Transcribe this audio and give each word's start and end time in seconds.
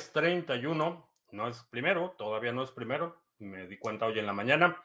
lunes 0.00 0.12
31, 0.12 1.10
no 1.32 1.48
es 1.48 1.62
primero, 1.64 2.14
todavía 2.16 2.52
no 2.52 2.62
es 2.62 2.70
primero, 2.70 3.22
me 3.38 3.66
di 3.66 3.76
cuenta 3.76 4.06
hoy 4.06 4.18
en 4.18 4.24
la 4.24 4.32
mañana. 4.32 4.82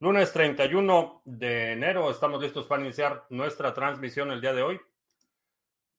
Lunes 0.00 0.32
31 0.32 1.22
de 1.24 1.72
enero, 1.72 2.10
estamos 2.10 2.42
listos 2.42 2.66
para 2.66 2.82
iniciar 2.82 3.26
nuestra 3.30 3.72
transmisión 3.74 4.32
el 4.32 4.40
día 4.40 4.52
de 4.52 4.62
hoy. 4.62 4.80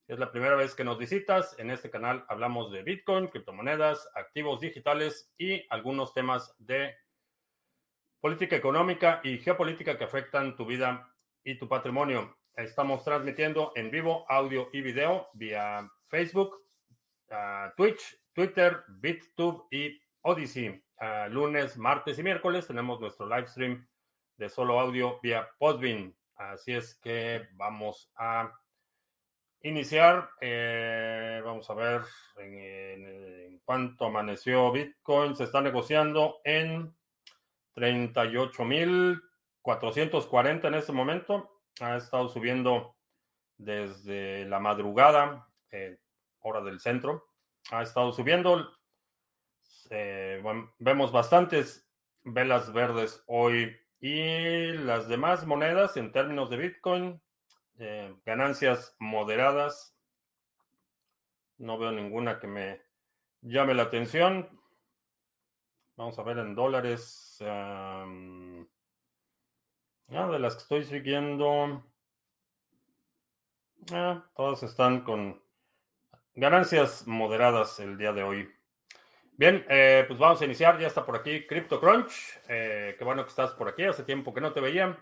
Es 0.07 0.19
la 0.19 0.33
primera 0.33 0.55
vez 0.55 0.75
que 0.75 0.83
nos 0.83 0.97
visitas. 0.97 1.57
En 1.59 1.71
este 1.71 1.89
canal 1.89 2.25
hablamos 2.27 2.73
de 2.73 2.83
Bitcoin, 2.83 3.27
criptomonedas, 3.27 4.09
activos 4.15 4.59
digitales 4.59 5.33
y 5.37 5.65
algunos 5.69 6.13
temas 6.13 6.53
de 6.59 6.93
política 8.19 8.57
económica 8.57 9.21
y 9.23 9.37
geopolítica 9.37 9.97
que 9.97 10.03
afectan 10.03 10.57
tu 10.57 10.65
vida 10.65 11.09
y 11.41 11.57
tu 11.57 11.69
patrimonio. 11.69 12.35
Estamos 12.57 13.01
transmitiendo 13.05 13.71
en 13.75 13.91
vivo 13.91 14.25
audio 14.27 14.69
y 14.73 14.81
video 14.81 15.29
vía 15.33 15.89
Facebook, 16.09 16.65
Twitch, 17.77 18.24
Twitter, 18.35 18.83
BitTube 18.89 19.65
y 19.71 19.99
Odyssey. 20.21 20.83
lunes, 21.29 21.77
martes 21.77 22.19
y 22.19 22.23
miércoles 22.23 22.67
tenemos 22.67 22.99
nuestro 22.99 23.25
live 23.27 23.47
stream 23.47 23.87
de 24.35 24.49
solo 24.49 24.77
audio 24.77 25.21
vía 25.23 25.47
Podbean. 25.57 26.13
Así 26.35 26.73
es 26.73 26.95
que 26.95 27.47
vamos 27.53 28.11
a 28.17 28.51
iniciar. 29.61 30.29
Eh, 30.41 31.41
vamos 31.45 31.69
a 31.69 31.75
ver 31.75 32.01
en, 32.35 32.59
en, 32.59 33.61
cuánto 33.63 34.07
amaneció 34.07 34.69
Bitcoin. 34.69 35.37
Se 35.37 35.45
está 35.45 35.61
negociando 35.61 36.41
en 36.43 36.93
38.440 37.77 40.67
en 40.67 40.73
este 40.73 40.91
momento. 40.91 41.61
Ha 41.79 41.95
estado 41.95 42.27
subiendo 42.27 42.97
desde 43.57 44.43
la 44.45 44.59
madrugada, 44.59 45.47
eh, 45.71 45.99
hora 46.39 46.59
del 46.61 46.81
centro. 46.81 47.29
Ha 47.71 47.81
estado 47.81 48.11
subiendo. 48.11 48.71
Vemos 50.79 51.11
bastantes 51.11 51.89
velas 52.23 52.71
verdes 52.73 53.23
hoy. 53.27 53.75
Y 53.99 54.73
las 54.73 55.07
demás 55.07 55.45
monedas 55.45 55.97
en 55.97 56.11
términos 56.11 56.49
de 56.49 56.57
Bitcoin, 56.57 57.21
eh, 57.79 58.15
ganancias 58.25 58.95
moderadas. 58.99 59.97
No 61.57 61.77
veo 61.77 61.91
ninguna 61.91 62.39
que 62.39 62.47
me 62.47 62.81
llame 63.41 63.73
la 63.73 63.83
atención. 63.83 64.49
Vamos 65.95 66.19
a 66.19 66.23
ver 66.23 66.37
en 66.39 66.55
dólares. 66.55 67.37
Um, 67.41 68.67
de 70.07 70.39
las 70.39 70.55
que 70.55 70.61
estoy 70.61 70.83
siguiendo. 70.83 71.83
Ah, 73.91 74.29
todas 74.35 74.61
están 74.63 75.01
con 75.03 75.41
ganancias 76.35 77.07
moderadas 77.07 77.79
el 77.79 77.97
día 77.97 78.11
de 78.11 78.23
hoy. 78.23 78.53
Bien, 79.33 79.65
eh, 79.69 80.05
pues 80.07 80.19
vamos 80.19 80.41
a 80.41 80.45
iniciar. 80.45 80.79
Ya 80.79 80.87
está 80.87 81.05
por 81.05 81.15
aquí 81.15 81.45
CryptoCrunch. 81.45 82.39
Eh, 82.47 82.95
qué 82.97 83.03
bueno 83.03 83.23
que 83.23 83.29
estás 83.29 83.51
por 83.51 83.67
aquí. 83.69 83.83
Hace 83.83 84.03
tiempo 84.03 84.33
que 84.33 84.41
no 84.41 84.53
te 84.53 84.61
veía. 84.61 84.97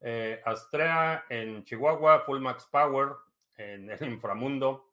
Eh, 0.00 0.40
Astrea 0.44 1.24
en 1.28 1.64
Chihuahua, 1.64 2.20
Full 2.20 2.40
Max 2.40 2.68
Power 2.70 3.10
en 3.56 3.90
el 3.90 4.02
inframundo. 4.08 4.84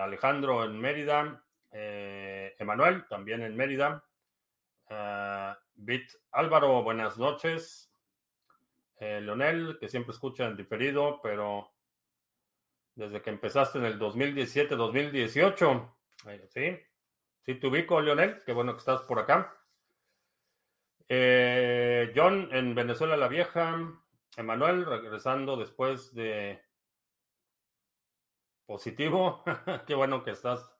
Alejandro 0.00 0.62
en 0.64 0.80
Mérida. 0.80 1.42
Emanuel 1.72 3.04
también 3.08 3.42
en 3.42 3.56
Mérida. 3.56 4.04
Bit 5.74 6.12
Álvaro, 6.30 6.84
buenas 6.84 7.18
noches. 7.18 7.92
Eh, 9.02 9.20
Leonel, 9.20 9.78
que 9.80 9.88
siempre 9.88 10.12
escucha 10.12 10.46
en 10.46 10.56
diferido, 10.56 11.18
pero 11.20 11.71
desde 12.94 13.22
que 13.22 13.30
empezaste 13.30 13.78
en 13.78 13.84
el 13.84 13.98
2017-2018, 13.98 15.92
eh, 16.28 16.46
sí, 16.48 16.78
sí 17.44 17.54
te 17.54 17.66
ubico, 17.66 18.00
Leonel, 18.00 18.42
qué 18.44 18.52
bueno 18.52 18.72
que 18.72 18.78
estás 18.78 19.02
por 19.02 19.18
acá. 19.18 19.56
Eh, 21.08 22.12
John 22.14 22.48
en 22.52 22.74
Venezuela 22.74 23.16
la 23.16 23.28
Vieja, 23.28 23.78
Emanuel 24.36 24.86
regresando 24.86 25.56
después 25.56 26.14
de 26.14 26.62
positivo, 28.66 29.42
qué 29.86 29.94
bueno 29.94 30.22
que 30.24 30.30
estás 30.30 30.72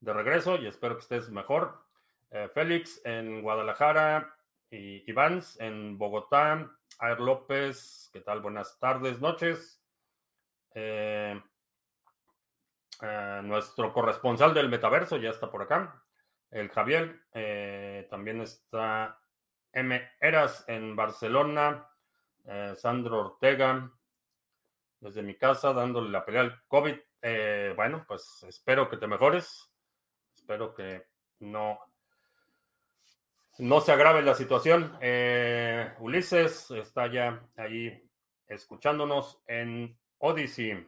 de 0.00 0.12
regreso 0.12 0.56
y 0.56 0.66
espero 0.66 0.96
que 0.96 1.02
estés 1.02 1.30
mejor. 1.30 1.84
Eh, 2.30 2.48
Félix 2.52 3.00
en 3.04 3.42
Guadalajara 3.42 4.36
y 4.70 5.08
Ivans 5.10 5.58
en 5.60 5.96
Bogotá. 5.96 6.70
Air 7.00 7.20
López, 7.20 8.10
¿qué 8.12 8.20
tal? 8.20 8.40
Buenas 8.40 8.78
tardes, 8.78 9.20
noches. 9.20 9.82
Eh, 10.74 11.40
eh, 13.02 13.40
nuestro 13.44 13.92
corresponsal 13.92 14.54
del 14.54 14.68
metaverso 14.68 15.16
ya 15.16 15.30
está 15.30 15.50
por 15.50 15.62
acá. 15.62 16.02
El 16.50 16.70
Javier 16.70 17.26
también 18.08 18.40
está 18.40 19.20
M. 19.70 20.10
Eras 20.18 20.64
en 20.66 20.96
Barcelona. 20.96 21.86
Sandro 22.74 23.18
Ortega 23.18 23.92
desde 24.98 25.22
mi 25.22 25.34
casa 25.34 25.74
dándole 25.74 26.08
la 26.08 26.24
pelea 26.24 26.40
al 26.40 26.62
COVID. 26.66 26.96
bueno, 27.76 28.02
pues 28.08 28.46
espero 28.48 28.88
que 28.88 28.96
te 28.96 29.06
mejores. 29.06 29.70
Espero 30.34 30.74
que 30.74 31.06
no 31.40 31.78
no 33.58 33.80
se 33.80 33.92
agrave 33.92 34.22
la 34.22 34.34
situación. 34.34 34.96
Eh, 35.00 35.92
Ulises 35.98 36.70
está 36.70 37.08
ya 37.08 37.42
ahí 37.56 38.02
escuchándonos 38.46 39.42
en 39.46 39.98
Odyssey. 40.18 40.86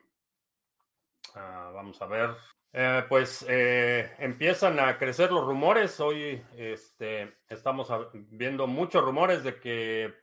Ah, 1.34 1.70
vamos 1.74 2.00
a 2.02 2.06
ver. 2.06 2.30
Eh, 2.72 3.04
pues 3.08 3.44
eh, 3.48 4.14
empiezan 4.18 4.78
a 4.78 4.96
crecer 4.98 5.32
los 5.32 5.44
rumores. 5.44 5.98
Hoy 6.00 6.42
este, 6.56 7.38
estamos 7.48 7.88
viendo 8.12 8.66
muchos 8.66 9.04
rumores 9.04 9.42
de 9.42 9.58
que 9.58 10.14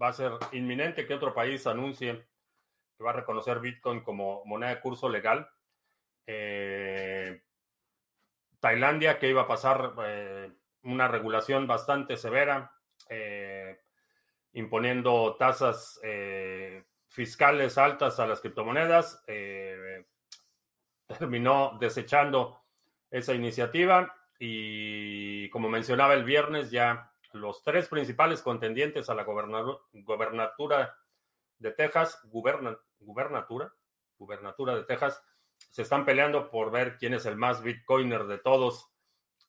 va 0.00 0.08
a 0.08 0.12
ser 0.12 0.32
inminente 0.52 1.06
que 1.06 1.14
otro 1.14 1.32
país 1.32 1.66
anuncie 1.66 2.26
que 2.96 3.04
va 3.04 3.10
a 3.10 3.14
reconocer 3.14 3.60
Bitcoin 3.60 4.00
como 4.00 4.44
moneda 4.44 4.70
de 4.70 4.80
curso 4.80 5.08
legal. 5.08 5.48
Tailandia, 8.60 9.18
que 9.18 9.28
iba 9.28 9.42
a 9.42 9.48
pasar 9.48 9.94
una 10.84 11.08
regulación 11.08 11.66
bastante 11.66 12.16
severa, 12.16 12.72
eh, 13.08 13.80
imponiendo 14.52 15.36
tasas 15.36 15.98
eh, 16.02 16.84
fiscales 17.08 17.78
altas 17.78 18.20
a 18.20 18.26
las 18.26 18.40
criptomonedas. 18.40 19.22
Eh, 19.26 19.76
terminó 21.18 21.76
desechando 21.80 22.60
esa 23.10 23.34
iniciativa 23.34 24.14
y 24.38 25.48
como 25.50 25.68
mencionaba 25.68 26.14
el 26.14 26.24
viernes, 26.24 26.70
ya 26.70 27.12
los 27.32 27.62
tres 27.62 27.88
principales 27.88 28.42
contendientes 28.42 29.08
a 29.08 29.14
la 29.14 29.24
gobernatura 29.24 30.96
de 31.58 31.70
Texas, 31.72 32.20
gubernatura, 32.24 33.72
gubernatura 34.18 34.76
de 34.76 34.84
Texas, 34.84 35.22
se 35.70 35.82
están 35.82 36.04
peleando 36.04 36.50
por 36.50 36.70
ver 36.70 36.96
quién 36.98 37.14
es 37.14 37.26
el 37.26 37.36
más 37.36 37.62
bitcoiner 37.62 38.24
de 38.24 38.38
todos 38.38 38.94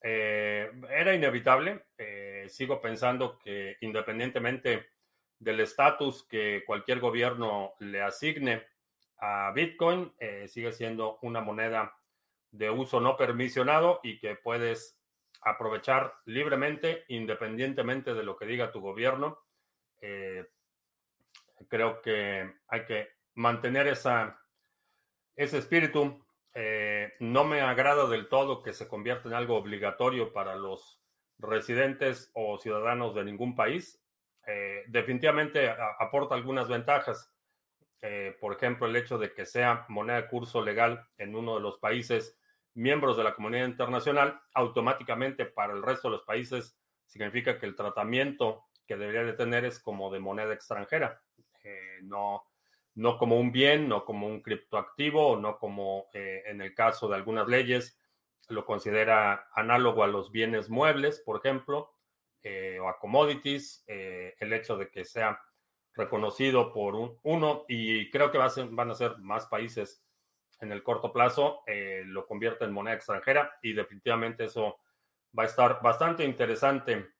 eh, 0.08 0.72
era 0.90 1.16
inevitable. 1.16 1.86
Eh, 1.98 2.46
sigo 2.48 2.80
pensando 2.80 3.40
que 3.40 3.78
independientemente 3.82 4.92
del 5.40 5.60
estatus 5.60 6.28
que 6.28 6.64
cualquier 6.66 7.00
gobierno 7.00 7.74
le 7.80 8.04
asigne 8.04 8.64
a 9.18 9.52
Bitcoin, 9.52 10.14
eh, 10.20 10.48
sigue 10.48 10.72
siendo 10.72 11.20
una 11.22 11.42
moneda 11.42 11.98
de 12.52 12.70
uso 12.70 13.00
no 13.00 13.18
permisionado 13.18 14.00
y 14.04 14.20
que 14.20 14.36
puedes 14.36 15.00
aprovechar 15.42 16.14
libremente 16.26 17.06
independientemente 17.10 18.14
de 18.14 18.24
lo 18.24 18.36
que 18.38 18.46
diga 18.46 18.72
tu 18.72 18.82
gobierno. 18.82 19.40
creo 21.68 22.02
que 22.02 22.54
hay 22.68 22.86
que 22.86 23.10
mantener 23.34 23.88
esa, 23.88 24.40
ese 25.36 25.58
espíritu 25.58 26.26
eh, 26.58 27.14
no 27.20 27.44
me 27.44 27.60
agrada 27.60 28.08
del 28.08 28.30
todo 28.30 28.64
que 28.64 28.72
se 28.72 28.88
convierta 28.88 29.28
en 29.28 29.36
algo 29.36 29.58
obligatorio 29.58 30.32
para 30.32 30.56
los 30.56 31.02
residentes 31.38 32.32
o 32.34 32.58
ciudadanos 32.58 33.14
de 33.14 33.26
ningún 33.26 33.56
país. 33.56 34.02
Eh, 34.48 34.84
definitivamente 34.88 35.70
aporta 36.00 36.34
algunas 36.34 36.70
ventajas. 36.70 37.35
Eh, 38.08 38.38
por 38.40 38.54
ejemplo, 38.54 38.86
el 38.86 38.96
hecho 38.96 39.18
de 39.18 39.34
que 39.34 39.48
sea 39.48 39.86
moneda 39.90 40.22
de 40.22 40.28
curso 40.28 40.64
legal 40.64 41.08
en 41.18 41.36
uno 41.36 41.56
de 41.56 41.62
los 41.62 41.80
países 41.80 42.38
miembros 42.76 43.18
de 43.18 43.24
la 43.24 43.34
comunidad 43.34 43.68
internacional, 43.68 44.40
automáticamente 44.54 45.46
para 45.46 45.74
el 45.74 45.82
resto 45.82 46.08
de 46.08 46.18
los 46.18 46.26
países 46.26 46.78
significa 47.08 47.58
que 47.58 47.66
el 47.66 47.76
tratamiento 47.76 48.66
que 48.86 48.96
debería 48.96 49.24
de 49.24 49.34
tener 49.34 49.66
es 49.66 49.80
como 49.80 50.12
de 50.12 50.20
moneda 50.20 50.54
extranjera. 50.54 51.20
no, 52.04 52.44
no 52.96 53.18
como 53.18 53.40
un 53.40 53.52
bien, 53.52 53.90
no 53.90 54.06
como 54.06 54.28
un 54.28 54.42
criptoactivo, 54.42 55.36
no 55.38 55.58
como 55.58 56.08
eh, 56.14 56.44
en 56.46 56.62
el 56.62 56.74
caso 56.74 57.08
de 57.08 57.16
algunas 57.16 57.48
leyes 57.48 58.00
lo 58.48 58.66
considera 58.66 59.48
análogo 59.54 60.04
a 60.04 60.08
los 60.08 60.32
bienes 60.32 60.70
muebles, 60.70 61.20
por 61.20 61.38
ejemplo, 61.38 61.92
eh, 62.44 62.78
o 62.80 62.88
a 62.88 63.00
commodities, 63.00 63.84
eh, 63.88 64.36
el 64.40 64.54
hecho 64.54 64.78
de 64.78 64.90
que 64.90 65.04
sea 65.04 65.42
reconocido 65.96 66.74
por 66.74 67.18
uno, 67.24 67.66
y 67.68 68.10
creo 68.12 68.32
que 68.32 68.38
van 68.38 68.92
a 68.92 68.96
ser 68.96 69.18
más 69.20 69.48
países 69.48 70.06
en 70.60 70.72
el 70.72 70.84
corto 70.84 71.12
plazo, 71.12 71.64
eh, 71.68 72.04
lo 72.06 72.26
convierte 72.26 72.66
en 72.66 72.72
moneda 72.72 72.96
extranjera 72.96 73.58
y 73.62 73.74
definitivamente 73.74 74.46
eso 74.46 74.80
va 75.38 75.44
a 75.44 75.48
estar 75.48 75.82
bastante 75.82 76.24
interesante. 76.24 77.14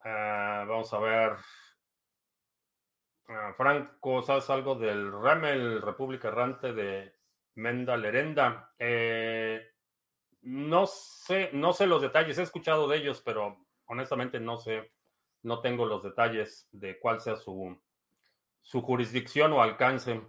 Ah, 0.00 0.64
vamos 0.68 0.92
a 0.92 0.98
ver. 0.98 1.36
Ah, 3.28 3.54
Franco, 3.56 4.22
¿sabes 4.22 4.50
algo 4.50 4.74
del 4.74 5.10
REMEL, 5.12 5.80
República 5.80 6.28
Errante 6.28 6.72
de 6.72 7.14
Menda 7.54 7.96
Lerenda? 7.96 8.74
Eh, 8.78 9.66
no 10.42 10.86
sé, 10.86 11.50
no 11.54 11.72
sé 11.72 11.86
los 11.86 12.02
detalles, 12.02 12.36
he 12.38 12.42
escuchado 12.42 12.86
de 12.86 12.98
ellos, 12.98 13.22
pero 13.24 13.66
honestamente 13.86 14.40
no 14.40 14.58
sé, 14.58 14.92
no 15.44 15.60
tengo 15.60 15.86
los 15.86 16.02
detalles 16.02 16.68
de 16.72 16.98
cuál 16.98 17.20
sea 17.20 17.36
su, 17.36 17.80
su 18.62 18.82
jurisdicción 18.82 19.52
o 19.52 19.62
alcance. 19.62 20.20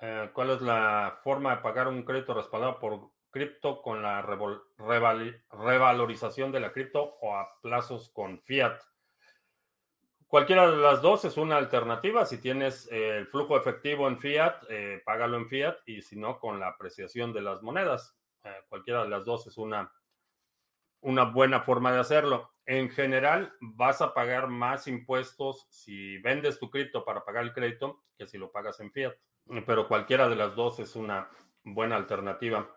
Eh, 0.00 0.30
¿Cuál 0.32 0.50
es 0.50 0.60
la 0.60 1.20
forma 1.22 1.54
de 1.56 1.62
pagar 1.62 1.86
un 1.88 2.02
crédito 2.02 2.34
respaldado 2.34 2.78
por 2.78 3.10
cripto 3.30 3.80
con 3.80 4.02
la 4.02 4.20
revalorización 4.22 6.52
de 6.52 6.60
la 6.60 6.72
cripto 6.72 7.16
o 7.20 7.36
a 7.36 7.60
plazos 7.62 8.10
con 8.10 8.42
fiat? 8.42 8.78
Cualquiera 10.26 10.68
de 10.68 10.76
las 10.76 11.00
dos 11.00 11.24
es 11.24 11.36
una 11.36 11.56
alternativa. 11.56 12.26
Si 12.26 12.38
tienes 12.38 12.90
eh, 12.90 13.18
el 13.18 13.28
flujo 13.28 13.56
efectivo 13.56 14.08
en 14.08 14.18
fiat, 14.18 14.64
eh, 14.68 15.00
págalo 15.06 15.36
en 15.36 15.48
fiat 15.48 15.76
y 15.86 16.02
si 16.02 16.16
no, 16.16 16.40
con 16.40 16.58
la 16.58 16.66
apreciación 16.68 17.32
de 17.32 17.42
las 17.42 17.62
monedas. 17.62 18.18
cualquiera 18.68 19.04
de 19.04 19.08
las 19.08 19.24
dos 19.24 19.46
es 19.46 19.56
una, 19.56 19.90
una 21.00 21.24
buena 21.24 21.60
forma 21.60 21.92
de 21.92 22.00
hacerlo. 22.00 22.53
En 22.66 22.88
general, 22.90 23.52
vas 23.60 24.00
a 24.00 24.14
pagar 24.14 24.48
más 24.48 24.88
impuestos 24.88 25.66
si 25.70 26.18
vendes 26.18 26.58
tu 26.58 26.70
cripto 26.70 27.04
para 27.04 27.24
pagar 27.24 27.44
el 27.44 27.52
crédito 27.52 28.04
que 28.16 28.26
si 28.26 28.38
lo 28.38 28.50
pagas 28.50 28.80
en 28.80 28.90
fiat. 28.90 29.14
Pero 29.66 29.86
cualquiera 29.86 30.28
de 30.28 30.36
las 30.36 30.54
dos 30.56 30.78
es 30.78 30.96
una 30.96 31.28
buena 31.62 31.96
alternativa. 31.96 32.74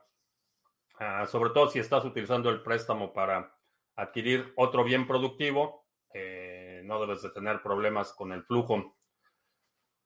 Ah, 0.99 1.25
sobre 1.27 1.51
todo 1.51 1.69
si 1.69 1.79
estás 1.79 2.03
utilizando 2.05 2.49
el 2.49 2.63
préstamo 2.63 3.13
para 3.13 3.55
adquirir 3.95 4.51
otro 4.55 4.83
bien 4.83 5.07
productivo, 5.07 5.85
eh, 6.13 6.81
no 6.83 6.99
debes 6.99 7.21
de 7.21 7.29
tener 7.29 7.61
problemas 7.61 8.13
con 8.13 8.31
el 8.31 8.43
flujo, 8.43 8.97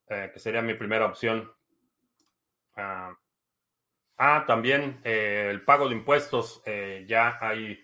eh, 0.08 0.32
que 0.34 0.40
sería 0.40 0.62
mi 0.62 0.74
primera 0.74 1.06
opción. 1.06 1.52
ah, 2.76 3.16
ah 4.18 4.44
también 4.46 5.02
eh, 5.04 5.48
el 5.50 5.64
pago 5.64 5.88
de 5.88 5.96
impuestos. 5.96 6.62
ya 7.08 7.38
hay 7.42 7.84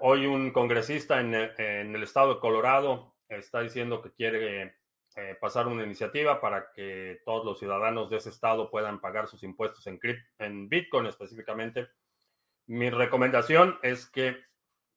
hoy 0.00 0.26
un 0.26 0.50
congresista 0.50 1.20
en, 1.20 1.34
el 1.34 2.02
estado 2.02 2.34
de 2.34 2.40
Colorado 2.40 3.14
está 3.28 3.60
diciendo 3.60 4.02
que 4.02 4.12
quiere 4.12 4.76
eh, 5.16 5.36
pasar 5.40 5.66
una 5.66 5.84
iniciativa 5.84 6.40
para 6.40 6.72
que 6.72 7.20
todos 7.24 7.44
los 7.44 7.58
ciudadanos 7.58 8.10
de 8.10 8.18
ese 8.18 8.30
estado 8.30 8.70
puedan 8.70 9.00
pagar 9.00 9.26
sus 9.26 9.42
impuestos 9.42 9.86
en, 9.86 10.00
en 10.38 10.68
Bitcoin 10.68 11.06
específicamente. 11.06 11.88
Mi 12.66 12.90
recomendación 12.90 13.78
es 13.82 14.06
que 14.06 14.36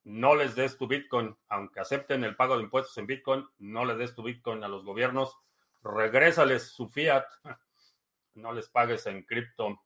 no 0.04 0.36
les 0.36 0.56
des 0.56 0.78
tu 0.78 0.88
Bitcoin, 0.88 1.36
aunque 1.50 1.80
acepten 1.80 2.24
el 2.24 2.36
pago 2.36 2.58
de 2.58 2.64
impuestos 2.64 2.98
en 2.98 3.08
Bitcoin, 3.08 3.46
no 3.60 3.86
le 3.86 3.96
des 3.96 4.16
tu 4.16 4.24
Bitcoin 4.24 4.64
a 4.64 4.68
los 4.68 4.86
gobiernos, 4.86 5.38
regrésales 5.84 6.64
su 6.64 6.88
fiat, 6.90 7.26
no 8.36 8.54
les 8.54 8.70
pagues 8.70 9.06
en 9.08 9.24
cripto. 9.24 9.82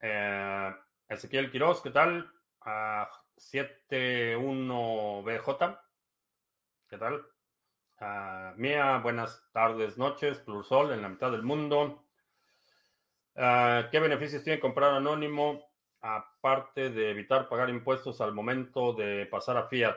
Eh, 0.00 0.74
Ezequiel 1.08 1.50
Quiroz, 1.50 1.82
¿qué 1.82 1.90
tal? 1.90 2.28
a 2.64 3.10
71BJ. 3.50 5.80
¿Qué 6.88 6.98
tal? 6.98 7.26
Mía, 8.56 8.98
buenas 8.98 9.48
tardes, 9.52 9.96
noches, 9.96 10.38
Plursol 10.38 10.92
en 10.92 11.02
la 11.02 11.08
mitad 11.08 11.30
del 11.30 11.42
mundo. 11.42 12.04
¿Qué 13.34 14.00
beneficios 14.00 14.42
tiene 14.42 14.60
comprar 14.60 14.94
anónimo 14.94 15.70
aparte 16.00 16.90
de 16.90 17.10
evitar 17.10 17.48
pagar 17.48 17.70
impuestos 17.70 18.20
al 18.20 18.34
momento 18.34 18.92
de 18.92 19.26
pasar 19.26 19.56
a 19.56 19.68
Fiat? 19.68 19.96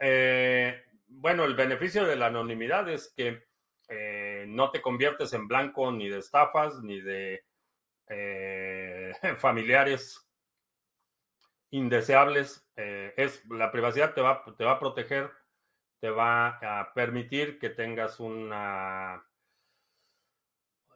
Eh, 0.00 0.82
bueno, 1.06 1.44
el 1.44 1.54
beneficio 1.54 2.04
de 2.04 2.16
la 2.16 2.26
anonimidad 2.26 2.88
es 2.88 3.12
que 3.16 3.46
eh, 3.88 4.44
no 4.48 4.70
te 4.70 4.82
conviertes 4.82 5.32
en 5.32 5.48
blanco 5.48 5.90
ni 5.92 6.08
de 6.08 6.18
estafas 6.18 6.82
ni 6.82 7.00
de 7.00 7.44
eh, 8.08 9.12
familiares 9.38 10.27
indeseables. 11.70 12.66
Eh, 12.76 13.14
es, 13.16 13.44
la 13.50 13.70
privacidad 13.70 14.14
te 14.14 14.20
va, 14.20 14.44
te 14.56 14.64
va 14.64 14.72
a 14.72 14.78
proteger, 14.78 15.30
te 16.00 16.10
va 16.10 16.58
a 16.62 16.92
permitir 16.94 17.58
que 17.58 17.70
tengas 17.70 18.20
una, 18.20 19.24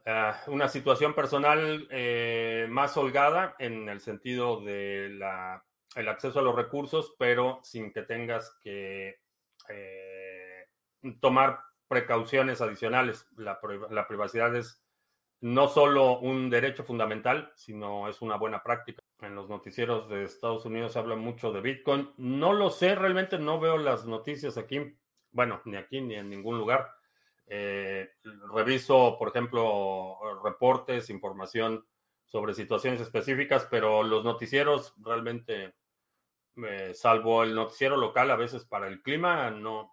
uh, 0.05 0.51
una 0.51 0.67
situación 0.67 1.13
personal 1.13 1.87
eh, 1.91 2.67
más 2.69 2.95
holgada 2.97 3.55
en 3.59 3.89
el 3.89 3.99
sentido 3.99 4.61
de 4.61 5.09
la, 5.09 5.63
el 5.95 6.07
acceso 6.07 6.39
a 6.39 6.43
los 6.43 6.55
recursos, 6.55 7.15
pero 7.19 7.59
sin 7.63 7.91
que 7.91 8.03
tengas 8.03 8.57
que 8.61 9.19
eh, 9.69 10.67
tomar 11.19 11.59
precauciones 11.87 12.61
adicionales. 12.61 13.27
La, 13.35 13.59
la 13.89 14.07
privacidad 14.07 14.55
es 14.55 14.81
no 15.41 15.67
solo 15.67 16.19
un 16.19 16.49
derecho 16.49 16.85
fundamental, 16.85 17.51
sino 17.55 18.07
es 18.07 18.21
una 18.21 18.37
buena 18.37 18.63
práctica 18.63 19.02
en 19.25 19.35
los 19.35 19.49
noticieros 19.49 20.09
de 20.09 20.23
Estados 20.23 20.65
Unidos 20.65 20.95
habla 20.97 21.15
mucho 21.15 21.51
de 21.51 21.61
Bitcoin. 21.61 22.11
No 22.17 22.53
lo 22.53 22.69
sé, 22.69 22.95
realmente 22.95 23.39
no 23.39 23.59
veo 23.59 23.77
las 23.77 24.05
noticias 24.05 24.57
aquí. 24.57 24.95
Bueno, 25.31 25.61
ni 25.65 25.77
aquí 25.77 26.01
ni 26.01 26.15
en 26.15 26.29
ningún 26.29 26.57
lugar. 26.57 26.91
Eh, 27.47 28.09
reviso, 28.53 29.17
por 29.17 29.29
ejemplo, 29.29 30.17
reportes, 30.43 31.09
información 31.09 31.85
sobre 32.25 32.53
situaciones 32.53 33.01
específicas, 33.01 33.67
pero 33.69 34.03
los 34.03 34.23
noticieros 34.23 34.93
realmente, 34.97 35.75
eh, 36.57 36.93
salvo 36.93 37.43
el 37.43 37.53
noticiero 37.53 37.97
local, 37.97 38.31
a 38.31 38.35
veces 38.35 38.65
para 38.65 38.87
el 38.87 39.01
clima, 39.01 39.51
no, 39.51 39.91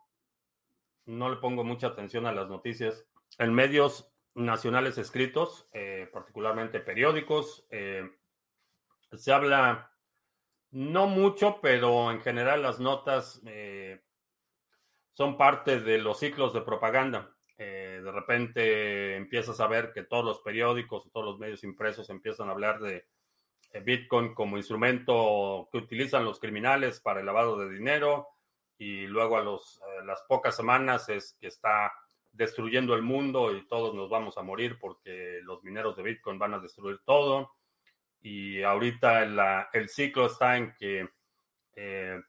no 1.07 1.29
le 1.29 1.37
pongo 1.37 1.65
mucha 1.65 1.89
atención 1.89 2.27
a 2.27 2.33
las 2.33 2.49
noticias. 2.49 3.07
En 3.39 3.53
medios 3.53 4.13
nacionales 4.35 4.97
escritos, 4.97 5.69
eh, 5.73 6.09
particularmente 6.13 6.81
periódicos, 6.81 7.67
se 9.13 9.33
habla 9.33 9.91
no 10.71 11.07
mucho, 11.07 11.61
pero 11.61 12.11
en 12.11 12.21
general 12.21 12.63
las 12.63 12.79
notas 12.79 13.41
eh, 13.47 14.01
son 15.13 15.37
parte 15.37 15.81
de 15.81 15.99
los 15.99 16.19
ciclos 16.19 16.53
de 16.53 16.61
propaganda. 16.61 17.35
Eh, 17.59 18.01
de 18.03 18.13
repente 18.13 19.17
empiezas 19.17 19.61
a 19.61 19.67
ver 19.67 19.93
que 19.93 20.05
todos 20.05 20.25
los 20.25 20.41
periódicos, 20.41 21.11
todos 21.13 21.27
los 21.27 21.39
medios 21.39 21.65
impresos 21.65 22.09
empiezan 22.09 22.49
a 22.49 22.53
hablar 22.53 22.81
de 22.81 23.07
Bitcoin 23.85 24.35
como 24.35 24.57
instrumento 24.57 25.69
que 25.71 25.79
utilizan 25.79 26.25
los 26.25 26.41
criminales 26.41 27.01
para 27.01 27.21
el 27.21 27.27
lavado 27.27 27.59
de 27.59 27.69
dinero 27.69 28.29
y 28.79 29.07
luego 29.07 29.37
a 29.37 29.43
los, 29.43 29.79
eh, 29.79 30.05
las 30.05 30.23
pocas 30.23 30.57
semanas 30.57 31.09
es 31.09 31.37
que 31.41 31.49
está 31.49 31.93
destruyendo 32.33 32.95
el 32.95 33.03
mundo 33.03 33.55
y 33.55 33.67
todos 33.67 33.95
nos 33.95 34.09
vamos 34.09 34.39
a 34.39 34.43
morir 34.43 34.79
porque 34.81 35.41
los 35.43 35.63
mineros 35.63 35.97
de 35.97 36.03
Bitcoin 36.03 36.39
van 36.39 36.55
a 36.55 36.59
destruir 36.59 37.01
todo 37.05 37.53
y 38.23 38.63
ahorita 38.63 39.69
el 39.73 39.89
ciclo 39.89 40.27
está 40.27 40.57
en 40.57 40.75
que 40.75 41.09
eh, 41.77 42.21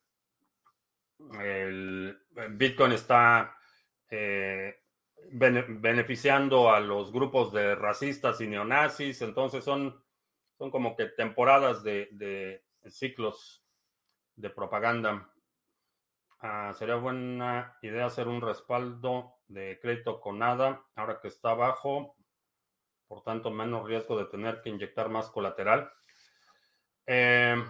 el 1.39 2.17
Bitcoin 2.51 2.93
está 2.93 3.55
eh, 4.09 4.75
beneficiando 5.29 6.71
a 6.73 6.79
los 6.79 7.11
grupos 7.11 7.51
de 7.53 7.75
racistas 7.75 8.41
y 8.41 8.47
neonazis, 8.47 9.21
entonces 9.21 9.63
son, 9.63 10.03
son 10.57 10.71
como 10.71 10.95
que 10.95 11.05
temporadas 11.05 11.83
de, 11.83 12.63
ciclos 12.87 13.63
de 14.35 14.49
propaganda. 14.49 15.29
Ah, 16.39 16.73
sería 16.77 16.95
buena 16.95 17.77
idea 17.83 18.07
hacer 18.07 18.27
un 18.27 18.41
respaldo 18.41 19.35
de 19.47 19.79
crédito 19.79 20.19
con 20.19 20.39
nada, 20.39 20.83
ahora 20.95 21.19
que 21.21 21.27
está 21.27 21.53
bajo, 21.53 22.15
por 23.11 23.23
tanto 23.23 23.51
menos 23.51 23.85
riesgo 23.85 24.17
de 24.17 24.23
tener 24.23 24.61
que 24.61 24.69
inyectar 24.69 25.09
más 25.09 25.29
colateral. 25.31 25.91
Eh, 27.05 27.61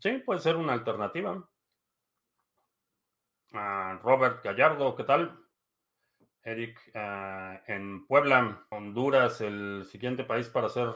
sí, 0.00 0.18
puede 0.18 0.40
ser 0.40 0.56
una 0.56 0.74
alternativa. 0.74 1.48
Ah, 3.54 3.98
Robert 4.02 4.44
Gallardo, 4.44 4.94
¿qué 4.96 5.04
tal? 5.04 5.34
Eric, 6.44 6.78
ah, 6.94 7.62
en 7.68 8.06
Puebla, 8.06 8.66
Honduras, 8.68 9.40
el 9.40 9.86
siguiente 9.90 10.24
país 10.24 10.50
para 10.50 10.66
hacer 10.66 10.94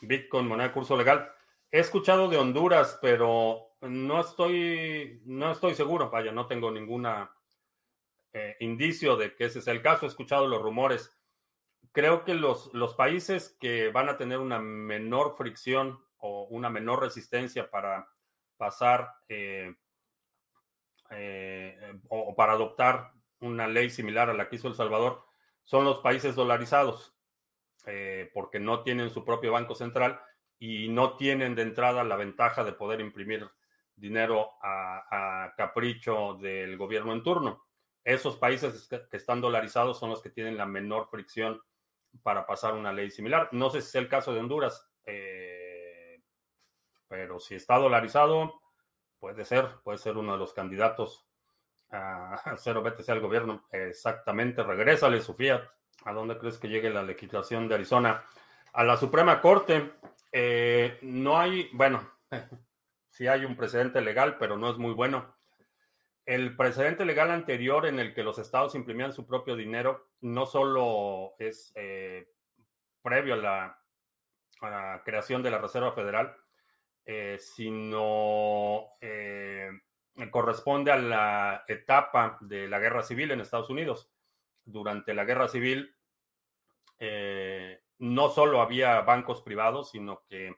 Bitcoin, 0.00 0.48
moneda 0.48 0.68
de 0.68 0.72
curso 0.72 0.96
legal. 0.96 1.30
He 1.70 1.80
escuchado 1.80 2.30
de 2.30 2.38
Honduras, 2.38 2.98
pero 3.02 3.76
no 3.82 4.22
estoy, 4.22 5.20
no 5.26 5.52
estoy 5.52 5.74
seguro. 5.74 6.08
Vaya, 6.08 6.32
no 6.32 6.46
tengo 6.46 6.70
ninguna 6.70 7.30
eh, 8.32 8.56
indicio 8.60 9.18
de 9.18 9.34
que 9.36 9.44
ese 9.44 9.60
sea 9.60 9.74
el 9.74 9.82
caso. 9.82 10.06
He 10.06 10.08
escuchado 10.08 10.46
los 10.46 10.62
rumores 10.62 11.14
creo 11.92 12.24
que 12.24 12.34
los, 12.34 12.72
los 12.74 12.94
países 12.94 13.56
que 13.60 13.90
van 13.90 14.08
a 14.08 14.16
tener 14.16 14.38
una 14.38 14.58
menor 14.58 15.36
fricción 15.36 15.98
o 16.18 16.44
una 16.50 16.70
menor 16.70 17.00
resistencia 17.00 17.70
para 17.70 18.08
pasar 18.56 19.14
eh, 19.28 19.74
eh, 21.10 22.00
o, 22.08 22.34
para 22.34 22.52
adoptar 22.52 23.12
una 23.40 23.66
ley 23.66 23.88
similar 23.88 24.28
a 24.28 24.34
la 24.34 24.48
que 24.48 24.56
hizo 24.56 24.68
El 24.68 24.74
Salvador 24.74 25.24
son 25.64 25.84
los 25.84 25.98
países 26.00 26.34
dolarizados, 26.34 27.14
eh, 27.86 28.30
porque 28.34 28.58
no 28.58 28.82
tienen 28.82 29.10
su 29.10 29.24
propio 29.24 29.52
banco 29.52 29.74
central 29.74 30.20
y 30.58 30.88
no 30.88 31.16
tienen 31.16 31.54
de 31.54 31.62
entrada 31.62 32.04
la 32.04 32.16
ventaja 32.16 32.64
de 32.64 32.72
poder 32.72 33.00
imprimir 33.00 33.48
dinero 33.94 34.52
a, 34.62 35.52
capricho 35.56 36.34
del 36.34 36.76
gobierno 36.76 37.12
en 37.12 37.22
turno. 37.22 37.67
Esos 38.08 38.38
países 38.38 38.88
que, 38.88 39.18
están 39.18 39.42
dolarizados 39.42 39.98
son 39.98 40.08
los 40.08 40.22
que 40.22 40.30
tienen 40.30 40.56
la 40.56 40.64
menor 40.64 41.10
fricción 41.10 41.60
para 42.22 42.46
pasar 42.46 42.72
una 42.72 42.90
ley 42.90 43.10
similar. 43.10 43.50
No 43.52 43.68
sé 43.68 43.82
si 43.82 43.88
es 43.88 43.94
el 43.96 44.08
caso 44.08 44.32
de 44.32 44.40
Honduras, 44.40 44.90
eh, 45.04 46.22
pero 47.06 47.38
si 47.38 47.56
está 47.56 47.76
dolarizado, 47.76 48.62
puede 49.18 49.44
ser, 49.44 49.68
puede 49.84 49.98
ser 49.98 50.16
uno 50.16 50.32
de 50.32 50.38
los 50.38 50.54
candidatos 50.54 51.28
a 51.90 52.32
hacer 52.46 52.78
BTC 52.80 53.10
al 53.10 53.20
gobierno. 53.20 53.66
Exactamente, 53.72 54.62
regrésale 54.62 55.20
su 55.20 55.34
fiat. 55.34 55.64
¿A 56.06 56.14
dónde 56.14 56.38
crees 56.38 56.56
que 56.56 56.68
llegue 56.70 56.88
la 56.88 57.02
legislación 57.02 57.68
de 57.68 57.74
Arizona? 57.74 58.24
A 58.72 58.84
la 58.84 58.96
Suprema 58.96 59.42
Corte. 59.42 59.92
Eh, 60.32 60.98
no 61.02 61.38
hay, 61.38 61.68
bueno, 61.74 62.10
sí 63.10 63.26
hay 63.26 63.44
un 63.44 63.54
precedente 63.54 64.00
legal, 64.00 64.38
pero 64.38 64.56
no 64.56 64.70
es 64.70 64.78
muy 64.78 64.94
bueno. 64.94 65.36
El 66.28 66.54
precedente 66.56 67.06
legal 67.06 67.30
anterior 67.30 67.86
en 67.86 67.98
el 67.98 68.12
que 68.12 68.22
los 68.22 68.38
estados 68.38 68.74
imprimían 68.74 69.14
su 69.14 69.26
propio 69.26 69.56
dinero 69.56 70.10
no 70.20 70.44
solo 70.44 71.32
es 71.38 71.72
eh, 71.74 72.30
previo 73.00 73.32
a 73.32 73.80
la, 74.60 75.02
creación 75.06 75.42
de 75.42 75.50
la 75.50 75.56
Reserva 75.56 75.92
Federal, 75.92 76.36
eh, 77.06 77.38
sino 77.40 78.90
corresponde 80.30 80.92
a 80.92 80.98
la 80.98 81.64
etapa 81.66 82.36
de 82.42 82.68
la 82.68 82.78
guerra 82.78 83.02
civil 83.02 83.30
en 83.30 83.40
Estados 83.40 83.70
Unidos. 83.70 84.12
Durante 84.66 85.14
la 85.14 85.24
guerra 85.24 85.48
civil, 85.48 85.96
no 87.98 88.28
solo 88.28 88.60
había 88.60 89.00
bancos 89.00 89.40
privados, 89.40 89.92
sino 89.92 90.24
que 90.28 90.48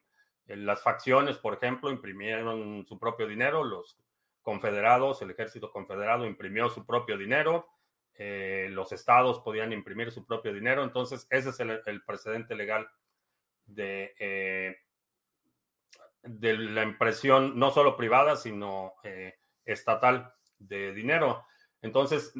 eh, 0.51 0.57
las 0.57 0.83
facciones, 0.83 1.39
por 1.39 1.55
ejemplo, 1.55 1.91
imprimieron 1.91 2.85
su 2.89 2.99
propio 2.99 3.29
dinero, 3.29 3.63
los 3.63 3.97
confederados, 4.43 5.23
el 5.23 5.31
ejército 5.31 5.71
confederado 5.71 6.27
imprimió 6.27 6.69
su 6.69 6.85
propio 6.87 7.17
dinero, 7.17 7.69
eh, 8.15 8.69
los 8.71 8.93
estados 8.93 9.41
podían 9.41 9.73
imprimir 9.73 10.13
su 10.13 10.27
propio 10.27 10.53
dinero, 10.53 10.83
entonces 10.85 11.27
ese 11.31 11.51
es 11.51 11.61
el, 11.61 12.03
precedente 12.05 12.55
legal 12.55 12.89
de, 13.67 14.15
eh, 14.19 14.77
de 16.23 16.57
la 16.59 16.83
impresión 16.83 17.59
no 17.59 17.71
solo 17.71 17.97
privada, 17.97 18.37
sino 18.37 18.95
estatal 19.65 20.35
de 20.59 20.93
dinero. 20.93 21.45
Entonces, 21.83 22.35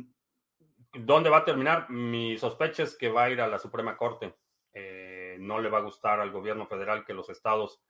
¿dónde 0.93 1.31
va 1.31 1.39
a 1.39 1.45
terminar? 1.45 1.91
Mi 1.91 2.39
sospecha 2.39 2.83
es 2.83 2.97
que 2.97 3.09
va 3.09 3.25
a 3.25 3.31
ir 3.31 3.41
a 3.41 3.49
la 3.49 3.59
Suprema 3.59 3.97
Corte. 3.97 4.35
Eh, 4.73 5.37
no 5.41 5.61
le 5.61 5.69
va 5.69 5.79
a 5.79 5.83
gustar 5.83 6.21
al 6.21 6.31
gobierno 6.31 6.67
federal 6.67 7.05
que 7.05 7.15
los 7.15 7.29
estados 7.31 7.83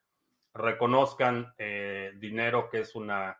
reconozcan 0.54 1.54
eh, 1.58 2.12
dinero 2.16 2.68
que 2.70 2.80
es 2.80 2.94
una 2.94 3.39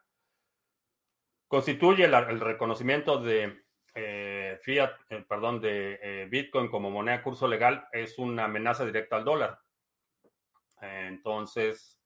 constituye 1.50 2.04
el 2.04 2.38
reconocimiento 2.38 3.20
de 3.20 3.64
eh, 3.96 4.60
fiat, 4.62 4.92
perdón, 5.28 5.60
de 5.60 6.28
Bitcoin 6.30 6.68
como 6.68 6.92
moneda 6.92 7.24
curso 7.24 7.48
legal 7.48 7.88
es 7.90 8.20
una 8.20 8.44
amenaza 8.44 8.86
directa 8.86 9.16
al 9.16 9.24
dólar. 9.24 9.58
entonces, 10.80 12.00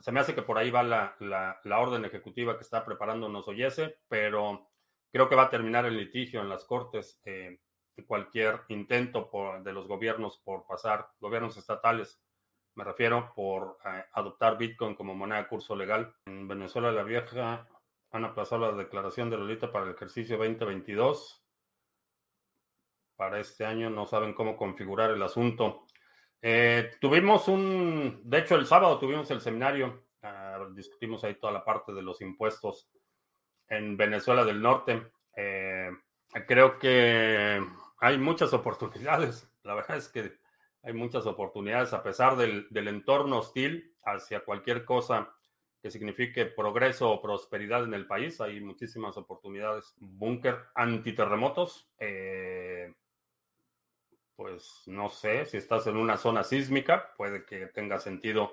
se 0.00 0.10
me 0.10 0.20
hace 0.20 0.34
que 0.34 0.40
por 0.40 0.56
ahí 0.56 0.70
va 0.70 0.82
la, 0.82 1.14
la, 1.20 1.78
orden 1.78 2.06
ejecutiva 2.06 2.56
que 2.56 2.62
está 2.62 2.82
preparando 2.82 3.28
oyese 3.46 3.98
pero 4.08 4.70
creo 5.12 5.28
que 5.28 5.36
va 5.36 5.44
a 5.44 5.50
terminar 5.50 5.84
el 5.84 5.98
litigio 5.98 6.40
en 6.40 6.48
las 6.48 6.64
cortes 6.64 7.20
cualquier 8.06 8.62
intento 8.68 9.28
de 9.62 9.72
los 9.72 9.86
gobiernos 9.86 10.38
por 10.38 10.66
pasar, 10.66 11.10
gobiernos 11.20 11.58
estatales, 11.58 12.22
me 12.74 12.84
refiero, 12.84 13.32
por 13.34 13.78
eh, 13.86 14.04
adoptar 14.12 14.58
Bitcoin 14.58 14.94
como 14.94 15.14
moneda 15.14 15.42
de 15.42 15.48
curso 15.48 15.74
legal. 15.74 16.14
En 16.26 16.46
Venezuela 16.46 16.92
la 16.92 17.04
Vieja 17.04 17.66
han 18.16 18.24
aplazado 18.24 18.70
la 18.70 18.76
declaración 18.76 19.30
de 19.30 19.36
Lolita 19.36 19.70
para 19.70 19.84
el 19.84 19.92
ejercicio 19.92 20.36
2022. 20.38 21.44
Para 23.16 23.40
este 23.40 23.64
año 23.64 23.90
no 23.90 24.06
saben 24.06 24.34
cómo 24.34 24.56
configurar 24.56 25.10
el 25.10 25.22
asunto. 25.22 25.86
Eh, 26.42 26.92
tuvimos 27.00 27.48
un, 27.48 28.20
de 28.24 28.38
hecho 28.38 28.56
el 28.56 28.66
sábado 28.66 28.98
tuvimos 28.98 29.30
el 29.30 29.40
seminario, 29.40 30.06
ah, 30.22 30.66
discutimos 30.74 31.24
ahí 31.24 31.34
toda 31.34 31.52
la 31.52 31.64
parte 31.64 31.92
de 31.92 32.02
los 32.02 32.20
impuestos 32.20 32.90
en 33.68 33.96
Venezuela 33.96 34.44
del 34.44 34.60
Norte. 34.60 35.10
Eh, 35.34 35.90
creo 36.46 36.78
que 36.78 37.62
hay 38.00 38.18
muchas 38.18 38.52
oportunidades. 38.52 39.50
La 39.62 39.74
verdad 39.74 39.96
es 39.96 40.08
que 40.08 40.38
hay 40.82 40.92
muchas 40.92 41.26
oportunidades 41.26 41.92
a 41.92 42.02
pesar 42.02 42.36
del, 42.36 42.68
entorno 42.70 43.38
hostil 43.38 43.94
hacia 44.04 44.44
cualquier 44.44 44.84
cosa 44.84 45.34
que 45.86 45.90
signifique 45.92 46.46
progreso 46.46 47.08
o 47.12 47.22
prosperidad 47.22 47.84
en 47.84 47.94
el 47.94 48.08
país. 48.08 48.40
Hay 48.40 48.60
muchísimas 48.60 49.16
oportunidades. 49.16 49.94
Búnker 49.98 50.56
antiterremotos. 50.74 51.88
Eh, 52.00 52.92
pues 54.34 54.82
no 54.86 55.08
sé, 55.08 55.46
si 55.46 55.58
estás 55.58 55.86
en 55.86 55.96
una 55.96 56.16
zona 56.16 56.42
sísmica, 56.42 57.14
puede 57.16 57.44
que 57.44 57.66
tenga 57.66 58.00
sentido 58.00 58.52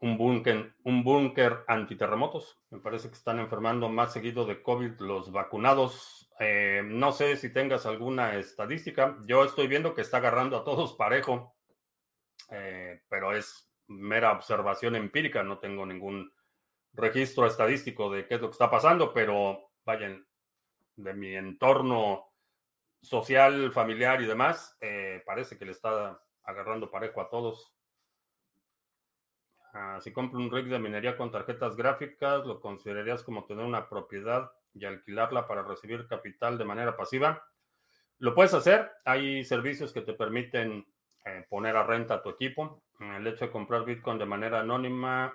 un 0.00 0.16
búnker, 0.16 0.72
un 0.84 1.04
búnker 1.04 1.58
antiterremotos. 1.68 2.58
Me 2.70 2.78
parece 2.78 3.08
que 3.08 3.16
están 3.16 3.38
enfermando 3.38 3.90
más 3.90 4.14
seguido 4.14 4.46
de 4.46 4.62
COVID 4.62 4.98
los 5.00 5.30
vacunados. 5.30 6.30
Eh, 6.40 6.80
no 6.86 7.12
sé 7.12 7.36
si 7.36 7.52
tengas 7.52 7.84
alguna 7.84 8.36
estadística. 8.36 9.18
Yo 9.26 9.44
estoy 9.44 9.66
viendo 9.66 9.94
que 9.94 10.00
está 10.00 10.16
agarrando 10.16 10.56
a 10.56 10.64
todos 10.64 10.94
parejo, 10.94 11.54
eh, 12.50 13.02
pero 13.10 13.36
es 13.36 13.68
mera 13.88 14.32
observación 14.32 14.96
empírica. 14.96 15.42
No 15.42 15.58
tengo 15.58 15.84
ningún 15.86 16.32
registro 16.94 17.46
estadístico 17.46 18.10
de 18.10 18.26
qué 18.26 18.34
es 18.34 18.40
lo 18.40 18.48
que 18.48 18.52
está 18.52 18.70
pasando, 18.70 19.12
pero 19.12 19.70
vayan, 19.84 20.26
de 20.96 21.14
mi 21.14 21.34
entorno 21.34 22.32
social, 23.00 23.72
familiar 23.72 24.20
y 24.22 24.26
demás, 24.26 24.76
eh, 24.80 25.22
parece 25.26 25.58
que 25.58 25.64
le 25.64 25.72
está 25.72 26.20
agarrando 26.44 26.90
parejo 26.90 27.20
a 27.20 27.28
todos. 27.28 27.74
Ah, 29.74 29.98
si 30.02 30.12
compro 30.12 30.38
un 30.38 30.50
rig 30.50 30.66
de 30.66 30.78
minería 30.78 31.16
con 31.16 31.30
tarjetas 31.30 31.76
gráficas, 31.76 32.44
¿lo 32.44 32.60
considerarías 32.60 33.22
como 33.22 33.46
tener 33.46 33.64
una 33.64 33.88
propiedad 33.88 34.52
y 34.74 34.84
alquilarla 34.84 35.46
para 35.48 35.62
recibir 35.62 36.06
capital 36.06 36.58
de 36.58 36.64
manera 36.64 36.96
pasiva? 36.96 37.42
Lo 38.18 38.34
puedes 38.34 38.54
hacer. 38.54 38.90
Hay 39.04 39.44
servicios 39.44 39.92
que 39.92 40.02
te 40.02 40.12
permiten 40.12 40.86
eh, 41.24 41.46
poner 41.48 41.76
a 41.76 41.84
renta 41.84 42.22
tu 42.22 42.28
equipo. 42.30 42.82
El 43.00 43.26
hecho 43.26 43.46
de 43.46 43.50
comprar 43.50 43.84
Bitcoin 43.84 44.18
de 44.18 44.26
manera 44.26 44.60
anónima 44.60 45.34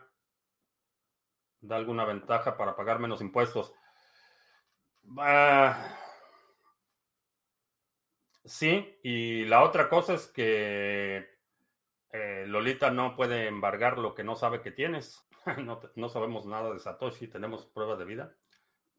da 1.62 1.76
alguna 1.76 2.06
ventaja 2.06 2.58
para 2.58 2.76
pagar 2.76 3.00
menos 3.00 3.22
impuestos. 3.22 3.74
Ah, 5.18 5.98
sí, 8.44 9.00
y 9.04 9.46
la 9.46 9.64
otra 9.64 9.90
cosa 9.90 10.14
es 10.14 10.28
que 10.28 11.38
eh, 12.12 12.46
Lolita 12.48 12.92
no 12.92 13.16
puede 13.16 13.48
embargar 13.48 13.98
lo 13.98 14.14
que 14.14 14.24
no 14.24 14.36
sabe 14.36 14.62
que 14.62 14.72
tienes. 14.72 15.28
no, 15.96 16.10
sabemos 16.10 16.46
nada 16.46 16.74
de 16.74 16.80
Satoshi, 16.80 17.28
tenemos 17.28 17.66
pruebas 17.66 18.00
de 18.00 18.06
vida. 18.06 18.36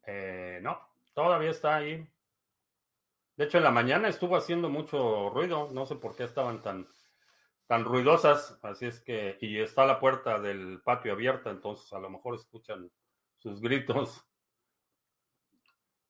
Eh, 0.05 0.59
no, 0.61 0.79
todavía 1.13 1.51
está 1.51 1.75
ahí. 1.75 2.07
De 3.35 3.45
hecho, 3.45 3.57
en 3.57 3.63
la 3.63 3.71
mañana 3.71 4.09
estuvo 4.09 4.35
haciendo 4.35 4.69
mucho 4.69 5.29
ruido. 5.29 5.69
No 5.71 5.85
sé 5.85 5.95
por 5.95 6.15
qué 6.15 6.23
estaban 6.25 6.61
tan, 6.61 6.87
tan 7.69 7.85
ruidosas. 7.85 8.57
Así 8.63 8.87
es 8.87 8.99
que, 8.99 9.37
y 9.41 9.59
está 9.59 9.85
la 9.85 9.99
puerta 9.99 10.39
del 10.39 10.81
patio 10.81 11.13
abierta, 11.13 11.51
entonces 11.51 11.93
a 11.93 11.99
lo 11.99 12.09
mejor 12.09 12.33
escuchan 12.33 12.91
sus 13.37 13.61
gritos. 13.61 14.25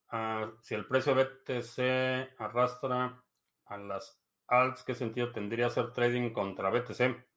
Ah, 0.07 0.49
si 0.61 0.73
el 0.73 0.87
precio 0.87 1.13
BTC 1.13 2.39
arrastra 2.39 3.21
a 3.65 3.77
las 3.77 4.23
alts, 4.47 4.83
¿qué 4.83 4.95
sentido 4.95 5.33
tendría 5.33 5.67
hacer 5.67 5.91
trading 5.91 6.29
contra 6.29 6.69
BTC? 6.69 7.27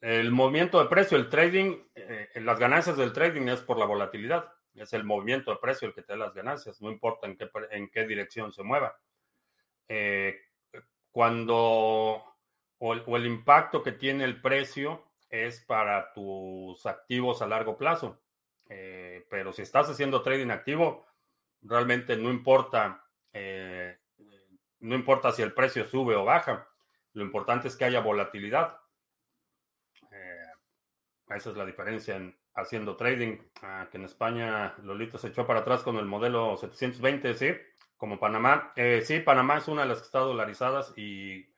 El 0.00 0.32
movimiento 0.32 0.82
de 0.82 0.88
precio, 0.88 1.18
el 1.18 1.28
trading, 1.28 1.76
eh, 1.94 2.30
las 2.36 2.58
ganancias 2.58 2.96
del 2.96 3.12
trading 3.12 3.48
es 3.48 3.60
por 3.60 3.78
la 3.78 3.84
volatilidad. 3.84 4.50
Es 4.74 4.94
el 4.94 5.04
movimiento 5.04 5.50
de 5.50 5.58
precio 5.58 5.86
el 5.86 5.94
que 5.94 6.02
te 6.02 6.14
da 6.14 6.18
las 6.18 6.34
ganancias, 6.34 6.80
no 6.80 6.90
importa 6.90 7.26
en 7.26 7.36
qué, 7.36 7.50
en 7.72 7.90
qué 7.90 8.06
dirección 8.06 8.54
se 8.54 8.62
mueva. 8.62 8.98
Eh, 9.86 10.34
cuando 11.12 12.33
o 12.86 13.16
el, 13.16 13.26
impacto 13.26 13.82
que 13.82 13.92
tiene 13.92 14.24
el 14.24 14.40
precio 14.40 15.04
es 15.30 15.60
para 15.60 16.12
tus 16.12 16.84
activos 16.86 17.40
a 17.42 17.46
largo 17.46 17.76
plazo. 17.76 18.20
Eh, 18.68 19.26
pero 19.30 19.52
si 19.52 19.62
estás 19.62 19.88
haciendo 19.88 20.22
trading 20.22 20.50
activo, 20.50 21.06
realmente 21.62 22.16
no 22.16 22.30
importa 22.30 23.00
no 24.84 24.94
importa 24.94 25.32
si 25.32 25.40
el 25.40 25.54
precio 25.54 25.86
sube 25.86 26.14
o 26.14 26.24
baja, 26.24 26.68
lo 27.14 27.24
importante 27.24 27.68
es 27.68 27.76
que 27.76 27.86
haya 27.86 28.00
volatilidad. 28.00 28.78
Eh, 30.10 30.52
esa 31.30 31.50
es 31.50 31.56
la 31.56 31.64
diferencia 31.64 32.16
en 32.16 32.36
haciendo 32.54 32.94
trading. 32.94 33.38
Ah, 33.62 33.88
que 33.90 33.96
en 33.96 34.04
España 34.04 34.74
Lolito 34.82 35.16
se 35.16 35.28
echó 35.28 35.46
para 35.46 35.60
atrás 35.60 35.82
con 35.82 35.96
el 35.96 36.04
modelo 36.04 36.58
720, 36.58 37.34
sí. 37.34 37.52
como 37.96 38.20
Panamá. 38.20 38.72
Eh, 38.76 39.00
sí, 39.02 39.20
Panamá 39.20 39.56
es 39.56 39.68
una 39.68 39.82
de 39.82 39.88
las 39.88 40.00
que 40.00 40.04
está 40.04 40.18
dolarizadas 40.18 40.92
y 40.96 41.48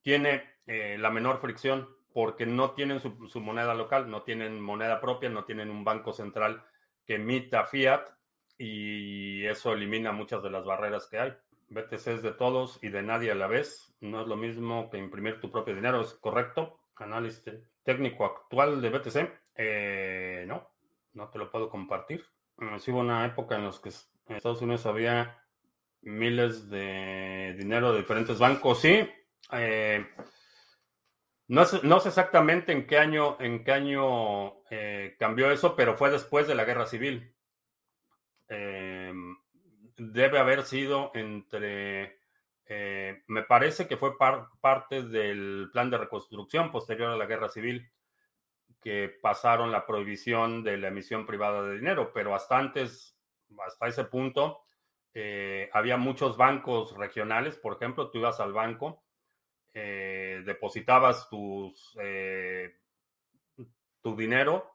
tiene 0.00 0.42
eh, 0.72 0.96
la 0.98 1.10
menor 1.10 1.40
fricción 1.40 1.88
porque 2.12 2.46
no 2.46 2.70
tienen 2.74 3.00
su, 3.00 3.40
moneda 3.40 3.74
local, 3.74 4.08
no 4.08 4.22
tienen 4.22 4.60
moneda 4.60 5.00
propia, 5.00 5.28
no 5.28 5.44
tienen 5.44 5.68
un 5.68 5.82
banco 5.82 6.12
central 6.12 6.62
que 7.04 7.16
emita 7.16 7.66
fiat 7.66 8.02
y 8.56 9.44
eso 9.46 9.72
elimina 9.72 10.12
muchas 10.12 10.44
de 10.44 10.50
las 10.50 10.64
barreras 10.64 11.08
que 11.08 11.18
hay. 11.18 11.32
BTC 11.70 12.06
es 12.06 12.22
de 12.22 12.30
todos 12.30 12.78
y 12.82 12.88
de 12.90 13.02
nadie 13.02 13.32
a 13.32 13.34
la 13.34 13.48
vez. 13.48 13.92
No 14.00 14.20
es 14.20 14.28
lo 14.28 14.36
mismo 14.36 14.90
que 14.90 14.98
imprimir 14.98 15.40
tu 15.40 15.50
propio 15.50 15.74
dinero, 15.74 16.02
¿es 16.02 16.14
correcto? 16.14 16.78
Análisis 16.94 17.42
técnico 17.82 18.24
actual 18.24 18.80
de 18.80 18.90
BTC. 18.90 19.30
Eh, 19.56 20.44
no, 20.46 20.70
no 21.14 21.30
te 21.30 21.38
lo 21.40 21.50
puedo 21.50 21.68
compartir. 21.68 22.24
Sí 22.78 22.92
hubo 22.92 23.00
una 23.00 23.26
época 23.26 23.56
en 23.56 23.64
la 23.64 23.72
que 23.82 23.88
en 24.28 24.36
Estados 24.36 24.62
Unidos 24.62 24.86
había 24.86 25.42
miles 26.02 26.70
de 26.70 27.56
dinero 27.58 27.92
de 27.92 27.98
diferentes 28.02 28.38
bancos. 28.38 28.82
Sí, 28.82 29.08
eh, 29.52 30.06
no, 31.50 31.64
sé, 31.64 31.80
exactamente 32.08 32.70
en 32.70 32.86
qué 32.86 32.96
año, 32.96 33.36
en 33.40 33.64
qué 33.64 33.72
año 33.72 34.62
eh, 34.70 35.16
cambió 35.18 35.50
eso, 35.50 35.74
pero 35.74 35.96
fue 35.96 36.08
después 36.08 36.46
de 36.46 36.54
la 36.54 36.64
guerra 36.64 36.86
civil. 36.86 37.34
Eh, 38.48 39.12
debe 39.96 40.38
haber 40.38 40.62
sido 40.62 41.10
entre, 41.12 42.20
me 43.26 43.42
parece 43.42 43.88
que 43.88 43.96
fue 43.96 44.16
parte 44.16 45.02
del 45.02 45.70
plan 45.72 45.90
de 45.90 45.98
reconstrucción 45.98 46.70
posterior 46.70 47.10
a 47.10 47.16
la 47.16 47.26
guerra 47.26 47.48
civil, 47.48 47.90
que 48.80 49.08
pasaron 49.20 49.72
la 49.72 49.84
prohibición 49.86 50.62
de 50.62 50.76
la 50.76 50.86
emisión 50.86 51.26
privada 51.26 51.64
de 51.64 51.74
dinero, 51.74 52.12
pero 52.14 52.32
hasta 52.32 52.58
antes, 52.58 53.18
hasta 53.66 53.88
ese 53.88 54.04
punto, 54.04 54.60
había 55.72 55.96
muchos 55.96 56.36
bancos 56.36 56.96
regionales, 56.96 57.56
por 57.56 57.74
ejemplo, 57.74 58.08
tú 58.08 58.18
ibas 58.18 58.38
al 58.38 58.52
banco 58.52 59.02
eh, 59.72 60.42
depositabas 60.44 61.28
tus, 61.28 61.96
eh, 62.02 62.74
tu 64.02 64.16
dinero 64.16 64.68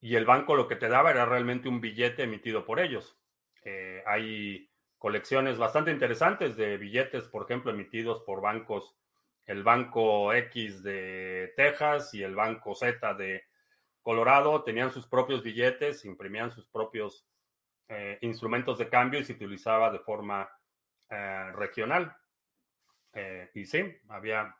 y 0.00 0.14
el 0.14 0.24
banco 0.24 0.54
lo 0.54 0.68
que 0.68 0.76
te 0.76 0.88
daba 0.88 1.10
era 1.10 1.26
realmente 1.26 1.68
un 1.68 1.80
billete 1.80 2.22
emitido 2.22 2.64
por 2.64 2.78
ellos. 2.78 3.18
Eh, 3.64 4.04
hay 4.06 4.70
colecciones 4.98 5.58
bastante 5.58 5.90
interesantes 5.90 6.56
de 6.56 6.76
billetes, 6.76 7.24
por 7.24 7.44
ejemplo, 7.44 7.72
emitidos 7.72 8.20
por 8.20 8.40
bancos, 8.40 8.96
el 9.46 9.64
Banco 9.64 10.32
X 10.32 10.82
de 10.82 11.52
Texas 11.56 12.14
y 12.14 12.22
el 12.22 12.34
Banco 12.34 12.74
Z 12.74 13.14
de 13.14 13.44
Colorado, 14.02 14.62
tenían 14.62 14.92
sus 14.92 15.06
propios 15.08 15.42
billetes, 15.42 16.04
imprimían 16.04 16.52
sus 16.52 16.66
propios 16.68 17.26
instrumentos 18.20 18.78
de 18.78 18.88
cambio 18.88 19.20
y 19.20 19.24
se 19.24 19.34
utilizaba 19.34 19.92
de 19.92 20.00
forma 20.00 20.48
regional. 21.54 22.16
Eh, 23.16 23.50
y 23.54 23.64
sí, 23.64 23.82
había, 24.08 24.54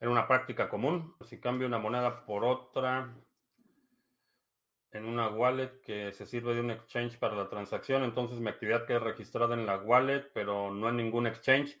era 0.00 0.10
una 0.10 0.26
práctica 0.26 0.68
común. 0.70 1.14
Si 1.20 1.38
cambio 1.38 1.66
una 1.66 1.78
moneda 1.78 2.24
por 2.24 2.44
otra 2.44 3.14
en 4.92 5.04
una 5.04 5.28
wallet 5.28 5.80
que 5.82 6.10
se 6.12 6.26
sirve 6.26 6.54
de 6.54 6.60
un 6.60 6.70
exchange 6.70 7.18
para 7.18 7.36
la 7.36 7.48
transacción, 7.48 8.02
entonces 8.02 8.40
mi 8.40 8.48
actividad 8.48 8.86
queda 8.86 9.00
registrada 9.00 9.54
en 9.54 9.66
la 9.66 9.76
wallet, 9.76 10.30
pero 10.32 10.72
no 10.72 10.88
en 10.88 10.96
ningún 10.96 11.26
exchange. 11.26 11.78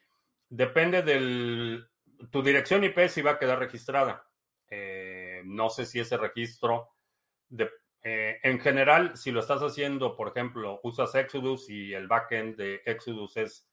Depende 0.50 1.02
de 1.02 1.82
tu 2.30 2.42
dirección 2.42 2.84
IP 2.84 3.08
si 3.08 3.22
va 3.22 3.32
a 3.32 3.38
quedar 3.38 3.58
registrada. 3.58 4.28
Eh, 4.68 5.40
no 5.46 5.70
sé 5.70 5.86
si 5.86 6.00
ese 6.00 6.18
registro, 6.18 6.90
de, 7.48 7.70
eh, 8.02 8.38
en 8.42 8.60
general, 8.60 9.16
si 9.16 9.30
lo 9.30 9.40
estás 9.40 9.62
haciendo, 9.62 10.14
por 10.16 10.28
ejemplo, 10.28 10.80
usas 10.82 11.14
Exodus 11.14 11.70
y 11.70 11.94
el 11.94 12.08
backend 12.08 12.56
de 12.56 12.82
Exodus 12.84 13.38
es 13.38 13.68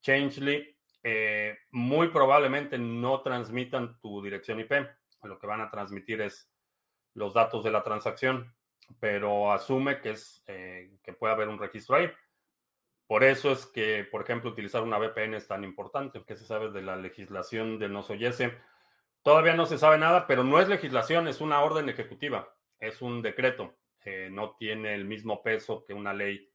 Changely, 0.00 0.77
eh, 1.02 1.58
muy 1.70 2.08
probablemente 2.08 2.78
no 2.78 3.22
transmitan 3.22 3.98
tu 4.00 4.22
dirección 4.22 4.60
IP. 4.60 4.72
Lo 5.22 5.38
que 5.38 5.46
van 5.46 5.60
a 5.60 5.70
transmitir 5.70 6.20
es 6.20 6.50
los 7.14 7.34
datos 7.34 7.64
de 7.64 7.70
la 7.70 7.82
transacción, 7.82 8.54
pero 9.00 9.52
asume 9.52 10.00
que, 10.00 10.10
es, 10.10 10.42
eh, 10.46 10.98
que 11.02 11.12
puede 11.12 11.34
haber 11.34 11.48
un 11.48 11.58
registro 11.58 11.96
ahí. 11.96 12.10
Por 13.06 13.24
eso 13.24 13.52
es 13.52 13.66
que, 13.66 14.04
por 14.04 14.22
ejemplo, 14.22 14.50
utilizar 14.50 14.82
una 14.82 14.98
VPN 14.98 15.34
es 15.34 15.48
tan 15.48 15.64
importante, 15.64 16.22
que 16.24 16.36
se 16.36 16.44
sabe 16.44 16.70
de 16.70 16.82
la 16.82 16.96
legislación 16.96 17.78
de 17.78 17.88
no 17.88 18.00
oyese. 18.00 18.52
Todavía 19.22 19.54
no 19.54 19.66
se 19.66 19.78
sabe 19.78 19.98
nada, 19.98 20.26
pero 20.26 20.44
no 20.44 20.60
es 20.60 20.68
legislación, 20.68 21.26
es 21.26 21.40
una 21.40 21.60
orden 21.62 21.88
ejecutiva, 21.88 22.54
es 22.78 23.00
un 23.00 23.22
decreto. 23.22 23.74
Eh, 24.04 24.28
no 24.30 24.56
tiene 24.58 24.94
el 24.94 25.04
mismo 25.04 25.42
peso 25.42 25.84
que 25.84 25.94
una 25.94 26.12
ley 26.12 26.50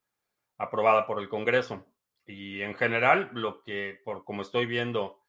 aprobada 0.58 1.06
por 1.06 1.20
el 1.20 1.30
Congreso. 1.30 1.86
Y 2.26 2.62
en 2.62 2.76
general, 2.76 3.30
lo 3.34 3.62
que, 3.64 4.00
por 4.04 4.24
como 4.24 4.42
estoy 4.42 4.66
viendo, 4.66 5.24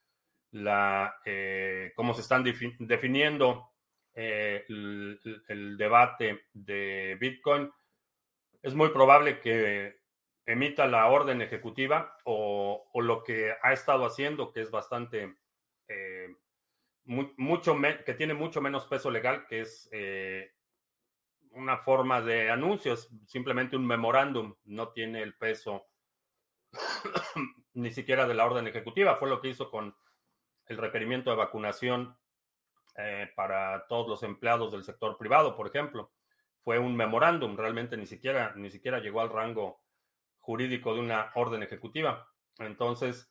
la, 0.53 1.17
eh, 1.25 1.93
cómo 1.97 2.15
se 2.15 2.21
están 2.21 2.45
definiendo 2.45 3.73
eh, 4.15 4.65
el, 4.69 5.77
debate 5.77 6.47
de 6.53 7.17
Bitcoin, 7.21 7.71
es 8.63 8.75
muy 8.75 8.91
probable 8.91 9.41
que 9.41 9.99
emita 10.47 10.87
la 10.87 11.07
orden 11.07 11.43
ejecutiva 11.43 12.17
o, 12.25 12.89
lo 12.95 13.25
que 13.25 13.53
ha 13.61 13.73
estado 13.73 14.07
haciendo, 14.07 14.53
que 14.53 14.61
es 14.61 14.71
bastante, 14.71 15.37
eh, 15.89 16.29
mucho, 17.05 17.77
que 18.07 18.15
tiene 18.15 18.35
mucho 18.35 18.61
menos 18.61 18.87
peso 18.87 19.11
legal, 19.11 19.47
que 19.49 19.63
es 19.63 19.91
una 21.51 21.79
forma 21.79 22.21
de 22.21 22.51
anuncios, 22.51 23.11
simplemente 23.27 23.77
un 23.77 23.87
memorándum, 23.87 24.55
no 24.65 24.89
tiene 24.91 25.23
el 25.23 25.35
peso 25.35 25.87
ni 27.75 27.91
siquiera 27.91 28.27
de 28.27 28.35
la 28.35 28.45
orden 28.45 28.67
ejecutiva. 28.67 29.17
Fue 29.17 29.29
lo 29.29 29.41
que 29.41 29.49
hizo 29.49 29.71
con 29.71 29.95
el 30.67 30.79
requerimiento 30.79 31.31
de 31.31 31.37
vacunación 31.37 32.17
eh, 32.97 33.31
para 33.35 33.87
todos 33.89 34.09
los 34.09 34.23
empleados 34.23 34.73
del 34.73 34.85
sector 34.85 35.17
privado, 35.19 35.57
por 35.57 35.67
ejemplo. 35.67 36.13
Fue 36.63 36.79
un 36.79 36.97
memorándum, 36.97 37.57
realmente 37.57 37.97
ni 37.97 38.07
siquiera, 38.07 38.53
ni 38.57 38.71
siquiera 38.71 39.01
llegó 39.01 39.21
al 39.21 39.31
rango 39.31 39.83
jurídico 40.39 40.95
de 40.95 41.01
una 41.01 41.31
orden 41.35 41.63
ejecutiva. 41.63 42.29
Entonces, 42.59 43.31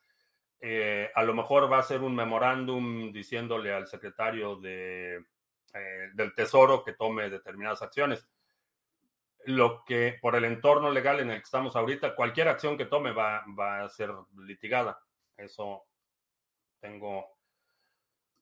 eh, 0.59 1.11
a 1.15 1.23
lo 1.23 1.33
mejor 1.33 1.71
va 1.71 1.79
a 1.79 1.83
ser 1.83 2.01
un 2.01 2.15
memorándum 2.15 3.11
diciéndole 3.11 3.73
al 3.73 3.87
secretario 3.87 4.57
de, 4.57 5.15
eh, 5.73 6.09
del 6.13 6.33
Tesoro 6.35 6.83
que 6.83 6.93
tome 6.93 7.29
determinadas 7.29 7.81
acciones 7.81 8.27
lo 9.45 9.83
que 9.85 10.17
por 10.21 10.35
el 10.35 10.45
entorno 10.45 10.91
legal 10.91 11.19
en 11.19 11.29
el 11.29 11.37
que 11.37 11.43
estamos 11.43 11.75
ahorita, 11.75 12.15
cualquier 12.15 12.47
acción 12.47 12.77
que 12.77 12.85
tome 12.85 13.11
va, 13.11 13.43
a 13.83 13.89
ser 13.89 14.11
litigada. 14.37 14.99
Eso 15.37 15.85
tengo 16.79 17.27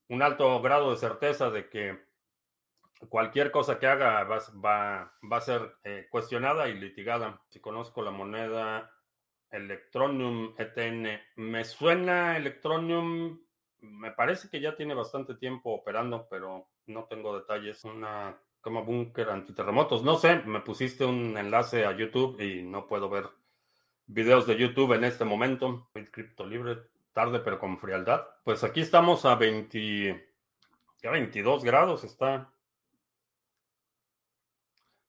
un 0.09 0.21
alto 0.21 0.61
grado 0.61 0.91
de 0.91 0.97
certeza 0.97 1.49
de 1.49 1.69
que 1.69 2.05
cualquier 3.09 3.51
cosa 3.51 3.79
que 3.79 3.87
haga 3.87 4.23
va, 4.23 4.39
va, 5.23 5.37
a 5.37 5.41
ser 5.41 5.77
eh, 5.83 6.07
cuestionada 6.09 6.67
y 6.67 6.73
litigada. 6.73 7.41
Si 7.49 7.59
conozco 7.59 8.01
la 8.01 8.11
moneda 8.11 8.91
Electronium 9.49 10.55
ETN, 10.57 11.19
me 11.35 11.63
suena 11.63 12.37
Electronium, 12.37 13.41
me 13.79 14.11
parece 14.11 14.49
que 14.49 14.61
ya 14.61 14.75
tiene 14.75 14.93
bastante 14.93 15.35
tiempo 15.35 15.71
operando, 15.71 16.27
pero 16.29 16.69
no 16.87 17.05
tengo 17.05 17.37
detalles. 17.37 17.83
Una 17.83 18.39
como 18.61 18.85
búnker 18.85 19.29
antiterremotos. 19.29 20.03
No 20.03 20.15
sé, 20.15 20.35
me 20.45 20.61
pusiste 20.61 21.05
un 21.05 21.37
enlace 21.37 21.85
a 21.85 21.95
YouTube 21.95 22.39
y 22.39 22.63
no 22.63 22.87
puedo 22.87 23.09
ver 23.09 23.29
videos 24.07 24.47
de 24.47 24.57
YouTube 24.57 24.93
en 24.93 25.03
este 25.03 25.25
momento. 25.25 25.89
Cripto 26.11 26.45
libre, 26.45 26.77
tarde 27.13 27.39
pero 27.39 27.59
con 27.59 27.79
frialdad. 27.79 28.25
Pues 28.43 28.63
aquí 28.63 28.81
estamos 28.81 29.25
a 29.25 29.35
20, 29.35 30.31
22 31.03 31.63
grados, 31.63 32.03
está. 32.03 32.51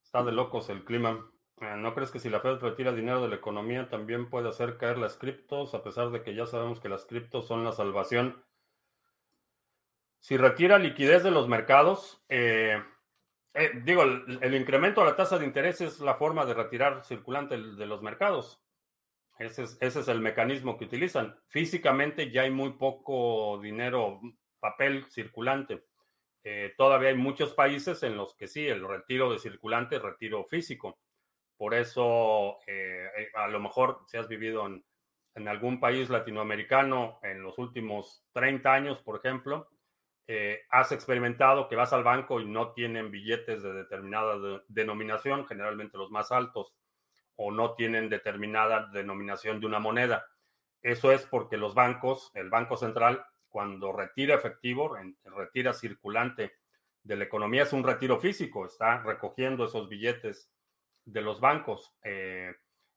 Está 0.03 0.23
de 0.23 0.33
locos 0.33 0.69
el 0.69 0.85
clima. 0.85 1.29
Eh, 1.61 1.77
¿No 1.77 1.95
crees 1.95 2.11
que 2.11 2.19
si 2.19 2.29
la 2.29 2.41
Fed 2.41 2.59
retira 2.59 2.93
dinero 2.93 3.23
de 3.23 3.29
la 3.29 3.37
economía 3.37 3.89
también 3.89 4.29
puede 4.29 4.49
hacer 4.49 4.79
caer 4.79 4.99
las 4.99 5.17
criptos, 5.17 5.75
a 5.75 5.83
pesar 5.83 6.11
de 6.11 6.23
que 6.23 6.35
ya 6.35 6.47
sabemos 6.47 6.81
que 6.81 6.89
las 6.89 7.05
criptos 7.05 7.47
son 7.47 7.65
la 7.65 7.73
salvación? 7.73 8.43
Si 10.21 10.37
retira 10.37 10.79
liquidez 10.79 11.23
de 11.23 11.31
los 11.31 11.49
mercados, 11.49 12.23
eh, 12.29 12.83
eh, 13.55 13.73
digo, 13.85 14.03
el, 14.03 14.55
incremento 14.55 15.03
de 15.03 15.11
la 15.11 15.17
tasa 15.17 15.39
de 15.39 15.45
interés 15.45 15.81
es 15.83 16.01
la 16.01 16.15
forma 16.15 16.47
de 16.47 16.55
retirar 16.55 17.05
circulante 17.05 17.57
de 17.57 17.87
los 17.87 18.03
mercados. 18.03 18.63
Ese 19.39 19.65
es, 19.81 20.09
el 20.09 20.21
mecanismo 20.21 20.79
que 20.79 20.85
utilizan. 20.85 21.37
Físicamente 21.49 22.31
ya 22.31 22.43
hay 22.43 22.51
muy 22.51 22.75
poco 22.75 23.59
dinero, 23.61 24.21
papel 24.61 25.05
circulante. 25.11 25.85
Eh, 26.45 26.75
todavía 26.77 27.11
hay 27.11 27.17
muchos 27.17 27.53
países 27.53 28.03
en 28.03 28.17
los 28.17 28.35
que 28.35 28.47
sí, 28.47 28.67
el 28.67 28.87
retiro 28.87 29.33
de 29.33 29.39
circulante 29.39 29.97
es 29.97 30.03
retiro 30.03 30.45
físico. 30.45 31.01
Por 31.57 31.75
eso, 31.75 32.59
eh, 32.67 33.29
a 33.35 33.49
lo 33.49 33.61
mejor 33.61 34.01
si 34.07 34.17
has 34.17 34.29
vivido 34.29 34.67
en, 34.67 34.85
en 35.35 35.49
algún 35.49 35.79
país 35.81 36.09
latinoamericano 36.09 37.19
en 37.23 37.43
los 37.43 37.59
últimos 37.59 38.25
30 38.33 38.73
años, 38.73 39.03
por 39.03 39.19
ejemplo, 39.19 39.69
eh, 40.35 40.63
has 40.71 40.93
experimentado 40.93 41.69
que 41.69 41.77
vas 41.77 41.93
al 41.93 42.05
banco 42.05 42.41
y 42.41 42.47
no 42.47 42.73
tienen 42.73 43.11
billetes 43.11 43.63
de 43.63 43.75
determinada 43.75 44.63
denominación, 44.67 45.47
generalmente 45.47 45.99
los 45.99 46.11
más 46.11 46.33
altos, 46.33 46.73
o 47.37 47.51
no 47.51 47.75
tienen 47.75 48.09
determinada 48.09 48.87
denominación 48.95 49.61
de 49.61 49.67
una 49.67 49.79
moneda. 49.79 50.25
eso 50.81 51.13
es 51.13 51.27
porque 51.27 51.59
los 51.59 51.75
bancos, 51.75 52.31
el 52.33 52.49
Banco 52.49 52.79
Central, 52.79 53.27
cuando 53.51 53.93
retira 53.93 54.35
efectivo, 54.35 54.97
retira 55.23 55.75
circulante 55.75 56.55
de 57.03 57.17
la 57.17 57.25
economía, 57.25 57.65
es 57.65 57.75
un 57.75 57.85
retiro 57.85 58.19
físico, 58.19 58.65
está 58.65 59.03
recogiendo 59.03 59.67
esos 59.67 59.87
billetes 59.87 60.51
de 61.05 61.21
los 61.21 61.41
bancos. 61.41 61.95
Eh, 62.05 62.55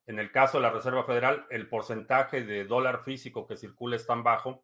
en 0.07 0.19
el 0.19 0.31
caso 0.31 0.57
de 0.57 0.63
la 0.63 0.71
Reserva 0.71 1.03
Federal, 1.03 1.45
el 1.49 1.67
porcentaje 1.67 2.45
de 2.45 2.63
dólar 2.63 3.03
físico 3.03 3.45
que 3.45 3.57
circula 3.57 3.97
es 3.97 4.07
tan 4.07 4.23
bajo 4.23 4.63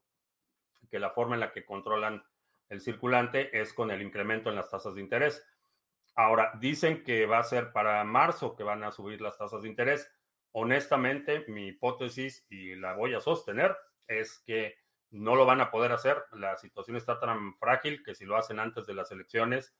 que 0.89 0.99
la 0.99 1.09
forma 1.09 1.35
en 1.35 1.41
la 1.41 1.51
que 1.51 1.65
controlan 1.65 2.23
el 2.71 2.79
circulante 2.79 3.59
es 3.59 3.73
con 3.73 3.91
el 3.91 4.01
incremento 4.01 4.49
en 4.49 4.55
las 4.55 4.69
tasas 4.69 4.95
de 4.95 5.01
interés. 5.01 5.45
Ahora, 6.15 6.53
dicen 6.57 7.03
que 7.03 7.25
va 7.25 7.39
a 7.39 7.43
ser 7.43 7.73
para 7.73 8.01
marzo 8.05 8.55
que 8.55 8.63
van 8.63 8.85
a 8.85 8.93
subir 8.93 9.19
las 9.19 9.37
tasas 9.37 9.61
de 9.61 9.67
interés. 9.67 10.09
Honestamente, 10.53 11.43
mi 11.49 11.67
hipótesis, 11.67 12.45
y 12.49 12.75
la 12.75 12.93
voy 12.93 13.13
a 13.13 13.19
sostener, 13.19 13.75
es 14.07 14.41
que 14.45 14.77
no 15.09 15.35
lo 15.35 15.45
van 15.45 15.59
a 15.59 15.69
poder 15.69 15.91
hacer. 15.91 16.23
La 16.31 16.55
situación 16.55 16.95
está 16.95 17.19
tan 17.19 17.57
frágil 17.57 18.03
que 18.05 18.15
si 18.15 18.23
lo 18.23 18.37
hacen 18.37 18.57
antes 18.57 18.87
de 18.87 18.93
las 18.93 19.11
elecciones, 19.11 19.75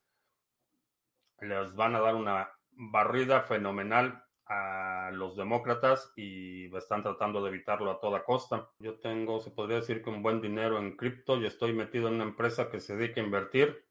les 1.40 1.74
van 1.74 1.96
a 1.96 2.00
dar 2.00 2.14
una 2.14 2.50
barrida 2.72 3.40
fenomenal 3.40 4.22
a 4.46 5.10
los 5.12 5.36
demócratas 5.36 6.12
y 6.16 6.74
están 6.76 7.02
tratando 7.02 7.42
de 7.42 7.50
evitarlo 7.50 7.90
a 7.90 8.00
toda 8.00 8.24
costa. 8.24 8.68
Yo 8.78 8.94
tengo, 8.98 9.40
se 9.40 9.50
podría 9.50 9.76
decir 9.76 10.02
que 10.02 10.10
un 10.10 10.22
buen 10.22 10.40
dinero 10.40 10.78
en 10.78 10.96
cripto 10.96 11.36
y 11.36 11.46
estoy 11.46 11.72
metido 11.72 12.08
en 12.08 12.14
una 12.14 12.24
empresa 12.24 12.70
que 12.70 12.80
se 12.80 12.96
dedica 12.96 13.20
a 13.20 13.24
invertir 13.24 13.84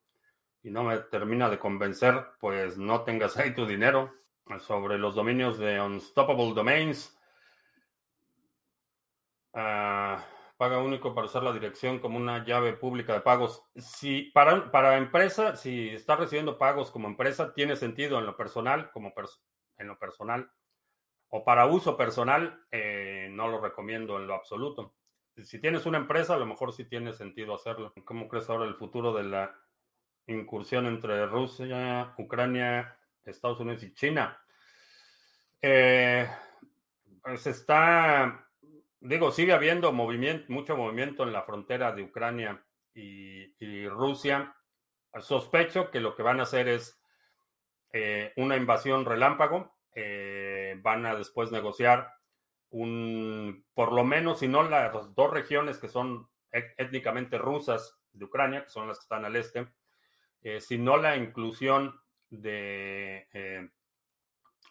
y 0.64 0.70
no 0.70 0.84
me 0.84 0.98
termina 0.98 1.50
de 1.50 1.60
convencer, 1.60 2.26
pues 2.40 2.78
no 2.78 3.02
tengas 3.02 3.38
ahí 3.38 3.54
tu 3.54 3.66
dinero. 3.66 4.14
Sobre 4.60 4.98
los 4.98 5.16
dominios 5.16 5.58
de 5.58 5.80
Unstoppable 5.80 6.54
Domains, 6.54 7.18
ah, 9.54 10.26
paga 10.58 10.80
único 10.80 11.16
para 11.16 11.28
usar 11.28 11.44
la 11.44 11.54
dirección 11.54 12.00
como 12.00 12.18
una 12.18 12.44
llave 12.44 12.74
pública 12.74 13.14
de 13.14 13.22
pagos. 13.22 13.64
Si 13.78 14.24
para, 14.34 14.70
para 14.70 14.98
empresa, 14.98 15.56
si 15.56 15.90
está 15.90 16.18
recibiendo 16.18 16.58
pagos 16.58 16.92
como 16.92 17.08
empresa, 17.08 17.54
tiene 17.54 17.78
sentido 17.78 18.20
en 18.20 18.26
lo 18.26 18.36
personal, 18.36 18.92
como 18.92 19.14
en 19.82 19.88
lo 19.88 20.00
personal, 20.00 20.50
o 21.30 21.44
para 21.44 21.66
uso 21.66 21.98
personal, 21.98 22.66
eh, 22.72 23.28
no 23.32 23.48
lo 23.48 23.60
recomiendo 23.60 24.18
en 24.18 24.28
lo 24.28 24.36
absoluto. 24.36 24.96
Si 25.36 25.60
tienes 25.60 25.86
una 25.86 25.98
empresa, 25.98 26.36
a 26.36 26.38
lo 26.38 26.46
mejor 26.46 26.74
sí 26.74 26.86
tiene 26.86 27.14
sentido 27.14 27.56
hacerlo. 27.56 27.94
¿Cómo 28.06 28.28
crees 28.28 28.50
ahora 28.50 28.66
el 28.66 28.76
futuro 28.76 29.14
de 29.14 29.24
la 29.24 29.56
incursión 30.28 30.86
entre 30.86 31.26
Rusia, 31.26 32.14
Ucrania, 32.18 32.98
Estados 33.24 33.60
Unidos 33.60 33.84
y 33.84 33.94
China? 33.94 34.42
Eh, 35.62 36.28
se 37.38 37.50
está 37.50 38.46
digo, 39.02 39.32
sigue 39.32 39.52
habiendo 39.52 39.92
movimiento, 39.92 40.46
mucho 40.50 40.78
movimiento 40.78 41.24
en 41.24 41.34
la 41.34 41.44
frontera 41.44 41.92
de 41.92 42.04
Ucrania 42.04 42.64
y, 42.94 43.88
Rusia. 43.88 44.56
Sospecho 45.20 45.92
que 45.92 46.00
lo 46.00 46.16
que 46.16 46.24
van 46.24 46.40
a 46.40 46.44
hacer 46.44 46.70
es 46.70 47.01
eh, 47.94 48.34
una 48.38 48.58
invasión 48.58 49.06
relámpago. 49.06 49.76
Eh, 49.94 50.78
van 50.82 51.06
a 51.06 51.16
después 51.16 51.52
negociar 51.52 52.14
un, 52.70 53.66
por 53.74 53.92
lo 53.92 54.04
menos, 54.04 54.40
si 54.40 54.48
no 54.48 54.64
las 54.64 55.14
dos 55.14 55.32
regiones 55.32 55.78
que 55.78 55.90
son 55.90 56.30
étnicamente 56.52 57.38
rusas 57.38 58.00
de 58.14 58.26
Ucrania, 58.26 58.64
que 58.64 58.70
son 58.70 58.88
las 58.88 59.00
que 59.00 59.04
están 59.04 59.26
al 59.26 59.36
este, 59.36 59.68
eh, 60.42 60.62
si 60.62 60.78
no 60.78 60.98
la 60.98 61.18
inclusión 61.18 62.00
de, 62.30 63.28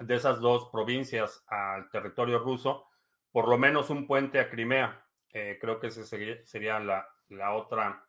de 0.01 0.15
esas 0.15 0.41
dos 0.41 0.69
provincias 0.71 1.45
al 1.47 1.91
territorio 1.91 2.39
ruso, 2.39 2.87
por 3.33 3.49
lo 3.49 3.59
menos 3.59 3.91
un 3.91 4.07
puente 4.07 4.41
a 4.41 4.51
Crimea. 4.51 5.07
Eh, 5.33 5.59
creo 5.61 5.79
que 5.79 5.89
esa 5.89 6.05
sería, 6.05 6.81
la, 6.81 7.55
otra 7.55 8.05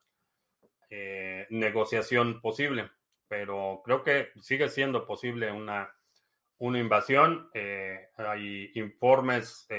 eh, 0.89 1.45
negociación 1.49 2.41
posible, 2.41 2.89
pero 3.31 3.81
creo 3.85 4.03
que 4.03 4.33
sigue 4.41 4.67
siendo 4.67 5.07
posible 5.07 5.49
una, 5.53 5.95
una 6.57 6.79
invasión. 6.79 7.49
Eh, 7.53 8.09
hay 8.17 8.73
informes 8.75 9.69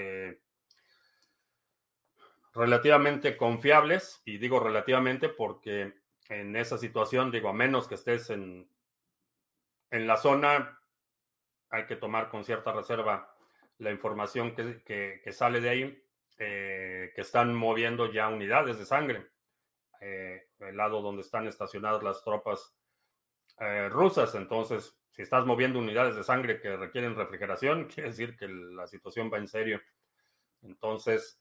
relativamente 2.54 3.36
confiables, 3.36 4.22
y 4.24 4.38
digo 4.38 4.58
relativamente 4.58 5.28
porque 5.28 5.92
en 6.30 6.56
esa 6.56 6.78
situación, 6.78 7.30
digo, 7.30 7.50
a 7.50 7.52
menos 7.52 7.88
que 7.88 7.96
estés 7.96 8.30
en, 8.30 8.66
en 9.90 10.06
la 10.06 10.16
zona, 10.16 10.80
hay 11.68 11.84
que 11.84 11.96
tomar 11.96 12.30
con 12.30 12.44
cierta 12.44 12.72
reserva 12.72 13.34
la 13.76 13.90
información 13.90 14.54
que, 14.54 15.22
sale 15.30 15.60
de 15.60 15.68
ahí, 15.68 16.04
eh, 16.38 17.12
que 17.14 17.20
están 17.20 17.54
moviendo 17.54 18.10
ya 18.10 18.28
unidades 18.28 18.78
de 18.78 18.86
sangre, 18.86 19.26
eh, 20.00 20.48
el 20.60 20.76
lado 20.78 21.02
donde 21.02 21.20
están 21.20 21.46
estacionadas 21.46 22.02
las 22.02 22.24
tropas 22.24 22.74
eh, 23.62 23.88
rusas. 23.88 24.34
Entonces, 24.34 24.96
si 25.10 25.22
estás 25.22 25.46
moviendo 25.46 25.78
unidades 25.78 26.16
de 26.16 26.24
sangre 26.24 26.60
que 26.60 26.76
requieren 26.76 27.16
refrigeración, 27.16 27.84
quiere 27.94 28.10
decir 28.10 28.36
que 28.36 28.48
la 28.48 28.86
situación 28.86 29.30
va 29.32 29.38
en 29.38 29.48
serio. 29.48 29.80
Entonces, 30.62 31.40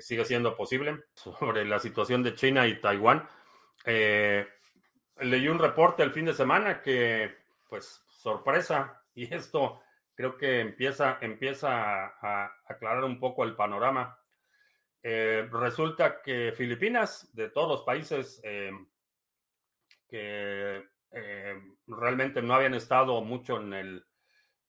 sigue 0.00 0.24
siendo 0.24 0.56
posible. 0.56 1.04
Sobre 1.14 1.64
la 1.64 1.78
situación 1.78 2.22
de 2.22 2.34
China 2.34 2.66
y 2.66 2.80
Taiwán, 2.80 3.28
leí 3.84 5.48
un 5.48 5.58
reporte 5.58 6.02
el 6.02 6.12
fin 6.12 6.24
de 6.24 6.34
semana 6.34 6.80
que, 6.82 7.34
pues, 7.68 8.02
sorpresa, 8.26 9.02
y 9.14 9.32
esto 9.32 9.80
creo 10.14 10.36
que 10.36 10.60
empieza, 10.60 11.18
empieza 11.20 12.06
a, 12.06 12.52
aclarar 12.66 13.04
un 13.04 13.20
poco 13.20 13.44
el 13.44 13.54
panorama. 13.54 14.18
Eh, 15.02 15.48
resulta 15.52 16.20
que 16.22 16.52
Filipinas, 16.56 17.30
de 17.34 17.50
todos 17.50 17.68
los 17.68 17.82
países 17.82 18.40
eh, 18.42 18.72
que 20.08 20.82
eh, 21.16 21.60
realmente 21.86 22.42
no 22.42 22.54
habían 22.54 22.74
estado 22.74 23.20
mucho 23.22 23.60
en 23.60 23.72
el, 23.72 24.04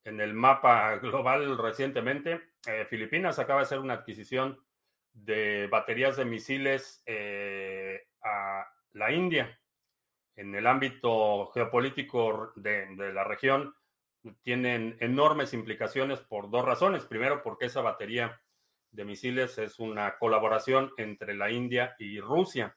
en 0.03 0.21
el 0.21 0.33
mapa 0.33 0.95
global 0.97 1.57
recientemente, 1.57 2.41
Filipinas 2.89 3.39
acaba 3.39 3.59
de 3.59 3.65
hacer 3.65 3.79
una 3.79 3.93
adquisición 3.93 4.59
de 5.13 5.67
baterías 5.67 6.17
de 6.17 6.25
misiles 6.25 7.03
a 8.23 8.65
la 8.91 9.11
India. 9.11 9.59
En 10.35 10.53
el 10.55 10.67
ámbito 10.67 11.47
geopolítico 11.53 12.51
de, 12.55 12.87
de 12.95 13.13
la 13.13 13.23
región, 13.23 13.73
tienen 14.43 14.97
enormes 14.99 15.53
implicaciones 15.53 16.19
por 16.19 16.49
dos 16.49 16.65
razones. 16.65 17.05
Primero, 17.05 17.41
porque 17.41 17.65
esa 17.65 17.81
batería 17.81 18.41
de 18.91 19.05
misiles 19.05 19.57
es 19.57 19.79
una 19.79 20.17
colaboración 20.17 20.91
entre 20.97 21.35
la 21.35 21.51
India 21.51 21.95
y 21.99 22.19
Rusia, 22.19 22.75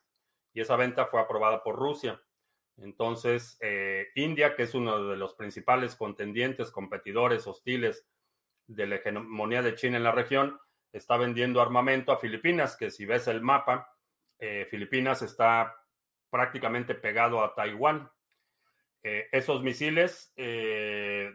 y 0.52 0.60
esa 0.60 0.76
venta 0.76 1.06
fue 1.06 1.20
aprobada 1.20 1.62
por 1.62 1.76
Rusia. 1.76 2.20
Entonces, 2.80 3.58
eh, 3.60 4.08
India, 4.14 4.56
que 4.56 4.62
es 4.62 4.74
uno 4.74 5.08
de 5.08 5.16
los 5.16 5.34
principales 5.34 5.96
contendientes, 5.96 6.70
competidores 6.70 7.46
hostiles 7.46 8.06
de 8.66 8.86
la 8.86 8.96
hegemonía 8.96 9.62
de 9.62 9.74
China 9.74 9.98
en 9.98 10.04
la 10.04 10.12
región, 10.12 10.58
está 10.92 11.16
vendiendo 11.16 11.60
armamento 11.60 12.10
a 12.10 12.18
Filipinas, 12.18 12.76
que 12.76 12.90
si 12.90 13.04
ves 13.04 13.28
el 13.28 13.42
mapa, 13.42 13.94
eh, 14.38 14.66
Filipinas 14.70 15.20
está 15.20 15.76
prácticamente 16.30 16.94
pegado 16.94 17.44
a 17.44 17.54
Taiwán. 17.54 18.10
Eh, 19.02 19.28
esos 19.32 19.62
misiles 19.62 20.32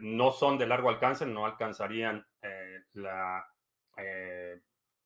no 0.00 0.32
son 0.32 0.58
de 0.58 0.66
largo 0.66 0.88
alcance, 0.88 1.26
no 1.26 1.46
alcanzarían 1.46 2.26
la, 2.92 3.46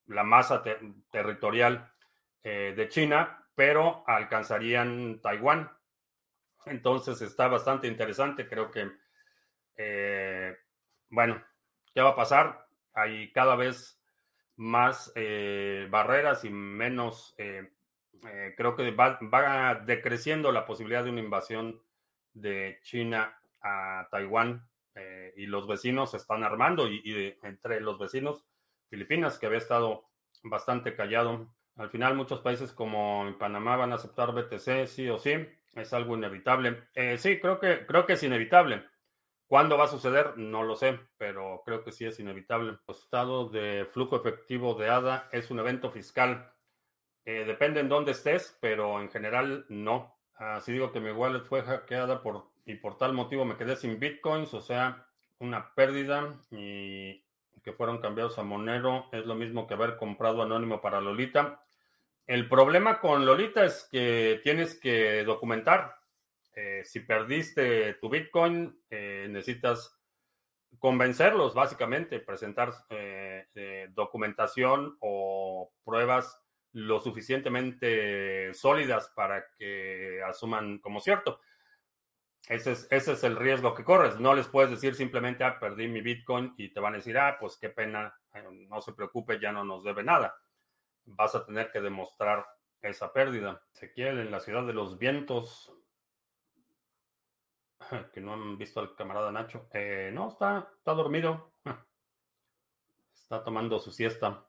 masa 0.07 0.63
territorial 1.11 1.91
de 2.43 2.87
China, 2.89 3.47
pero 3.55 4.03
alcanzarían 4.07 5.19
Taiwán. 5.21 5.69
Entonces 6.65 7.21
está 7.21 7.47
bastante 7.47 7.87
interesante. 7.87 8.47
Creo 8.47 8.71
que, 8.71 8.89
bueno, 11.09 11.43
¿qué 11.93 12.01
va 12.01 12.09
a 12.09 12.15
pasar? 12.15 12.67
Hay 12.93 13.31
cada 13.31 13.55
vez 13.55 13.99
más 14.55 15.13
barreras 15.89 16.43
y 16.45 16.49
menos, 16.49 17.35
creo 17.37 18.75
que 18.75 18.91
va, 18.91 19.19
va 19.21 19.75
decreciendo 19.75 20.51
la 20.51 20.65
posibilidad 20.65 21.03
de 21.03 21.09
una 21.09 21.21
invasión 21.21 21.81
de 22.33 22.79
China 22.83 23.35
a 23.61 24.07
Taiwán 24.11 24.67
eh, 24.95 25.33
y 25.37 25.45
los 25.45 25.67
vecinos 25.67 26.11
se 26.11 26.17
están 26.17 26.43
armando 26.43 26.87
y, 26.87 27.37
entre 27.43 27.79
los 27.79 27.97
vecinos 27.97 28.45
Filipinas, 28.89 29.39
que 29.39 29.45
había 29.45 29.59
estado 29.59 30.05
bastante 30.43 30.95
callado. 30.95 31.53
Al 31.77 31.89
final 31.89 32.15
muchos 32.15 32.41
países 32.41 32.73
como 32.73 33.35
Panamá 33.39 33.77
van 33.77 33.93
a 33.93 33.95
aceptar 33.95 34.33
BTC, 34.33 34.87
sí 34.87 35.09
o 35.09 35.17
sí, 35.17 35.33
es 35.73 35.93
algo 35.93 36.15
inevitable. 36.15 36.83
Eh, 36.95 37.17
sí, 37.17 37.39
creo 37.39 37.59
que, 37.59 37.85
creo 37.85 38.05
que 38.05 38.13
es 38.13 38.23
inevitable. 38.23 38.83
¿Cuándo 39.47 39.77
va 39.77 39.85
a 39.85 39.89
suceder? 39.89 40.37
No 40.37 40.63
lo 40.63 40.75
sé, 40.75 40.97
pero 41.17 41.61
creo 41.65 41.83
que 41.83 41.91
sí 41.91 42.05
es 42.05 42.19
inevitable. 42.19 42.69
El 42.69 42.95
estado 42.95 43.49
de 43.49 43.85
flujo 43.91 44.15
efectivo 44.15 44.75
de 44.75 44.89
ADA 44.89 45.27
es 45.31 45.51
un 45.51 45.59
evento 45.59 45.91
fiscal. 45.91 46.53
Eh, 47.25 47.43
depende 47.45 47.81
en 47.81 47.89
dónde 47.89 48.11
estés, 48.13 48.57
pero 48.61 49.01
en 49.01 49.09
general 49.09 49.65
no. 49.69 50.17
Así 50.35 50.71
digo 50.71 50.91
que 50.91 50.99
mi 50.99 51.11
wallet 51.11 51.43
fue 51.43 51.63
hackeada 51.63 52.23
por, 52.23 52.45
y 52.65 52.75
por 52.75 52.97
tal 52.97 53.13
motivo 53.13 53.45
me 53.45 53.57
quedé 53.57 53.75
sin 53.75 53.99
bitcoins, 53.99 54.53
o 54.53 54.61
sea, 54.61 55.05
una 55.39 55.73
pérdida 55.75 56.33
y 56.51 57.21
que 57.63 57.71
fue 57.71 57.85
fueron 57.85 57.99
cambiados 57.99 58.39
a 58.39 58.43
Monero 58.43 59.07
es 59.11 59.25
lo 59.25 59.35
mismo 59.35 59.67
que 59.67 59.75
haber 59.75 59.97
comprado 59.97 60.41
anónimo 60.41 60.81
para 60.81 61.01
Lolita. 61.01 61.63
El 62.31 62.47
problema 62.47 63.01
con 63.01 63.25
Lolita 63.25 63.65
es 63.65 63.89
que 63.91 64.39
tienes 64.41 64.79
que 64.79 65.25
documentar. 65.25 65.97
Eh, 66.55 66.81
si 66.85 67.01
perdiste 67.01 67.95
tu 67.95 68.07
Bitcoin, 68.07 68.81
eh, 68.89 69.27
necesitas 69.29 69.99
convencerlos, 70.79 71.53
básicamente, 71.53 72.21
presentar 72.21 72.71
eh, 72.89 73.89
documentación 73.93 74.95
o 75.01 75.73
pruebas 75.83 76.41
lo 76.71 77.01
suficientemente 77.01 78.53
sólidas 78.53 79.11
para 79.13 79.47
que 79.57 80.21
asuman 80.25 80.79
como 80.79 81.01
cierto. 81.01 81.41
Ese 82.47 82.71
es, 82.71 82.87
ese 82.91 83.11
es 83.11 83.25
el 83.25 83.35
riesgo 83.35 83.75
que 83.75 83.83
corres. 83.83 84.21
No 84.21 84.33
les 84.33 84.47
puedes 84.47 84.71
decir 84.71 84.95
simplemente, 84.95 85.43
ah, 85.43 85.59
perdí 85.59 85.89
mi 85.89 85.99
Bitcoin 85.99 86.53
y 86.55 86.69
te 86.69 86.79
van 86.79 86.93
a 86.93 86.97
decir, 86.99 87.17
ah, 87.17 87.35
pues 87.37 87.57
qué 87.57 87.67
pena, 87.67 88.17
no 88.69 88.81
se 88.81 88.93
preocupe, 88.93 89.37
ya 89.37 89.51
no 89.51 89.65
nos 89.65 89.83
debe 89.83 90.01
nada. 90.01 90.33
Vas 91.05 91.35
a 91.35 91.45
tener 91.45 91.71
que 91.71 91.81
demostrar 91.81 92.45
esa 92.81 93.11
pérdida. 93.13 93.61
Ezequiel, 93.73 94.19
en 94.19 94.31
la 94.31 94.39
ciudad 94.39 94.65
de 94.65 94.73
los 94.73 94.97
vientos, 94.97 95.73
que 98.13 98.21
no 98.21 98.33
han 98.33 98.57
visto 98.57 98.79
al 98.79 98.95
camarada 98.95 99.31
Nacho. 99.31 99.67
Eh, 99.73 100.11
no, 100.13 100.29
está, 100.29 100.69
está 100.77 100.93
dormido. 100.93 101.53
Está 103.13 103.45
tomando 103.45 103.79
su 103.79 103.93
siesta. 103.93 104.45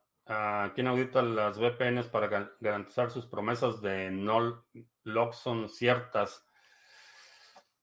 ¿Quién 0.75 0.87
audita 0.87 1.21
las 1.21 1.57
VPNs 1.57 2.07
para 2.07 2.55
garantizar 2.59 3.11
sus 3.11 3.25
promesas 3.27 3.81
de 3.81 4.11
no 4.11 4.65
log 5.03 5.33
son 5.33 5.69
ciertas? 5.69 6.45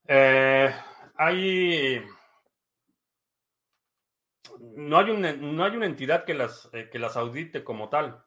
Eh, 0.06 0.74
hay. 1.16 2.04
No 4.58 4.98
hay, 4.98 5.10
una, 5.10 5.32
no 5.32 5.64
hay 5.64 5.76
una 5.76 5.86
entidad 5.86 6.24
que 6.24 6.34
las, 6.34 6.68
eh, 6.72 6.90
que 6.90 6.98
las 6.98 7.16
audite 7.16 7.64
como 7.64 7.88
tal. 7.88 8.22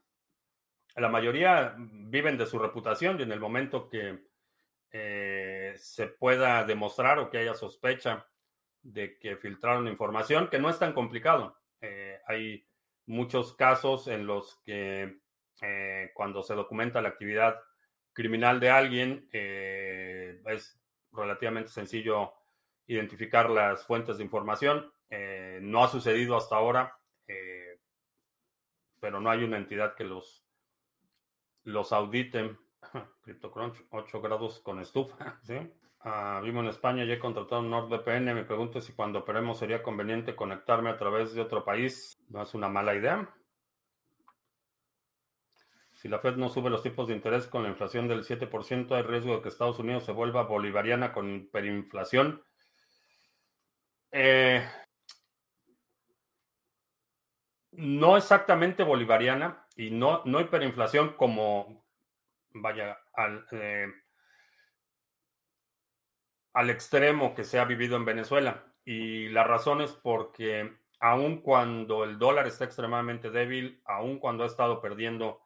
La 0.96 1.10
mayoría 1.10 1.76
viven 1.78 2.38
de 2.38 2.46
su 2.46 2.60
reputación 2.60 3.20
y 3.20 3.24
en 3.24 3.32
el 3.32 3.40
momento 3.40 3.90
que 3.90 4.26
eh, 4.92 5.74
se 5.78 6.08
pueda 6.08 6.64
demostrar 6.66 7.20
o 7.20 7.30
que 7.30 7.40
haya 7.40 7.54
sospecha 7.54 8.28
de 8.82 9.18
que 9.18 9.38
filtraron 9.38 9.88
información, 9.88 10.50
que 10.50 10.60
no 10.60 10.70
es 10.70 10.78
tan 10.78 10.94
complicado. 10.94 11.58
hay 12.28 12.66
muchos 13.06 13.56
casos 13.56 14.08
en 14.08 14.28
los 14.28 14.62
que 14.64 15.20
cuando 16.14 16.44
se 16.44 16.54
documenta 16.54 17.02
la 17.02 17.10
actividad 17.10 17.58
criminal 18.14 18.60
de 18.60 18.70
alguien, 18.70 19.30
es 19.32 20.80
relativamente 21.14 21.70
sencillo 21.70 22.34
identificar 22.88 23.50
las 23.50 23.86
fuentes 23.86 24.18
de 24.18 24.24
información. 24.24 24.92
Eh, 25.10 25.60
no 25.62 25.84
ha 25.84 25.88
sucedido 25.88 26.36
hasta 26.36 26.56
ahora, 26.56 26.98
eh, 27.28 27.80
pero 29.00 29.22
no 29.22 29.30
hay 29.30 29.44
una 29.44 29.58
entidad 29.58 29.96
que 29.96 30.04
los, 30.04 30.43
los 31.64 31.94
audite. 31.94 32.58
CryptoCrunch, 33.24 33.86
8 33.90 34.22
grados 34.22 34.60
con 34.60 34.80
estufa. 34.80 35.40
¿sí? 35.44 35.56
Ah, 36.02 36.42
vivo 36.44 36.60
en 36.60 36.68
España 36.68 37.06
y 37.06 37.12
he 37.12 37.20
contratado 37.20 37.62
un 37.62 37.70
NordVPN. 37.70 38.34
Me 38.34 38.44
pregunto 38.44 38.82
si 38.82 38.94
cuando 38.94 39.20
operemos 39.20 39.60
sería 39.60 39.82
conveniente 39.82 40.36
conectarme 40.36 40.90
a 40.90 40.98
través 40.98 41.34
de 41.34 41.42
otro 41.42 41.64
país. 41.64 42.20
No 42.30 42.42
es 42.42 42.54
una 42.54 42.68
mala 42.68 42.96
idea. 42.96 43.34
Si 45.94 46.10
la 46.10 46.20
Fed 46.20 46.36
no 46.36 46.50
sube 46.50 46.70
los 46.70 46.84
tipos 46.84 47.08
de 47.08 47.16
interés 47.16 47.48
con 47.48 47.64
la 47.64 47.70
inflación 47.70 48.10
del 48.10 48.26
7%, 48.26 48.92
hay 48.92 49.04
riesgo 49.04 49.36
de 49.36 49.42
que 49.42 49.48
Estados 49.48 49.80
Unidos 49.80 50.04
se 50.04 50.12
vuelva 50.12 50.44
bolivariana 50.44 51.14
con 51.14 51.34
hiperinflación. 51.34 52.44
Eh, 54.12 54.68
no 57.76 58.18
exactamente 58.18 58.84
bolivariana 58.84 59.66
y 59.76 59.92
no, 59.92 60.22
no 60.26 60.42
hiperinflación 60.42 61.14
como, 61.14 61.86
vaya, 62.54 63.00
al, 63.14 63.46
eh, 63.52 63.88
al 66.54 66.70
extremo 66.70 67.34
que 67.34 67.44
se 67.44 67.60
ha 67.60 67.66
vivido 67.66 67.96
en 67.98 68.06
Venezuela. 68.06 68.64
Y 68.86 69.30
la 69.30 69.44
razón 69.44 69.82
es 69.82 69.92
porque 69.92 70.78
aun 71.00 71.42
cuando 71.42 72.04
el 72.04 72.18
dólar 72.18 72.48
está 72.48 72.66
extremadamente 72.66 73.30
débil, 73.30 73.82
aun 73.86 74.20
cuando 74.20 74.44
ha 74.44 74.48
estado 74.48 74.82
perdiendo 74.82 75.42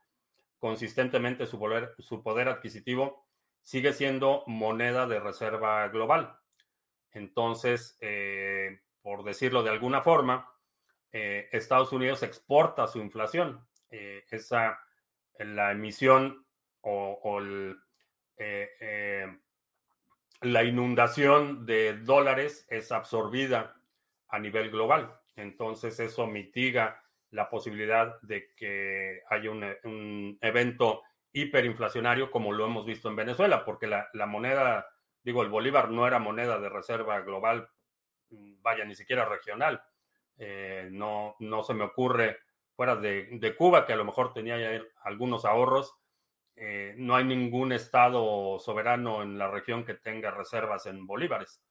consistentemente 0.59 1.45
su 1.45 1.57
poder, 1.59 1.95
su 1.99 2.21
poder 2.21 2.47
adquisitivo, 2.47 3.25
sigue 3.61 3.93
siendo 3.93 4.43
moneda 4.47 5.07
de 5.07 5.19
reserva 5.19 5.87
global. 5.87 6.37
Entonces, 7.11 7.97
eh, 8.01 8.81
por 9.01 9.23
decirlo 9.23 9.63
de 9.63 9.71
alguna 9.71 10.01
forma, 10.01 10.51
eh, 11.19 11.49
Estados 11.51 11.91
Unidos 11.93 12.21
exporta 12.21 12.85
su 12.85 12.99
inflación. 12.99 13.65
Eh, 13.89 14.23
esa, 14.29 14.79
la 15.39 15.71
emisión 15.71 16.45
o, 16.81 17.41
la 20.41 20.63
inundación 20.63 21.65
de 21.65 21.97
dólares 21.97 22.67
es 22.69 22.91
absorbida 22.91 23.81
a 24.27 24.37
nivel 24.37 24.69
global. 24.69 25.11
Entonces, 25.35 25.99
eso 25.99 26.27
mitiga 26.27 27.01
la 27.31 27.49
posibilidad 27.49 28.21
de 28.21 28.53
que 28.53 29.23
haya 29.27 29.49
un, 29.49 30.37
evento 30.39 31.01
hiperinflacionario 31.33 32.29
como 32.29 32.53
lo 32.53 32.67
hemos 32.67 32.85
visto 32.85 33.09
en 33.09 33.15
Venezuela, 33.15 33.65
porque 33.65 33.87
la, 33.87 34.25
moneda, 34.27 34.87
digo, 35.23 35.41
el 35.41 35.49
bolívar 35.49 35.89
no 35.89 36.05
era 36.05 36.19
moneda 36.19 36.59
de 36.59 36.69
reserva 36.69 37.19
global, 37.21 37.69
vaya, 38.29 38.85
ni 38.85 38.93
siquiera 38.93 39.25
regional. 39.25 39.81
Eh, 40.37 40.89
no, 40.91 41.35
no 41.39 41.63
se 41.63 41.73
me 41.73 41.83
ocurre 41.83 42.37
fuera 42.75 42.95
de, 42.95 43.55
Cuba, 43.57 43.85
que 43.85 43.93
a 43.93 43.97
lo 43.97 44.05
mejor 44.05 44.33
tenía 44.33 44.57
ya 44.57 44.83
algunos 45.03 45.45
ahorros. 45.45 45.95
Eh, 46.55 46.95
no 46.97 47.15
hay 47.15 47.23
ningún 47.23 47.71
estado 47.71 48.59
soberano 48.59 49.21
en 49.21 49.37
la 49.37 49.49
región 49.49 49.83
que 49.83 49.95
tenga 49.95 50.31
reservas 50.31 50.85
en 50.85 51.05
bolívares. 51.05 51.61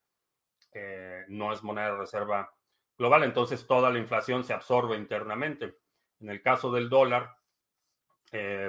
Eh, 0.72 1.24
no 1.28 1.52
es 1.52 1.62
moneda 1.62 1.92
de 1.92 1.98
reserva 1.98 2.52
global, 2.98 3.24
entonces 3.24 3.66
toda 3.66 3.90
la 3.90 3.98
inflación 3.98 4.44
se 4.44 4.52
absorbe 4.52 4.96
internamente. 4.96 5.76
En 6.20 6.30
el 6.30 6.42
caso 6.42 6.72
del 6.72 6.88
dólar, 6.88 7.36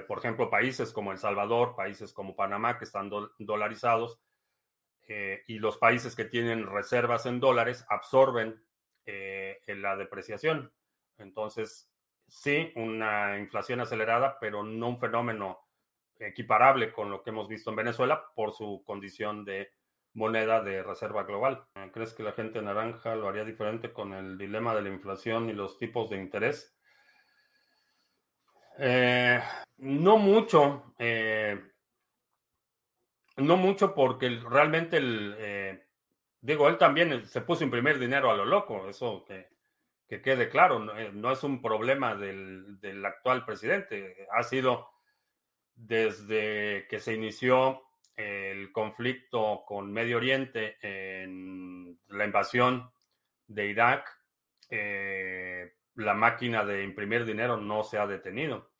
por 0.07 0.19
ejemplo, 0.19 0.49
países 0.49 0.93
como 0.93 1.11
El 1.11 1.17
Salvador, 1.17 1.75
países 1.75 2.13
como 2.13 2.35
Panamá, 2.35 2.77
que 2.77 2.85
están 2.85 3.09
dolarizados, 3.37 4.21
eh, 5.09 5.43
y 5.47 5.59
los 5.59 5.77
países 5.77 6.15
que 6.15 6.25
tienen 6.25 6.67
reservas 6.67 7.25
en 7.25 7.39
dólares 7.39 7.85
absorben 7.89 8.61
eh, 9.07 9.61
la 9.67 9.95
depreciación. 9.95 10.71
Entonces, 11.17 11.89
sí, 12.27 12.71
una 12.75 13.39
inflación 13.39 13.79
acelerada, 13.79 14.37
pero 14.39 14.63
no 14.63 14.89
un 14.89 14.99
fenómeno 14.99 15.59
equiparable 16.19 16.91
con 16.91 17.09
lo 17.09 17.23
que 17.23 17.29
hemos 17.29 17.47
visto 17.47 17.69
en 17.69 17.77
Venezuela 17.77 18.25
por 18.35 18.53
su 18.53 18.83
condición 18.85 19.45
de 19.45 19.71
moneda 20.13 20.61
de 20.61 20.83
reserva 20.83 21.23
global. 21.23 21.65
¿Crees 21.93 22.13
que 22.13 22.23
la 22.23 22.33
gente 22.33 22.61
naranja 22.61 23.15
lo 23.15 23.29
haría 23.29 23.45
diferente 23.45 23.93
con 23.93 24.13
el 24.13 24.37
dilema 24.37 24.75
de 24.75 24.81
la 24.81 24.89
inflación 24.89 25.49
y 25.49 25.53
los 25.53 25.77
tipos 25.77 26.09
de 26.09 26.17
interés? 26.17 26.75
Eh, 28.79 29.41
no 29.77 30.17
mucho. 30.17 30.93
Eh, 30.99 31.61
no 33.37 33.55
mucho 33.55 33.95
porque 33.95 34.41
realmente 34.49 34.97
el... 34.97 35.86
digo, 36.47 36.69
él 36.69 36.77
también 36.77 37.27
se 37.27 37.41
puso 37.41 37.61
a 37.61 37.65
imprimir 37.65 37.99
dinero 37.99 38.31
a 38.31 38.35
lo 38.37 38.45
loco, 38.45 38.87
eso 38.87 39.25
que, 39.25 39.49
quede 40.21 40.47
claro, 40.47 40.79
no, 40.79 41.31
es 41.31 41.43
un 41.43 41.61
problema 41.61 42.15
del, 42.15 43.05
actual 43.05 43.43
presidente, 43.45 44.25
ha 44.31 44.43
sido 44.43 44.89
desde 45.75 46.87
que 46.89 47.01
se 47.01 47.13
inició 47.13 47.83
el 48.15 48.71
conflicto 48.71 49.65
con 49.67 49.91
Medio 49.91 50.17
Oriente 50.17 50.77
en 50.81 51.99
la 52.07 52.23
invasión 52.23 52.91
de 53.47 53.67
Irak, 53.67 54.09
eh, 54.69 55.73
la 55.95 56.13
máquina 56.13 56.63
de 56.63 56.83
imprimir 56.83 57.25
dinero 57.25 57.57
no 57.57 57.83
se 57.83 57.97
ha 57.97 58.07
detenido. 58.07 58.71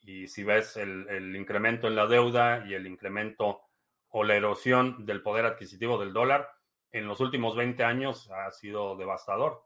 Y 0.00 0.26
si 0.26 0.42
ves 0.42 0.76
el, 0.76 1.36
incremento 1.36 1.86
en 1.86 1.94
la 1.94 2.08
deuda 2.08 2.64
y 2.66 2.74
el 2.74 2.88
incremento 2.88 3.62
o 4.08 4.24
la 4.24 4.34
erosión 4.34 5.06
del 5.06 5.22
poder 5.22 5.46
adquisitivo 5.46 5.96
del 5.96 6.12
dólar, 6.12 6.50
en 6.94 7.06
los 7.06 7.20
últimos 7.20 7.56
20 7.56 7.84
años 7.84 8.30
ha 8.30 8.50
sido 8.50 8.96
devastador. 8.96 9.62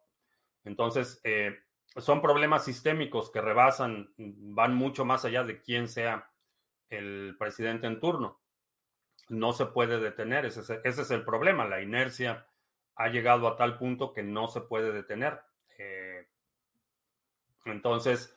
Entonces, 0.64 1.20
eh, 1.24 1.56
son 1.96 2.20
problemas 2.20 2.64
sistémicos 2.64 3.30
que 3.30 3.40
rebasan, 3.40 4.12
van 4.16 4.74
mucho 4.74 5.04
más 5.04 5.24
allá 5.24 5.44
de 5.44 5.60
quién 5.62 5.88
sea 5.88 6.30
el 6.90 7.36
presidente 7.38 7.86
en 7.86 8.00
turno 8.00 8.40
no 9.28 9.52
se 9.52 9.66
puede 9.66 10.00
detener. 10.00 10.46
Ese 10.46 10.80
es, 10.84 11.10
el 11.10 11.24
problema. 11.24 11.66
La 11.66 11.80
inercia 11.80 12.46
ha 12.96 13.08
llegado 13.08 13.46
a 13.46 13.56
tal 13.56 13.78
punto 13.78 14.12
que 14.12 14.22
no 14.22 14.48
se 14.48 14.60
puede 14.62 14.92
detener. 14.92 15.40
Eh, 15.78 16.26
entonces, 17.64 18.36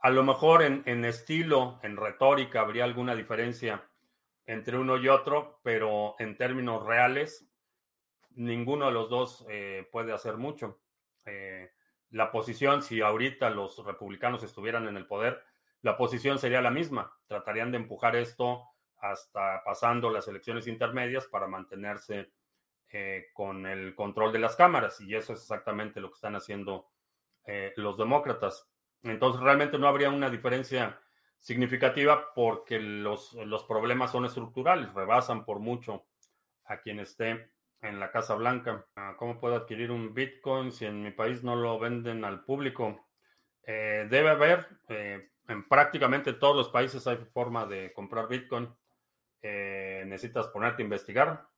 a 0.00 0.10
lo 0.10 0.24
mejor 0.24 0.62
en, 0.62 1.04
estilo, 1.04 1.78
en 1.82 1.96
retórica, 1.96 2.60
habría 2.60 2.84
alguna 2.84 3.14
diferencia 3.14 3.84
entre 4.46 4.76
uno 4.76 4.96
y 4.96 5.08
otro, 5.08 5.60
pero 5.62 6.16
en 6.18 6.36
términos 6.36 6.84
reales, 6.84 7.48
ninguno 8.36 8.86
de 8.86 8.92
los 8.92 9.08
dos 9.10 9.46
eh, 9.48 9.88
puede 9.90 10.12
hacer 10.12 10.36
mucho. 10.36 10.80
Eh, 11.24 11.70
la 12.10 12.30
posición, 12.30 12.82
si 12.82 13.00
ahorita 13.00 13.50
los 13.50 13.84
republicanos 13.84 14.42
estuvieran 14.42 14.86
en 14.88 14.96
el 14.96 15.06
poder, 15.06 15.42
la 15.82 15.96
posición 15.96 16.38
sería 16.38 16.60
la 16.60 16.70
misma. 16.70 17.12
Tratarían 17.26 17.70
de 17.70 17.78
empujar 17.78 18.16
esto 18.16 18.64
hasta 18.98 19.62
pasando 19.64 20.10
las 20.10 20.28
elecciones 20.28 20.66
intermedias 20.66 21.26
para 21.26 21.48
mantenerse 21.48 22.32
eh, 22.90 23.26
con 23.32 23.66
el 23.66 23.94
control 23.94 24.32
de 24.32 24.38
las 24.38 24.56
cámaras. 24.56 25.00
Y 25.00 25.14
eso 25.14 25.32
es 25.32 25.40
exactamente 25.40 26.00
lo 26.00 26.10
que 26.10 26.16
están 26.16 26.36
haciendo 26.36 26.88
los 27.74 27.98
demócratas. 27.98 28.70
Entonces, 29.02 29.42
realmente 29.42 29.76
no 29.76 29.88
habría 29.88 30.10
una 30.10 30.30
diferencia 30.30 31.00
significativa 31.40 32.32
porque 32.34 32.78
los, 32.78 33.32
los 33.32 33.64
problemas 33.64 34.12
son 34.12 34.24
estructurales, 34.24 34.94
rebasan 34.94 35.44
por 35.44 35.58
mucho 35.58 36.06
a 36.66 36.80
quien 36.80 37.00
esté 37.00 37.51
en 37.82 37.98
la 37.98 38.10
Casa 38.10 38.34
Blanca. 38.36 38.86
Ah, 38.96 39.16
¿Cómo 39.18 39.38
puedo 39.38 39.56
adquirir 39.56 39.90
un 39.90 40.14
Bitcoin 40.14 40.72
si 40.72 40.86
en 40.86 41.02
mi 41.02 41.10
país 41.10 41.42
no 41.42 41.56
lo 41.56 41.78
venden 41.78 42.24
al 42.24 42.44
público? 42.44 43.08
Eh, 43.64 44.06
debe 44.08 44.30
haber, 44.30 44.66
eh, 44.88 45.30
en 45.48 45.68
prácticamente 45.68 46.32
todos 46.32 46.56
los 46.56 46.68
países 46.68 47.06
hay 47.06 47.16
forma 47.16 47.66
de 47.66 47.92
comprar 47.92 48.28
Bitcoin. 48.28 48.72
Eh, 49.42 50.04
necesitas 50.06 50.46
ponerte 50.48 50.82
a 50.82 50.84
investigar. 50.84 51.48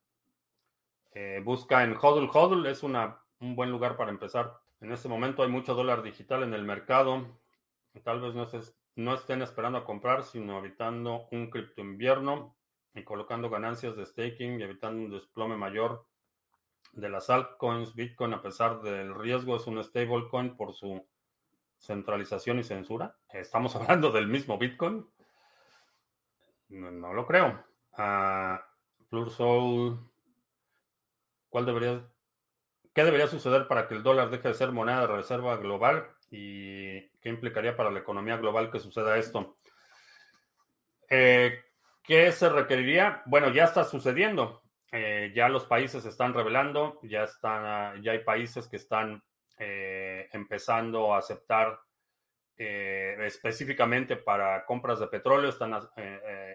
busca 1.45 1.85
en 1.85 1.97
Hodl. 2.01 2.29
Hodl 2.33 2.67
es 2.67 2.83
una, 2.83 3.21
un 3.41 3.55
buen 3.55 3.71
lugar 3.71 3.97
para 3.97 4.11
empezar. 4.11 4.59
En 4.81 4.91
este 4.93 5.09
momento 5.09 5.43
hay 5.43 5.49
mucho 5.49 5.75
dólar 5.75 6.03
digital 6.03 6.43
en 6.43 6.55
el 6.55 6.65
mercado. 6.65 7.39
Tal 8.03 8.21
vez 8.21 8.35
no, 8.35 8.49
no 8.97 9.15
estén 9.15 9.43
esperando 9.43 9.79
a 9.79 9.85
comprar, 9.85 10.25
sino 10.25 10.59
evitando 10.59 11.29
un 11.31 11.51
cripto 11.51 11.83
invierno 11.83 12.57
y 12.95 13.05
colocando 13.05 13.51
ganancias 13.51 13.97
de 13.97 14.07
staking 14.07 14.59
y 14.59 14.63
evitando 14.65 15.05
un 15.05 15.11
desplome 15.11 15.57
mayor 15.57 16.05
de 16.97 17.09
las 17.09 17.31
altcoins. 17.31 17.95
Bitcoin, 17.95 18.35
a 18.35 18.43
pesar 18.43 18.81
del 18.83 19.15
riesgo, 19.15 19.57
es 19.57 19.67
un 19.67 19.83
stablecoin 19.83 20.57
por 20.57 20.73
su 20.73 21.07
centralización 21.79 22.59
y 22.59 22.65
censura. 22.65 23.17
Estamos 23.31 23.77
hablando 23.77 24.11
del 24.11 24.29
mismo 24.29 24.59
Bitcoin. 24.59 25.07
No, 26.69 27.13
lo 27.13 27.27
creo. 27.27 27.65
Soul. 29.31 29.99
¿Cuál 31.49 31.67
debería, 31.67 32.05
¿Qué 32.93 33.05
debería 33.05 33.29
suceder 33.29 33.69
para 33.69 33.87
que 33.87 33.95
el 33.95 34.03
dólar 34.03 34.31
deje 34.31 34.49
de 34.49 34.55
ser 34.55 34.73
moneda 34.73 35.03
de 35.03 35.07
reserva 35.07 35.57
global? 35.57 36.09
¿Y 36.31 37.09
qué 37.21 37.29
implicaría 37.29 37.77
para 37.77 37.93
la 37.93 38.01
economía 38.01 38.39
global 38.39 38.73
que 38.73 38.81
suceda 38.81 39.17
esto? 39.19 39.57
Eh, 41.09 41.63
¿Qué 42.03 42.33
se 42.33 42.49
requeriría? 42.49 43.23
Bueno, 43.27 43.51
ya 43.51 43.65
está 43.65 43.85
sucediendo. 43.85 44.64
Eh, 44.97 45.33
ya 45.35 45.49
los 45.49 45.65
países 45.65 46.05
están 46.05 46.35
revelando, 46.35 47.01
ya, 47.03 47.25
están, 47.25 48.01
ya 48.01 48.13
hay 48.13 48.21
países 48.21 48.69
que 48.69 48.77
están 48.77 49.25
eh, 49.59 50.29
empezando 50.33 51.13
a 51.13 51.19
aceptar 51.19 51.81
eh, 52.57 53.17
específicamente 53.23 54.15
para 54.15 54.65
compras 54.65 55.01
de 55.01 55.09
petróleo, 55.09 55.51
están 55.51 55.77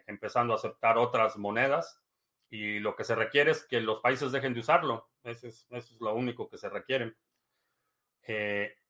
empezando 0.08 0.54
a 0.54 0.56
aceptar 0.56 0.98
otras 0.98 1.36
monedas 1.36 2.02
y 2.50 2.80
lo 2.80 2.96
que 2.96 3.04
se 3.04 3.14
requiere 3.14 3.52
es 3.52 3.66
que 3.66 3.82
los 3.82 4.00
países 4.00 4.32
dejen 4.32 4.54
de 4.54 4.62
usarlo. 4.62 5.10
Eso 5.22 5.50
es, 5.50 5.68
eso 5.70 5.96
es 5.96 6.00
lo 6.00 6.16
único 6.16 6.50
que 6.50 6.58
se 6.58 6.70
requiere. 6.70 7.16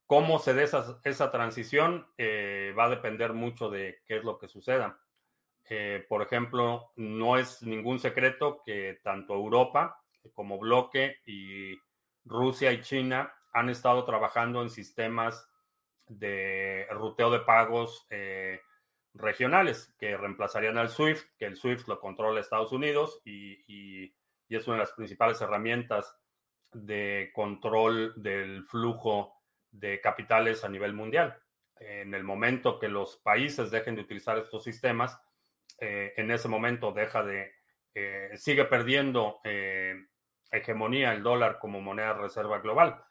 ¿Cómo 0.05 0.37
se 0.37 0.53
dé 0.53 0.61
esa, 0.61 1.01
esa 1.03 1.31
transición? 1.31 2.05
va 2.77 2.85
a 2.85 2.89
depender 2.89 3.33
mucho 3.33 3.71
de 3.71 4.03
qué 4.05 4.17
es 4.17 4.23
lo 4.23 4.37
que 4.37 4.47
suceda. 4.47 5.01
Eh, 5.69 6.03
por 6.09 6.21
ejemplo, 6.23 6.91
no 6.95 7.37
es 7.37 7.61
ningún 7.61 7.99
secreto 7.99 8.61
que 8.65 8.99
tanto 9.03 9.35
Europa 9.35 10.01
como 10.33 10.57
bloque 10.57 11.17
y 11.25 11.75
Rusia 12.25 12.71
y 12.71 12.81
China 12.81 13.33
han 13.53 13.69
estado 13.69 14.03
trabajando 14.03 14.61
en 14.61 14.69
sistemas 14.69 15.47
de 16.07 16.87
ruteo 16.91 17.29
de 17.29 17.39
pagos 17.41 18.07
eh, 18.09 18.61
regionales 19.13 19.93
que 19.99 20.17
reemplazarían 20.17 20.77
al 20.77 20.89
SWIFT, 20.89 21.37
que 21.37 21.45
el 21.45 21.55
SWIFT 21.55 21.87
lo 21.87 21.99
controla 21.99 22.39
Estados 22.39 22.71
Unidos 22.71 23.21
y, 23.23 24.13
es 24.49 24.67
una 24.67 24.77
de 24.77 24.83
las 24.83 24.93
principales 24.93 25.39
herramientas 25.41 26.17
de 26.73 27.31
control 27.35 28.13
del 28.17 28.63
flujo 28.63 29.35
de 29.69 30.01
capitales 30.01 30.63
a 30.63 30.69
nivel 30.69 30.93
mundial. 30.93 31.37
En 31.79 32.15
el 32.15 32.23
momento 32.23 32.79
que 32.79 32.87
los 32.87 33.17
países 33.17 33.69
dejen 33.69 33.93
de 33.95 34.01
utilizar 34.01 34.39
estos 34.39 34.63
sistemas, 34.63 35.19
eh, 35.77 36.13
en 36.17 36.31
ese 36.31 36.47
momento 36.47 36.91
deja 36.91 37.23
de, 37.23 37.53
eh, 37.93 38.31
sigue 38.35 38.65
perdiendo 38.65 39.39
eh, 39.43 39.95
hegemonía 40.51 41.13
el 41.13 41.23
dólar 41.23 41.59
como 41.59 41.81
moneda 41.81 42.13
reserva 42.13 42.59
global. 42.59 43.03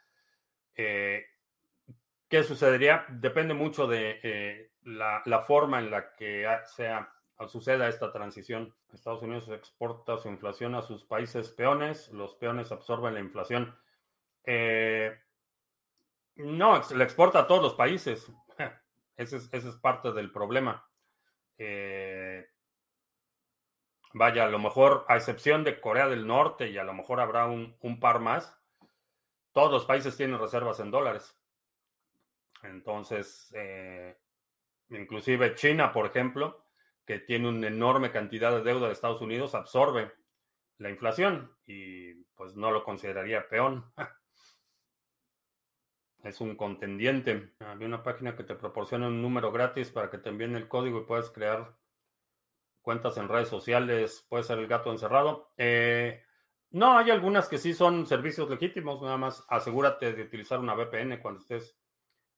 ¿Qué 0.74 2.42
sucedería? 2.44 3.04
Depende 3.08 3.54
mucho 3.54 3.86
de 3.88 4.70
la, 4.82 5.42
forma 5.46 5.80
en 5.80 5.90
la 5.90 6.14
que 6.14 6.46
sea, 6.66 7.10
suceda 7.48 7.88
esta 7.88 8.12
transición. 8.12 8.74
Estados 8.92 9.22
Unidos 9.22 9.48
exporta 9.48 10.18
su 10.18 10.28
inflación 10.28 10.76
a 10.76 10.82
sus 10.82 11.04
países 11.04 11.50
peones, 11.50 12.10
los 12.12 12.34
peones 12.36 12.70
absorben 12.70 13.14
la 13.14 13.20
inflación. 13.20 13.76
no, 16.36 16.82
le 16.94 17.04
exporta 17.04 17.40
a 17.40 17.46
todos 17.46 17.62
los 17.62 17.74
países. 17.74 18.30
Ese 19.16 19.38
es, 19.38 19.52
ese 19.52 19.70
es 19.70 19.74
parte 19.74 20.12
del 20.12 20.30
problema. 20.30 20.87
Eh, 21.58 22.46
vaya, 24.14 24.44
a 24.44 24.48
lo 24.48 24.58
mejor, 24.58 25.04
a 25.08 25.16
excepción 25.16 25.64
de 25.64 25.80
Corea 25.80 26.08
del 26.08 26.26
Norte 26.26 26.70
y 26.70 26.78
a 26.78 26.84
lo 26.84 26.94
mejor 26.94 27.20
habrá 27.20 27.46
un, 27.46 28.00
par 28.00 28.20
más, 28.20 28.56
todos 29.52 29.72
los 29.72 29.84
países 29.84 30.16
tienen 30.16 30.38
reservas 30.38 30.80
en 30.80 30.90
dólares. 30.90 31.36
Entonces, 32.62 33.52
eh, 33.56 34.16
inclusive 34.90 35.54
China, 35.54 35.92
por 35.92 36.06
ejemplo, 36.06 36.64
que 37.04 37.18
tiene 37.18 37.48
una 37.48 37.68
enorme 37.68 38.10
cantidad 38.10 38.52
de 38.52 38.62
deuda 38.62 38.86
de 38.86 38.92
Estados 38.92 39.20
Unidos, 39.20 39.54
absorbe 39.54 40.12
la 40.78 40.90
inflación 40.90 41.56
y 41.66 42.14
pues 42.34 42.54
no 42.54 42.70
lo 42.70 42.84
consideraría 42.84 43.48
peón. 43.48 43.92
Es 46.22 46.40
un 46.40 46.56
contendiente. 46.56 47.52
Había 47.60 47.86
una 47.86 48.02
página 48.02 48.36
que 48.36 48.44
te 48.44 48.54
proporciona 48.54 49.06
un 49.08 49.22
número 49.22 49.52
gratis 49.52 49.90
para 49.90 50.10
que 50.10 50.18
te 50.18 50.28
envíen 50.28 50.56
el 50.56 50.68
código 50.68 51.00
y 51.00 51.04
puedas 51.04 51.30
crear 51.30 51.76
cuentas 52.82 53.16
en 53.16 53.28
redes 53.28 53.48
sociales. 53.48 54.26
Puede 54.28 54.44
ser 54.44 54.58
el 54.58 54.66
gato 54.66 54.90
encerrado. 54.90 55.52
Eh, 55.56 56.22
no, 56.70 56.98
hay 56.98 57.10
algunas 57.10 57.48
que 57.48 57.58
sí 57.58 57.72
son 57.72 58.06
servicios 58.06 58.50
legítimos. 58.50 59.00
Nada 59.00 59.16
más 59.16 59.44
asegúrate 59.48 60.12
de 60.12 60.22
utilizar 60.22 60.58
una 60.58 60.74
VPN 60.74 61.20
cuando 61.20 61.40
estés 61.40 61.78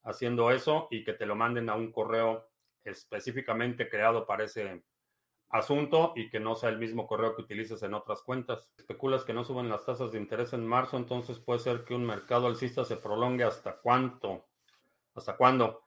haciendo 0.02 0.50
eso 0.50 0.88
y 0.90 1.04
que 1.04 1.14
te 1.14 1.26
lo 1.26 1.34
manden 1.34 1.68
a 1.68 1.74
un 1.74 1.90
correo 1.90 2.48
específicamente 2.84 3.88
creado 3.88 4.26
para 4.26 4.44
ese 4.44 4.84
asunto 5.50 6.12
y 6.14 6.30
que 6.30 6.40
no 6.40 6.54
sea 6.54 6.70
el 6.70 6.78
mismo 6.78 7.06
correo 7.06 7.34
que 7.34 7.42
utilices 7.42 7.82
en 7.82 7.94
otras 7.94 8.22
cuentas. 8.22 8.70
Especulas 8.78 9.24
que 9.24 9.34
no 9.34 9.44
suben 9.44 9.68
las 9.68 9.84
tasas 9.84 10.12
de 10.12 10.18
interés 10.18 10.52
en 10.52 10.66
marzo, 10.66 10.96
entonces 10.96 11.38
puede 11.38 11.58
ser 11.58 11.84
que 11.84 11.94
un 11.94 12.06
mercado 12.06 12.46
alcista 12.46 12.84
se 12.84 12.96
prolongue 12.96 13.44
hasta 13.44 13.76
cuánto, 13.76 14.48
hasta 15.14 15.36
cuándo. 15.36 15.82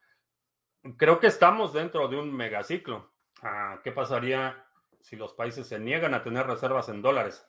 Creo 0.98 1.20
que 1.20 1.28
estamos 1.28 1.74
dentro 1.74 2.08
de 2.10 2.18
un 2.18 2.34
megaciclo. 2.34 3.14
Ah, 3.42 3.80
¿Qué 3.84 3.92
pasaría 3.92 4.66
si 5.00 5.16
los 5.16 5.34
países 5.34 5.68
se 5.68 5.80
niegan 5.80 6.14
a 6.14 6.24
tener 6.24 6.46
reservas 6.46 6.90
en 6.90 7.02
dólares? 7.02 7.46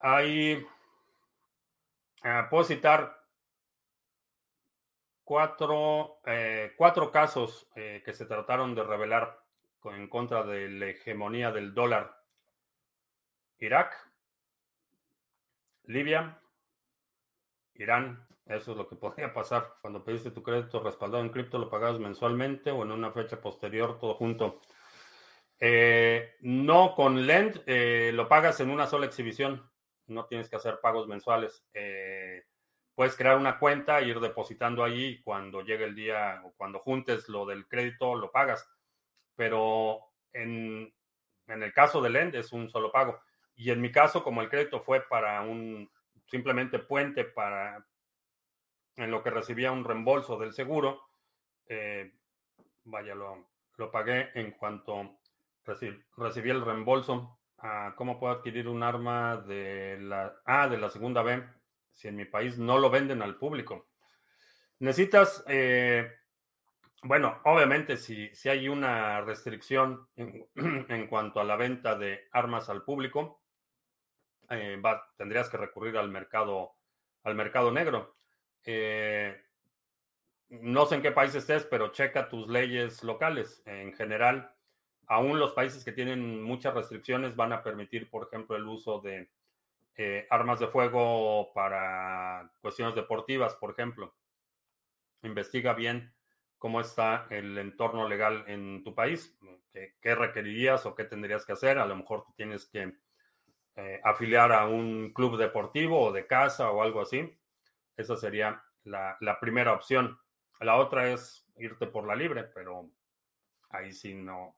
Hay, 0.00 0.66
ah, 2.22 2.48
puedo 2.50 2.64
citar 2.64 3.22
cuatro, 5.24 6.20
eh, 6.24 6.72
cuatro 6.76 7.12
casos 7.12 7.68
eh, 7.76 8.02
que 8.04 8.14
se 8.14 8.24
trataron 8.24 8.74
de 8.74 8.82
revelar 8.82 9.41
en 9.84 10.08
contra 10.08 10.42
de 10.44 10.68
la 10.68 10.86
hegemonía 10.86 11.50
del 11.50 11.74
dólar. 11.74 12.22
Irak, 13.58 13.94
Libia, 15.84 16.38
Irán. 17.74 18.26
Eso 18.46 18.72
es 18.72 18.76
lo 18.76 18.88
que 18.88 18.96
podría 18.96 19.32
pasar. 19.32 19.74
Cuando 19.80 20.04
pediste 20.04 20.30
tu 20.30 20.42
crédito 20.42 20.82
respaldado 20.82 21.22
en 21.22 21.30
cripto, 21.30 21.58
lo 21.58 21.70
pagabas 21.70 21.98
mensualmente 21.98 22.70
o 22.70 22.82
en 22.82 22.92
una 22.92 23.12
fecha 23.12 23.40
posterior, 23.40 23.98
todo 23.98 24.14
junto. 24.14 24.60
Eh, 25.58 26.36
no 26.40 26.94
con 26.94 27.24
Lend, 27.26 27.62
eh, 27.66 28.10
lo 28.12 28.28
pagas 28.28 28.60
en 28.60 28.70
una 28.70 28.86
sola 28.86 29.06
exhibición. 29.06 29.70
No 30.06 30.26
tienes 30.26 30.48
que 30.48 30.56
hacer 30.56 30.80
pagos 30.80 31.06
mensuales. 31.06 31.64
Eh, 31.72 32.44
puedes 32.94 33.16
crear 33.16 33.36
una 33.36 33.58
cuenta 33.58 34.02
ir 34.02 34.18
depositando 34.18 34.82
allí. 34.82 35.22
Cuando 35.22 35.62
llegue 35.62 35.84
el 35.84 35.94
día 35.94 36.42
o 36.44 36.52
cuando 36.56 36.80
juntes 36.80 37.28
lo 37.28 37.46
del 37.46 37.68
crédito, 37.68 38.16
lo 38.16 38.32
pagas 38.32 38.68
pero 39.42 40.12
en, 40.32 40.94
el 41.48 41.72
caso 41.72 42.00
del 42.00 42.14
END 42.14 42.36
es 42.36 42.52
un 42.52 42.70
solo 42.70 42.92
pago. 42.92 43.18
Y 43.56 43.72
en 43.72 43.80
mi 43.80 43.90
caso, 43.90 44.22
como 44.22 44.40
el 44.40 44.48
crédito 44.48 44.80
fue 44.82 45.00
para 45.00 45.42
un 45.42 45.90
simplemente 46.26 46.78
puente 46.78 47.24
para 47.24 47.84
en 48.94 49.10
lo 49.10 49.20
que 49.20 49.30
recibía 49.30 49.72
un 49.72 49.84
reembolso 49.84 50.38
del 50.38 50.52
seguro, 50.52 51.02
eh, 51.66 52.12
vaya, 52.84 53.16
lo, 53.16 53.48
pagué 53.90 54.30
en 54.34 54.52
cuanto 54.52 55.18
recibí, 55.64 56.50
el 56.50 56.64
reembolso. 56.64 57.40
Ah, 57.58 57.94
¿Cómo 57.96 58.20
puedo 58.20 58.34
adquirir 58.34 58.68
un 58.68 58.84
arma 58.84 59.38
de 59.38 59.98
la, 59.98 60.36
ah, 60.44 60.68
de 60.68 60.78
la 60.78 60.88
segunda 60.88 61.22
B 61.22 61.42
si 61.92 62.06
en 62.06 62.14
mi 62.14 62.26
país 62.26 62.58
no 62.58 62.78
lo 62.78 62.90
venden 62.90 63.22
al 63.22 63.38
público? 63.38 63.88
Necesitas, 64.78 65.42
eh, 65.48 66.12
bueno, 67.02 67.40
obviamente 67.44 67.96
si, 67.96 68.32
si 68.34 68.48
hay 68.48 68.68
una 68.68 69.20
restricción 69.22 70.08
en, 70.16 71.06
cuanto 71.08 71.40
a 71.40 71.44
la 71.44 71.56
venta 71.56 71.96
de 71.96 72.28
armas 72.30 72.68
al 72.68 72.84
público, 72.84 73.42
eh, 74.50 74.80
tendrías 75.16 75.48
que 75.48 75.56
recurrir 75.56 75.96
al 75.96 76.10
mercado, 76.10 76.76
al 77.24 77.34
mercado 77.34 77.72
negro. 77.72 78.16
Eh, 78.64 79.36
no 80.48 80.86
sé 80.86 80.96
en 80.96 81.02
qué 81.02 81.10
país 81.10 81.34
estés, 81.34 81.64
pero 81.64 81.88
checa 81.88 82.28
tus 82.28 82.48
leyes 82.48 83.02
locales. 83.02 83.62
En 83.66 83.92
general, 83.94 84.54
aún 85.06 85.40
los 85.40 85.52
países 85.54 85.84
que 85.84 85.92
tienen 85.92 86.42
muchas 86.42 86.74
restricciones 86.74 87.34
van 87.34 87.52
a 87.52 87.64
permitir, 87.64 88.10
por 88.10 88.28
ejemplo, 88.28 88.54
el 88.54 88.68
uso 88.68 89.00
de 89.00 89.28
eh, 89.96 90.26
armas 90.30 90.60
de 90.60 90.68
fuego 90.68 91.52
para 91.52 92.52
cuestiones 92.60 92.94
deportivas, 92.94 93.56
por 93.56 93.72
ejemplo. 93.72 94.14
Investiga 95.22 95.72
bien 95.72 96.12
cómo 96.62 96.80
está 96.80 97.26
el 97.28 97.58
entorno 97.58 98.08
legal 98.08 98.44
en 98.46 98.84
tu 98.84 98.94
país, 98.94 99.36
qué, 99.72 99.96
qué 100.00 100.14
requerirías 100.14 100.86
o 100.86 100.94
qué 100.94 101.02
tendrías 101.02 101.44
que 101.44 101.54
hacer. 101.54 101.76
A 101.76 101.86
lo 101.86 101.96
mejor 101.96 102.24
tienes 102.36 102.66
que 102.66 102.94
eh, 103.74 104.00
afiliar 104.04 104.52
a 104.52 104.68
un 104.68 105.12
club 105.12 105.36
deportivo 105.36 106.00
o 106.00 106.12
de 106.12 106.28
casa 106.28 106.70
o 106.70 106.80
algo 106.80 107.00
así. 107.00 107.36
Esa 107.96 108.16
sería 108.16 108.62
la, 108.84 109.16
la, 109.18 109.40
primera 109.40 109.72
opción. 109.72 110.20
La 110.60 110.76
otra 110.76 111.10
es 111.10 111.44
irte 111.56 111.88
por 111.88 112.06
la 112.06 112.14
libre, 112.14 112.44
pero 112.44 112.88
ahí 113.70 113.92
sí 113.92 114.14
no, 114.14 114.56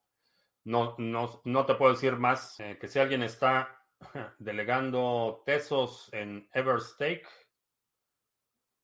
no, 0.65 0.97
no, 0.99 1.41
no 1.45 1.65
te 1.65 1.75
puedo 1.75 1.93
decir 1.93 2.17
más 2.17 2.61
eh, 2.61 2.77
que 2.79 2.87
si 2.87 2.99
alguien 2.99 3.23
está 3.23 3.83
delegando 4.39 5.43
tesos 5.47 6.13
en 6.13 6.51
Everstake, 6.53 7.27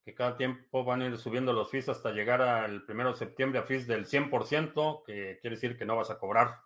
que 0.05 0.14
cada 0.14 0.36
tiempo 0.36 0.84
van 0.84 1.03
a 1.03 1.07
ir 1.07 1.18
subiendo 1.18 1.53
los 1.53 1.70
fees 1.70 1.88
hasta 1.88 2.12
llegar 2.12 2.42
al 2.42 2.84
1 2.88 3.11
de 3.11 3.16
septiembre 3.16 3.61
a 3.61 3.64
fees 3.64 3.86
del 3.86 4.07
100%, 4.07 5.03
que 5.05 5.38
quiere 5.40 5.57
decir 5.57 5.76
que 5.76 5.84
no 5.84 5.96
vas 5.96 6.11
a 6.11 6.18
cobrar, 6.18 6.61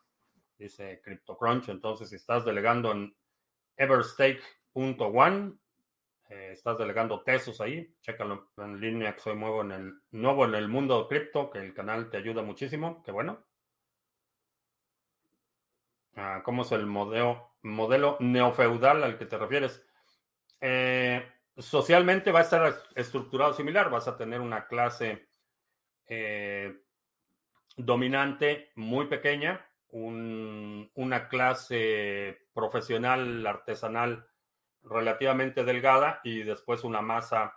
dice 0.59 1.01
CryptoCrunch. 1.03 1.69
Entonces, 1.69 2.09
si 2.11 2.17
estás 2.17 2.45
delegando 2.45 2.93
en 2.93 3.15
everstake.one. 3.77 5.55
Eh, 6.31 6.51
estás 6.53 6.79
delegando 6.79 7.23
tesos 7.23 7.61
ahí, 7.61 7.95
chécalo 8.01 8.51
en 8.57 8.81
línea 8.81 9.15
que 9.15 9.21
soy 9.21 9.37
nuevo 9.37 9.61
en 9.61 9.73
el, 9.73 9.95
nuevo 10.11 10.47
en 10.47 10.55
el 10.55 10.69
mundo 10.69 11.07
cripto, 11.07 11.51
que 11.51 11.59
el 11.59 11.75
canal 11.75 12.09
te 12.11 12.17
ayuda 12.17 12.43
muchísimo, 12.43 13.03
qué 13.03 13.13
bueno. 13.13 13.45
Ah, 16.17 16.43
¿Cómo 16.45 16.63
es 16.63 16.73
el 16.73 16.87
modelo, 16.87 17.57
modelo 17.63 18.17
neofeudal 18.21 19.03
al 19.03 19.19
que 19.19 19.27
te 19.27 19.37
refieres? 19.37 19.85
Eh, 20.61 20.94
socialmente 21.59 22.33
va 22.33 22.41
a 22.41 22.43
estar 22.43 22.83
estructurado 22.95 23.53
similar, 23.53 23.91
vas 23.91 24.09
a 24.09 24.17
tener 24.17 24.41
una 24.41 24.67
clase 24.67 25.29
eh, 26.07 26.83
dominante 27.77 28.73
muy 28.77 29.07
pequeña, 29.07 29.65
un, 29.89 30.91
una 30.95 31.29
clase 31.29 32.49
profesional, 32.53 33.47
artesanal 33.47 34.27
relativamente 34.83 35.65
delgada 35.65 36.21
y 36.25 36.43
después 36.43 36.85
una 36.85 37.01
masa 37.01 37.55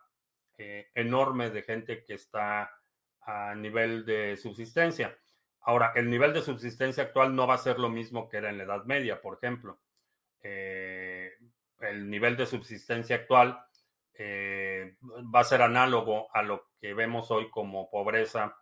eh, 0.58 0.90
enorme 0.96 1.50
de 1.50 1.62
gente 1.64 2.04
que 2.04 2.14
está 2.14 2.72
a 3.22 3.56
nivel 3.56 4.06
de 4.06 4.38
subsistencia. 4.38 5.18
Ahora, 5.62 5.92
el 5.96 6.10
nivel 6.10 6.34
de 6.34 6.42
subsistencia 6.42 7.04
actual 7.04 7.36
no 7.36 7.46
va 7.46 7.56
a 7.56 7.60
ser 7.60 7.78
lo 7.78 7.90
mismo 7.90 8.30
que 8.30 8.38
era 8.38 8.50
en 8.50 8.58
la 8.58 8.64
Edad 8.64 8.86
Media, 8.86 9.22
por 9.22 9.36
ejemplo. 9.36 9.82
Eh, 10.42 11.34
el 11.82 12.10
nivel 12.10 12.38
de 12.38 12.46
subsistencia 12.46 13.18
actual 13.18 13.67
eh, 14.18 14.98
va 15.34 15.42
a 15.42 15.46
ser 15.46 15.62
análogo 15.62 16.28
a 16.34 16.42
lo 16.42 16.70
que 16.80 16.94
vemos 16.94 17.30
hoy 17.32 17.50
como 17.50 17.90
pobreza 17.90 18.56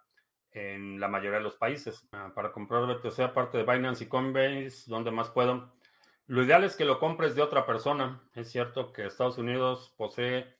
en 0.52 1.00
la 1.00 1.08
mayoría 1.08 1.38
de 1.38 1.44
los 1.44 1.56
países. 1.56 2.08
Ah, 2.12 2.32
para 2.34 2.52
comprar 2.52 2.86
BTC, 2.86 3.20
aparte 3.20 3.58
de 3.58 3.64
Binance 3.64 4.06
y 4.06 4.08
Coinbase, 4.08 4.84
¿dónde 4.88 5.12
más 5.12 5.30
puedo? 5.30 5.74
Lo 6.28 6.44
ideal 6.44 6.64
es 6.64 6.76
que 6.76 6.86
lo 6.86 7.00
compres 7.00 7.36
de 7.36 7.42
otra 7.42 7.66
persona. 7.66 8.22
Es 8.34 8.52
cierto 8.52 8.92
que 8.92 9.06
Estados 9.06 9.38
Unidos 9.38 9.94
posee 9.98 10.58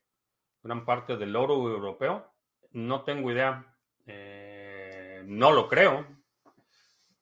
gran 0.62 0.86
parte 0.86 1.18
del 1.18 1.36
oro 1.36 1.56
europeo. 1.56 2.32
No 2.72 3.04
tengo 3.04 3.32
idea. 3.32 3.76
Eh, 4.06 5.24
no 5.26 5.52
lo 5.52 5.68
creo. 5.68 6.06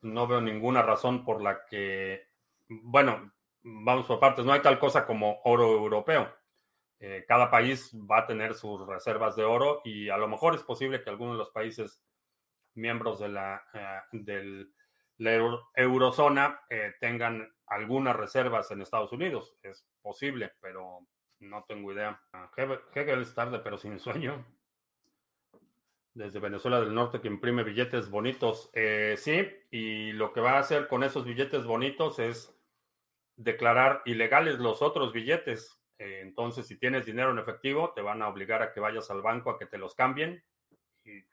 No 0.02 0.28
veo 0.28 0.42
ninguna 0.42 0.82
razón 0.82 1.24
por 1.24 1.42
la 1.42 1.66
que, 1.66 2.28
bueno, 2.68 3.32
vamos 3.62 4.06
por 4.06 4.20
partes. 4.20 4.46
No 4.46 4.52
hay 4.52 4.62
tal 4.62 4.78
cosa 4.78 5.06
como 5.06 5.40
oro 5.46 5.72
europeo. 5.72 6.34
Eh, 7.06 7.26
cada 7.28 7.52
país 7.52 7.94
va 8.10 8.20
a 8.20 8.26
tener 8.26 8.54
sus 8.54 8.88
reservas 8.88 9.36
de 9.36 9.44
oro 9.44 9.82
y 9.84 10.08
a 10.08 10.16
lo 10.16 10.30
mejor 10.30 10.56
es 10.56 10.64
posible 10.64 11.04
que 11.04 11.10
algunos 11.10 11.34
de 11.34 11.40
los 11.40 11.50
países 11.50 12.02
miembros 12.76 13.20
de 13.20 13.28
la, 13.28 13.62
eh, 13.74 14.00
del, 14.14 14.74
eurozona 15.76 16.62
eh, 16.70 16.94
tengan 17.02 17.54
algunas 17.68 18.16
reservas 18.16 18.72
en 18.72 18.82
Estados 18.82 19.12
Unidos. 19.12 19.54
Es 19.64 19.86
posible, 20.02 20.54
pero 20.62 21.06
no 21.40 21.66
tengo 21.66 21.92
idea. 21.92 22.22
Ah, 22.32 22.50
Hegel 22.56 23.22
es 23.22 23.36
tarde, 23.36 23.60
pero 23.60 23.78
sin 23.78 24.00
sueño. 24.00 24.46
Desde 26.14 26.40
Venezuela 26.40 26.80
del 26.80 26.96
Norte 26.96 27.20
que 27.20 27.28
imprime 27.28 27.64
billetes 27.64 28.10
bonitos. 28.10 28.72
Sí, 29.18 29.46
y 29.72 30.14
lo 30.14 30.32
que 30.32 30.40
va 30.40 30.54
a 30.54 30.60
hacer 30.60 30.88
con 30.88 31.04
esos 31.04 31.26
billetes 31.26 31.66
bonitos 31.66 32.20
es 32.20 32.58
declarar 33.36 34.04
ilegales 34.06 34.60
los 34.60 34.82
otros 34.82 35.12
billetes. 35.12 35.83
Entonces, 36.22 36.68
si 36.68 36.78
tienes 36.78 37.06
dinero 37.06 37.32
en 37.32 37.40
efectivo, 37.40 37.94
te 37.94 38.02
van 38.02 38.22
a 38.22 38.28
obligar 38.28 38.62
a 38.62 38.74
que 38.74 38.80
vayas 38.80 39.10
al 39.12 39.22
banco 39.22 39.50
a 39.50 39.60
que 39.60 39.66
te 39.66 39.78
los 39.78 39.96
cambien 39.96 40.44
y 41.04 41.24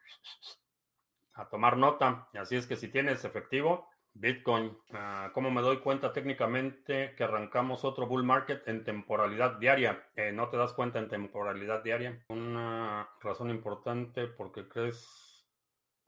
a 1.33 1.47
tomar 1.49 1.77
nota. 1.77 2.27
Así 2.33 2.55
es 2.55 2.67
que 2.67 2.75
si 2.75 2.89
tienes 2.89 3.25
efectivo, 3.25 3.89
Bitcoin, 4.13 4.65
uh, 4.65 5.31
¿cómo 5.33 5.51
me 5.51 5.61
doy 5.61 5.79
cuenta 5.79 6.11
técnicamente 6.11 7.15
que 7.15 7.23
arrancamos 7.23 7.85
otro 7.85 8.07
bull 8.07 8.23
market 8.23 8.67
en 8.67 8.83
temporalidad 8.83 9.57
diaria? 9.57 10.09
Eh, 10.15 10.31
no 10.33 10.49
te 10.49 10.57
das 10.57 10.73
cuenta 10.73 10.99
en 10.99 11.07
temporalidad 11.07 11.83
diaria. 11.83 12.23
Una 12.27 13.09
razón 13.21 13.49
importante 13.49 14.27
porque 14.27 14.67
crees 14.67 15.47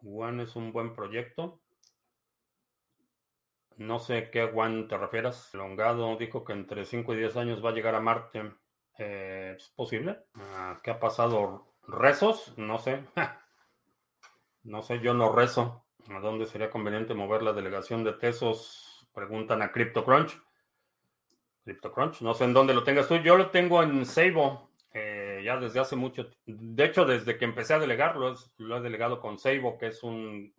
One 0.03 0.43
es 0.43 0.55
un 0.55 0.73
buen 0.73 0.93
proyecto. 0.93 1.61
No 3.77 3.99
sé 3.99 4.29
qué 4.29 4.43
One 4.43 4.83
te 4.83 4.97
refieras. 4.97 5.53
Longado 5.53 6.15
dijo 6.17 6.43
que 6.43 6.53
entre 6.53 6.85
5 6.85 7.13
y 7.13 7.17
10 7.17 7.37
años 7.37 7.63
va 7.63 7.69
a 7.69 7.73
llegar 7.73 7.95
a 7.95 7.99
Marte. 7.99 8.53
Eh, 8.97 9.55
¿Es 9.57 9.69
posible? 9.69 10.19
Uh, 10.35 10.79
¿Qué 10.83 10.91
ha 10.91 10.99
pasado? 10.99 11.73
¿Rezos? 11.87 12.53
No 12.57 12.77
sé. 12.77 13.03
No 14.63 14.81
sé, 14.81 14.99
yo 15.01 15.13
no 15.13 15.29
rezo. 15.29 15.83
¿A 16.09 16.19
dónde 16.19 16.45
sería 16.45 16.69
conveniente 16.69 17.13
mover 17.13 17.43
la 17.43 17.53
delegación 17.53 18.03
de 18.03 18.13
Tesos? 18.13 19.09
Preguntan 19.13 19.61
a 19.61 19.71
CryptoCrunch. 19.71 20.41
CryptoCrunch, 21.65 22.21
no 22.21 22.33
sé 22.33 22.45
en 22.45 22.53
dónde 22.53 22.73
lo 22.73 22.83
tengas 22.83 23.07
tú. 23.07 23.17
Yo 23.17 23.35
lo 23.35 23.49
tengo 23.49 23.83
en 23.83 24.05
Seibo, 24.05 24.69
eh, 24.93 25.41
ya 25.43 25.57
desde 25.57 25.79
hace 25.79 25.95
mucho. 25.95 26.29
De 26.45 26.85
hecho, 26.85 27.05
desde 27.05 27.37
que 27.37 27.45
empecé 27.45 27.73
a 27.73 27.79
delegarlo, 27.79 28.35
lo 28.57 28.77
he 28.77 28.81
delegado 28.81 29.19
con 29.19 29.37
Seibo, 29.37 29.77
que 29.77 29.87
es 29.87 30.03
un, 30.03 30.53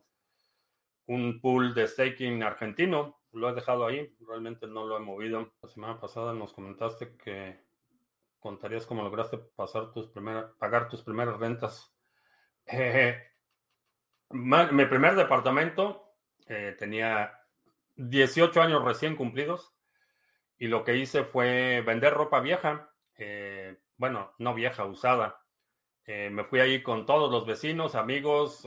un 1.07 1.41
pool 1.41 1.75
de 1.75 1.87
staking 1.87 2.43
argentino. 2.43 3.21
Lo 3.33 3.49
he 3.49 3.55
dejado 3.55 3.87
ahí, 3.87 4.15
realmente 4.27 4.67
no 4.67 4.87
lo 4.87 4.97
he 4.97 5.01
movido. 5.01 5.53
La 5.63 5.69
semana 5.69 6.01
pasada 6.01 6.33
nos 6.33 6.53
comentaste 6.53 7.17
que 7.17 7.61
contarías 8.39 8.87
cómo 8.87 9.03
lograste 9.03 9.39
pagar 9.39 9.93
tus 9.93 11.03
primeras 11.03 11.39
rentas. 11.39 11.95
Eh, 12.67 13.19
mi 14.31 14.87
primer 14.87 15.15
departamento 15.17 16.05
eh, 16.47 16.75
tenía 16.79 17.41
18 17.97 18.61
años 18.61 18.85
recién 18.85 19.17
cumplidos 19.17 19.75
y 20.59 20.69
lo 20.69 20.85
que 20.85 20.97
hice 20.97 21.25
fue 21.25 21.83
vender 21.87 22.15
ropa 22.15 22.41
vieja, 22.41 22.91
eh, 23.17 23.79
bueno, 23.97 24.35
no 24.39 24.55
vieja, 24.55 24.85
usada. 24.85 25.41
Eh, 26.07 26.31
me 26.31 26.45
fui 26.45 26.61
ahí 26.61 26.83
con 26.83 27.07
todos 27.07 27.31
los 27.31 27.47
vecinos, 27.47 27.95
amigos, 27.95 28.63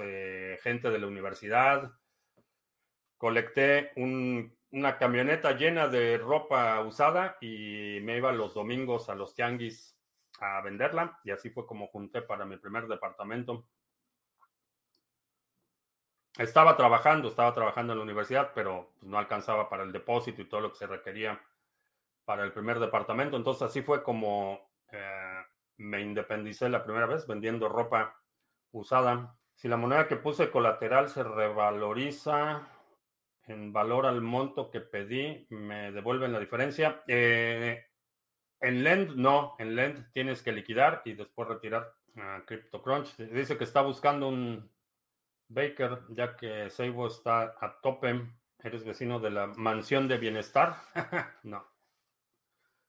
gente 0.63 0.89
de 0.89 0.99
la 0.99 1.07
universidad. 1.07 1.91
Colecté 3.17 3.91
una 3.95 4.97
camioneta 4.97 5.53
llena 5.53 5.87
de 5.87 6.17
ropa 6.17 6.79
usada 6.81 7.37
y 7.41 7.99
me 8.03 8.17
iba 8.17 8.31
los 8.31 8.53
domingos 8.53 9.09
a 9.09 9.15
los 9.15 9.33
tianguis 9.33 9.97
a 10.39 10.61
venderla 10.61 11.19
y 11.23 11.31
así 11.31 11.49
fue 11.49 11.65
como 11.65 11.87
junté 11.87 12.21
para 12.21 12.45
mi 12.45 12.57
primer 12.57 12.87
departamento. 12.87 13.65
Estaba 16.37 16.77
trabajando, 16.77 17.29
estaba 17.29 17.53
trabajando 17.53 17.93
en 17.93 17.99
la 17.99 18.03
universidad, 18.03 18.51
pero 18.53 18.91
pues, 18.99 19.09
no 19.09 19.17
alcanzaba 19.17 19.67
para 19.69 19.83
el 19.83 19.91
depósito 19.91 20.41
y 20.41 20.45
todo 20.45 20.61
lo 20.61 20.71
que 20.71 20.77
se 20.77 20.85
requería 20.85 21.41
para 22.25 22.43
el 22.43 22.51
primer 22.51 22.79
departamento. 22.79 23.35
Entonces 23.35 23.63
así 23.63 23.81
fue 23.81 24.03
como 24.03 24.69
eh, 24.91 25.43
me 25.77 26.01
independicé 26.01 26.69
la 26.69 26.83
primera 26.83 27.07
vez 27.07 27.25
vendiendo 27.25 27.67
ropa 27.69 28.21
usada. 28.71 29.35
Si 29.55 29.67
la 29.67 29.77
moneda 29.77 30.07
que 30.07 30.17
puse 30.17 30.51
colateral 30.51 31.09
se 31.09 31.23
revaloriza 31.23 32.67
en 33.47 33.73
valor 33.73 34.05
al 34.05 34.21
monto 34.21 34.69
que 34.69 34.81
pedí, 34.81 35.47
me 35.49 35.91
devuelven 35.91 36.33
la 36.33 36.39
diferencia. 36.39 37.03
Eh, 37.07 37.85
en 38.59 38.83
Lend 38.83 39.15
no, 39.15 39.55
en 39.59 39.75
Lend 39.75 40.11
tienes 40.11 40.41
que 40.41 40.51
liquidar 40.51 41.01
y 41.05 41.13
después 41.13 41.47
retirar. 41.47 41.93
Ah, 42.15 42.43
CryptoCrunch 42.45 43.15
dice 43.17 43.57
que 43.57 43.63
está 43.63 43.81
buscando 43.81 44.27
un 44.27 44.69
Baker, 45.49 46.01
ya 46.09 46.35
que 46.35 46.69
Seibo 46.69 47.07
está 47.07 47.55
a 47.59 47.79
tope. 47.81 48.21
¿Eres 48.59 48.83
vecino 48.83 49.19
de 49.19 49.29
la 49.29 49.47
mansión 49.47 50.07
de 50.07 50.17
bienestar? 50.17 50.77
no. 51.43 51.65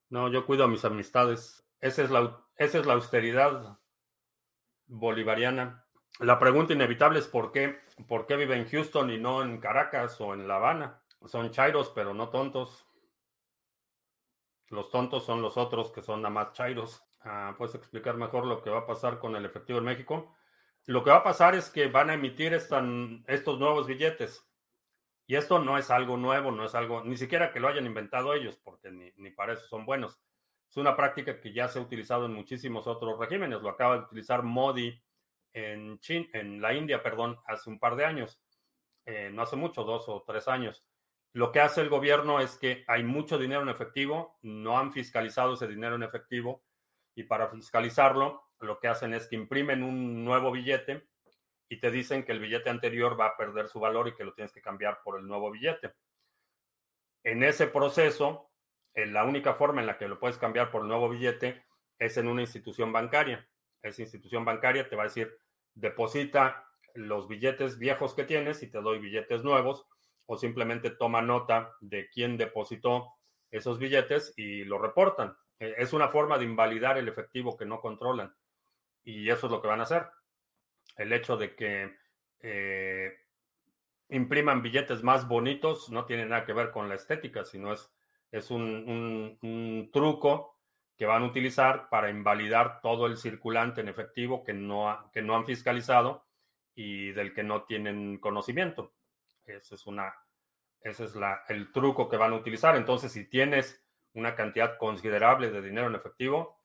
No, 0.09 0.31
yo 0.31 0.47
cuido 0.47 0.65
a 0.65 0.69
mis 0.69 0.85
amistades. 0.85 1.69
Esa 1.81 2.03
es 2.03 2.11
la, 2.11 2.41
esa 2.57 2.79
es 2.79 2.87
la 2.87 2.95
austeridad 2.95 3.79
bolivariana. 4.87 5.87
La 6.21 6.41
pregunta 6.41 6.73
inevitable 6.73 7.21
es 7.21 7.29
por 7.29 7.53
qué, 7.53 7.79
por 8.09 8.27
qué 8.27 8.35
vive 8.35 8.57
en 8.57 8.69
Houston 8.69 9.11
y 9.11 9.19
no 9.19 9.43
en 9.43 9.59
Caracas 9.59 10.21
o 10.21 10.35
en 10.35 10.49
La 10.49 10.57
Habana. 10.57 11.01
Son 11.27 11.51
chairos, 11.53 11.93
pero 11.95 12.13
no 12.13 12.29
tontos. 12.29 12.87
Los 14.67 14.91
tontos 14.91 15.25
son 15.25 15.43
los 15.43 15.57
otros 15.57 15.93
que 15.93 16.03
son 16.03 16.23
nada 16.23 16.35
más 16.35 16.53
chairos. 16.55 17.05
Ah, 17.21 17.55
¿Puedes 17.57 17.77
explicar 17.77 18.17
mejor 18.17 18.47
lo 18.47 18.63
que 18.63 18.71
va 18.71 18.81
a 18.81 18.87
pasar 18.87 19.21
con 19.21 19.37
el 19.37 19.45
efectivo 19.45 19.79
en 19.79 19.85
México? 19.85 20.35
Lo 20.87 21.05
que 21.05 21.11
va 21.11 21.19
a 21.19 21.25
pasar 21.25 21.55
es 21.55 21.71
que 21.71 21.87
van 21.87 22.11
a 22.11 22.15
emitir 22.15 22.53
estos 22.53 23.59
nuevos 23.59 23.87
billetes. 23.87 24.45
Y 25.27 25.37
esto 25.37 25.61
no 25.61 25.79
es 25.79 25.91
algo 25.91 26.17
nuevo, 26.17 26.51
no 26.51 26.65
es 26.65 26.75
algo, 26.75 27.05
ni 27.05 27.17
siquiera 27.17 27.53
que 27.53 27.61
lo 27.61 27.69
hayan 27.69 27.87
inventado 27.87 28.35
ellos, 28.35 28.59
porque 28.65 28.91
ni, 28.91 29.13
ni 29.17 29.31
para 29.31 29.53
eso 29.53 29.67
son 29.69 29.87
buenos. 29.87 30.21
Es 30.69 30.77
una 30.79 30.97
práctica 30.97 31.41
que 31.41 31.53
ya 31.53 31.69
se 31.69 31.79
ha 31.79 31.83
utilizado 31.83 32.27
en 32.27 32.35
muchísimos 32.35 32.89
otros 32.89 33.19
regímenes. 33.19 33.63
Lo 33.63 33.69
acaba 33.69 33.99
de 33.99 34.05
utilizar 34.05 34.43
Modi 34.43 35.01
en, 35.53 36.61
la 36.61 36.75
India, 36.75 37.03
perdón, 37.03 37.39
hace 37.47 37.71
un 37.71 37.79
par 37.79 37.97
de 37.97 38.05
años. 38.05 38.41
Eh, 39.07 39.31
no 39.33 39.43
hace 39.43 39.57
mucho, 39.57 39.85
dos 39.85 40.09
o 40.09 40.23
tres 40.27 40.49
años. 40.49 40.85
Lo 41.33 41.53
que 41.53 41.61
hace 41.61 41.81
el 41.81 41.89
gobierno 41.89 42.41
es 42.41 42.57
que 42.57 42.85
hay 42.89 43.03
mucho 43.03 43.39
dinero 43.39 43.63
en 43.63 43.69
efectivo, 43.69 44.39
no 44.43 44.79
han 44.79 44.93
fiscalizado 44.93 45.55
ese 45.55 45.67
dinero 45.67 45.95
en 45.95 46.03
efectivo 46.03 46.65
y 47.15 47.25
para 47.25 47.49
fiscalizarlo 47.49 48.49
lo 48.61 48.79
que 48.81 48.89
hacen 48.89 49.15
es 49.15 49.27
que 49.27 49.37
imprimen 49.37 49.83
un 49.83 50.25
nuevo 50.25 50.51
billete 50.51 51.09
y 51.69 51.81
te 51.81 51.91
dicen 51.91 52.25
que 52.25 52.33
el 52.33 52.41
billete 52.41 52.71
anterior 52.71 53.19
va 53.19 53.27
a 53.27 53.37
perder 53.37 53.69
su 53.69 53.79
valor 53.79 54.09
y 54.09 54.15
que 54.15 54.25
lo 54.25 54.35
tienes 54.35 54.53
que 54.53 54.63
cambiar 54.63 55.01
por 55.03 55.19
el 55.19 55.27
nuevo 55.27 55.51
billete. 55.51 55.93
En 57.25 57.43
ese 57.43 57.67
proceso, 57.67 58.51
eh, 58.95 59.07
la 59.07 59.25
única 59.25 59.55
forma 59.55 59.81
en 59.81 59.87
la 59.87 59.99
que 59.99 60.09
lo 60.09 60.19
puedes 60.19 60.39
cambiar 60.39 60.71
por 60.71 60.83
el 60.83 60.89
nuevo 60.89 61.09
billete 61.09 61.65
es 61.99 62.17
en 62.17 62.29
una 62.29 62.41
institución 62.41 62.93
bancaria. 62.93 63.47
Esa 63.83 64.03
institución 64.03 64.45
bancaria 64.45 64.89
te 64.89 64.97
va 64.97 65.03
a 65.03 65.07
decir, 65.07 65.39
deposita 65.75 66.65
los 66.95 67.29
billetes 67.29 67.79
viejos 67.79 68.15
que 68.15 68.25
tienes 68.25 68.63
y 68.63 68.71
te 68.71 68.81
doy 68.81 68.99
billetes 68.99 69.45
nuevos 69.45 69.87
o 70.27 70.37
simplemente 70.37 70.91
toma 70.91 71.23
nota 71.23 71.75
de 71.81 72.09
quién 72.11 72.37
depositó 72.37 73.15
esos 73.51 73.79
billetes 73.79 74.35
y 74.37 74.65
lo 74.65 74.79
reportan. 74.79 75.37
E, 75.59 75.75
es 75.79 75.93
una 75.93 76.09
forma 76.09 76.39
de 76.39 76.45
invalidar 76.45 76.99
el 76.99 77.09
efectivo 77.09 77.57
que 77.57 77.67
no 77.67 77.81
controlan. 77.81 78.35
Y 79.05 79.31
eso 79.31 79.47
es 79.47 79.53
lo 79.53 79.63
que 79.63 79.69
van 79.69 79.81
a 79.81 79.85
hacer. 79.85 80.07
El 80.97 81.13
hecho 81.13 81.37
de 81.37 81.55
que 81.55 81.97
eh, 82.41 83.13
impriman 84.11 84.63
billetes 84.63 85.03
más 85.03 85.27
bonitos 85.27 85.91
no 85.91 86.05
tiene 86.05 86.27
nada 86.27 86.45
que 86.45 86.53
ver 86.53 86.71
con 86.71 86.89
la 86.89 86.95
estética, 86.95 87.45
sino 87.45 87.73
es, 87.73 87.91
es 88.31 88.51
un, 88.51 89.39
un, 89.43 89.91
truco 89.93 90.58
que 90.99 91.07
van 91.07 91.23
a 91.23 91.27
utilizar 91.27 91.89
para 91.89 92.11
invalidar 92.11 92.81
todo 92.83 93.07
el 93.07 93.17
circulante 93.17 93.81
en 93.81 93.89
efectivo 93.89 94.43
que 94.43 94.53
no, 94.53 95.11
que 95.13 95.23
no 95.23 95.37
han 95.37 95.47
fiscalizado 95.47 96.27
y 96.75 97.13
del 97.13 97.33
que 97.33 97.45
no 97.45 97.63
tienen 97.63 98.19
conocimiento. 98.19 98.93
Ese 99.47 99.77
es, 99.77 99.87
una, 99.87 100.13
ese 100.81 101.05
es 101.05 101.15
el 101.49 101.73
truco 101.73 102.09
que 102.09 102.17
van 102.17 102.33
a 102.33 102.37
utilizar. 102.37 102.77
Entonces, 102.77 103.13
si 103.13 103.29
tienes 103.29 103.83
una 104.15 104.35
cantidad 104.35 104.77
considerable 104.77 105.51
de 105.51 105.63
dinero 105.63 105.87
en 105.87 105.95
efectivo, 105.95 106.59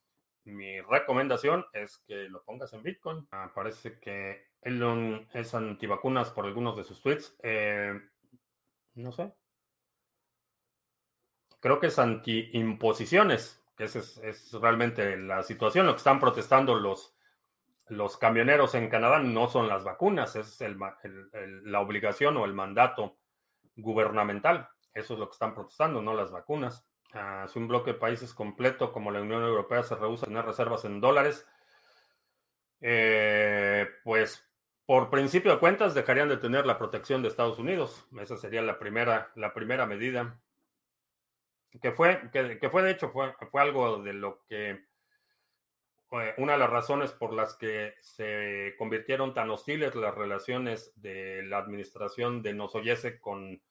mi 0.45 0.81
recomendación 0.81 1.65
es 1.71 1.99
que 2.07 2.27
lo 2.27 2.43
pongas 2.43 2.73
en 2.73 2.83
Bitcoin. 2.83 3.27
Ah, 3.31 3.51
parece 3.53 3.99
que 3.99 4.47
Elon 4.61 5.27
es 5.33 5.53
antivacunas 5.53 6.31
por 6.31 6.45
algunos 6.45 6.75
de 6.75 6.83
sus 6.83 7.01
tweets. 7.01 7.37
Eh, 7.43 7.93
no 8.95 9.11
sé. 9.11 9.31
Creo 11.59 11.79
que 11.79 11.87
es 11.87 11.97
anti-imposiciones, 11.97 13.62
que 13.75 13.85
esa 13.85 13.99
es, 13.99 14.17
es, 14.17 14.51
realmente 14.53 15.17
la 15.17 15.43
situación. 15.43 15.85
Lo 15.85 15.93
que 15.93 15.97
están 15.97 16.19
protestando 16.19 16.75
los 16.75 17.15
los 17.87 18.17
camioneros 18.17 18.75
en 18.75 18.89
Canadá 18.89 19.19
no 19.19 19.47
son 19.47 19.67
las 19.67 19.83
vacunas, 19.83 20.35
es 20.35 20.63
la 21.63 21.79
obligación 21.81 22.37
o 22.37 22.45
el 22.45 22.53
mandato 22.53 23.17
gubernamental. 23.75 24.69
Eso 24.93 25.13
es 25.13 25.19
lo 25.19 25.27
que 25.27 25.33
están 25.33 25.53
protestando, 25.53 26.01
no 26.01 26.13
las 26.13 26.31
vacunas. 26.31 26.85
Ah, 27.13 27.45
si 27.47 27.59
un 27.59 27.67
bloque 27.67 27.93
de 27.93 27.99
países 27.99 28.33
completo 28.33 28.91
como 28.91 29.11
la 29.11 29.21
Unión 29.21 29.43
Europea 29.43 29.83
se 29.83 29.95
rehúsa 29.95 30.25
a 30.25 30.29
tener 30.29 30.45
reservas 30.45 30.85
en 30.85 31.01
dólares, 31.01 31.47
eh, 32.81 33.87
pues 34.03 34.47
por 34.85 35.09
principio 35.09 35.51
de 35.51 35.59
cuentas 35.59 35.93
dejarían 35.93 36.29
de 36.29 36.37
tener 36.37 36.65
la 36.65 36.77
protección 36.77 37.21
de 37.21 37.27
Estados 37.27 37.59
Unidos. 37.59 38.07
Esa 38.19 38.37
sería 38.37 38.61
la 38.61 38.79
primera, 38.79 39.31
la 39.35 39.53
primera 39.53 39.85
medida. 39.85 40.39
Que 41.81 41.91
fue, 41.91 42.29
que, 42.31 42.69
fue 42.69 42.83
de 42.83 42.91
hecho, 42.91 43.09
fue, 43.09 43.33
fue 43.51 43.61
algo 43.61 44.01
de 44.01 44.13
lo 44.13 44.43
que 44.45 44.85
una 46.37 46.53
de 46.53 46.59
las 46.59 46.69
razones 46.69 47.11
por 47.11 47.33
las 47.33 47.55
que 47.55 47.95
se 47.99 48.75
convirtieron 48.77 49.33
tan 49.33 49.49
hostiles 49.49 49.95
las 49.95 50.13
relaciones 50.13 50.93
de 51.01 51.41
la 51.43 51.57
administración 51.57 52.43
de 52.43 52.53
Nosoyese 52.53 53.19
con 53.19 53.61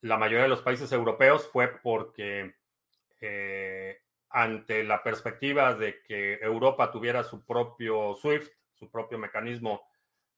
la 0.00 0.16
mayoría 0.16 0.44
de 0.44 0.48
los 0.48 0.62
países 0.62 0.92
europeos 0.92 1.48
fue 1.52 1.68
porque 1.82 2.54
eh, 3.20 3.98
ante 4.30 4.84
la 4.84 5.02
perspectiva 5.02 5.74
de 5.74 6.02
que 6.02 6.34
Europa 6.34 6.90
tuviera 6.90 7.24
su 7.24 7.44
propio 7.44 8.14
SWIFT, 8.14 8.52
su 8.74 8.90
propio 8.90 9.18
mecanismo 9.18 9.82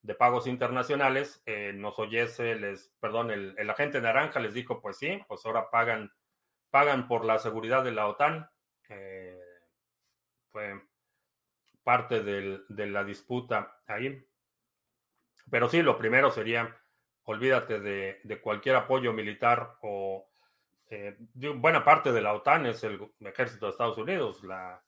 de 0.03 0.15
pagos 0.15 0.47
internacionales, 0.47 1.43
eh, 1.45 1.73
Nosoyese 1.75 2.55
les, 2.55 2.95
perdón, 3.01 3.31
el, 3.31 3.55
el, 3.59 3.69
agente 3.69 4.01
naranja 4.01 4.41
les 4.41 4.55
dijo, 4.55 4.81
pues 4.81 4.97
sí, 4.97 5.21
pues 5.29 5.45
ahora 5.45 5.71
pagan, 5.71 6.11
pagan 6.71 7.09
por 7.09 7.25
la 7.25 7.39
seguridad 7.39 7.85
de 7.85 7.93
la 7.93 8.07
OTAN. 8.07 8.49
Eh, 8.89 9.39
fue 10.51 10.81
parte 11.83 12.23
del, 12.23 12.65
de 12.69 12.87
la 12.87 13.05
disputa 13.05 13.81
ahí. 13.87 14.25
Pero 15.51 15.69
sí, 15.69 15.83
lo 15.83 15.99
primero 15.99 16.31
sería, 16.31 16.77
olvídate 17.25 17.81
de, 17.81 18.21
de 18.23 18.41
cualquier 18.41 18.77
apoyo 18.77 19.13
militar 19.13 19.77
o 19.83 20.29
eh, 20.89 21.17
buena 21.35 21.85
parte 21.85 22.13
de 22.13 22.21
la 22.21 22.35
OTAN 22.35 22.67
es 22.67 22.83
el 22.83 23.01
ejército 23.21 23.67
de 23.67 23.73
Estados 23.73 23.99
Unidos. 23.99 24.43
La, 24.43 24.83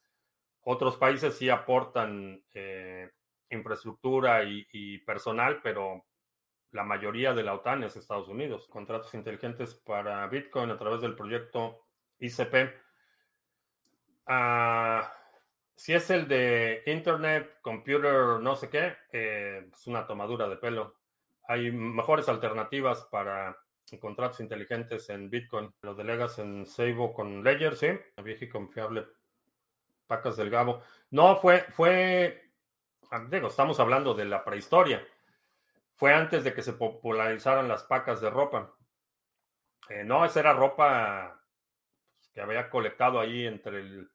otros 0.62 0.96
países 0.96 1.36
sí 1.36 1.48
aportan 1.48 2.42
eh, 2.54 3.10
infraestructura 3.50 4.44
y, 4.44 4.66
y, 4.72 4.98
personal, 4.98 5.60
pero 5.62 6.06
la 6.72 6.84
mayoría 6.84 7.34
de 7.34 7.42
la 7.42 7.54
OTAN 7.54 7.84
es 7.84 7.96
Estados 7.96 8.28
Unidos. 8.28 8.66
Contratos 8.68 9.14
inteligentes 9.14 9.74
para 9.74 10.26
Bitcoin 10.26 10.70
a 10.70 10.78
través 10.78 11.00
del 11.02 11.14
proyecto 11.14 11.86
ICP. 12.18 12.74
Ah, 14.26 15.12
si 15.74 15.92
es 15.92 16.10
el 16.10 16.26
de 16.28 16.82
Internet, 16.86 17.58
Computer, 17.60 18.40
no 18.40 18.56
sé 18.56 18.70
qué, 18.70 18.96
eh, 19.12 19.68
es 19.72 19.86
una 19.86 20.06
tomadura 20.06 20.48
de 20.48 20.56
pelo. 20.56 20.96
Hay 21.48 21.70
mejores 21.70 22.28
alternativas 22.28 23.06
para 23.10 23.56
contratos 24.00 24.40
inteligentes 24.40 25.10
en 25.10 25.28
Bitcoin. 25.28 25.70
Lo 25.82 25.94
delegas 25.94 26.38
en 26.38 26.64
Seibo 26.64 27.12
con 27.12 27.44
Ledger, 27.44 27.76
sí. 27.76 27.88
Vieja 28.22 28.46
y 28.46 28.48
confiable 28.48 29.06
Pacas 30.06 30.36
del 30.36 30.50
Gabo. 30.50 30.82
No, 31.10 31.36
fue, 31.36 31.60
fue, 31.72 32.52
ah, 33.10 33.26
digo, 33.30 33.48
estamos 33.48 33.78
hablando 33.80 34.14
de 34.14 34.24
la 34.24 34.44
prehistoria. 34.44 35.04
Fue 35.94 36.12
antes 36.12 36.44
de 36.44 36.54
que 36.54 36.62
se 36.62 36.72
popularizaran 36.72 37.68
las 37.68 37.84
pacas 37.84 38.20
de 38.20 38.30
ropa. 38.30 38.74
Eh, 39.88 40.04
no, 40.04 40.24
esa 40.24 40.40
era 40.40 40.52
ropa 40.52 41.40
que 42.32 42.40
había 42.40 42.70
colectado 42.70 43.20
ahí 43.20 43.46
entre 43.46 43.80
el 43.80 44.10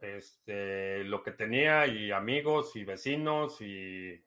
este, 0.00 1.04
lo 1.04 1.22
que 1.22 1.32
tenía 1.32 1.86
y 1.86 2.12
amigos 2.12 2.76
y 2.76 2.84
vecinos 2.84 3.60
y 3.60 4.24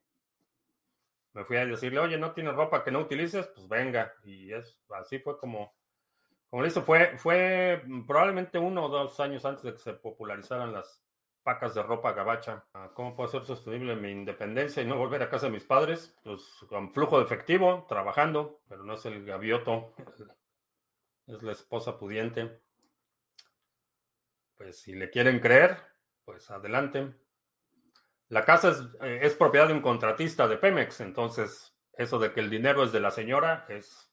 me 1.33 1.45
fui 1.45 1.57
a 1.57 1.65
decirle, 1.65 1.99
oye, 1.99 2.17
¿no 2.17 2.33
tienes 2.33 2.55
ropa 2.55 2.83
que 2.83 2.91
no 2.91 2.99
utilices? 2.99 3.47
Pues 3.47 3.67
venga. 3.67 4.13
Y 4.23 4.51
es, 4.51 4.77
así 4.89 5.19
fue 5.19 5.37
como, 5.37 5.73
como 6.49 6.65
hizo, 6.65 6.81
fue, 6.81 7.17
fue 7.17 7.83
probablemente 8.05 8.59
uno 8.59 8.85
o 8.85 8.89
dos 8.89 9.19
años 9.21 9.45
antes 9.45 9.63
de 9.63 9.71
que 9.71 9.79
se 9.79 9.93
popularizaran 9.93 10.73
las 10.73 11.01
pacas 11.43 11.73
de 11.73 11.83
ropa 11.83 12.13
gabacha. 12.13 12.65
Ah, 12.73 12.91
¿Cómo 12.93 13.15
puedo 13.15 13.29
ser 13.29 13.45
sostenible 13.45 13.95
mi 13.95 14.11
independencia 14.11 14.83
y 14.83 14.85
no 14.85 14.97
volver 14.97 15.23
a 15.23 15.29
casa 15.29 15.47
de 15.47 15.53
mis 15.53 15.63
padres? 15.63 16.15
Pues 16.23 16.43
con 16.69 16.91
flujo 16.93 17.17
de 17.17 17.25
efectivo, 17.25 17.85
trabajando, 17.87 18.61
pero 18.67 18.83
no 18.83 18.93
es 18.93 19.05
el 19.05 19.25
gavioto, 19.25 19.93
es 21.27 21.43
la 21.43 21.51
esposa 21.51 21.97
pudiente 21.97 22.61
pues 24.61 24.79
si 24.79 24.93
le 24.93 25.09
quieren 25.09 25.39
creer, 25.39 25.77
pues 26.23 26.51
adelante. 26.51 27.15
La 28.29 28.45
casa 28.45 28.69
es, 28.69 28.77
eh, 29.01 29.19
es, 29.23 29.33
propiedad 29.33 29.67
de 29.67 29.73
un 29.73 29.81
contratista 29.81 30.47
de 30.47 30.57
Pemex, 30.57 31.01
entonces 31.01 31.75
eso 31.93 32.19
de 32.19 32.31
que 32.31 32.41
el 32.41 32.49
dinero 32.51 32.83
es 32.83 32.91
de 32.91 32.99
la 32.99 33.09
señora 33.09 33.65
es 33.69 34.11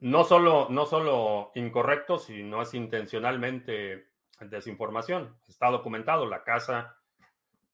no 0.00 0.24
solo, 0.24 0.68
no 0.70 0.86
solo 0.86 1.52
incorrecto, 1.54 2.18
sino 2.18 2.62
es 2.62 2.72
intencionalmente 2.72 4.11
desinformación. 4.40 5.36
Está 5.48 5.70
documentado, 5.70 6.26
la 6.26 6.44
casa 6.44 6.96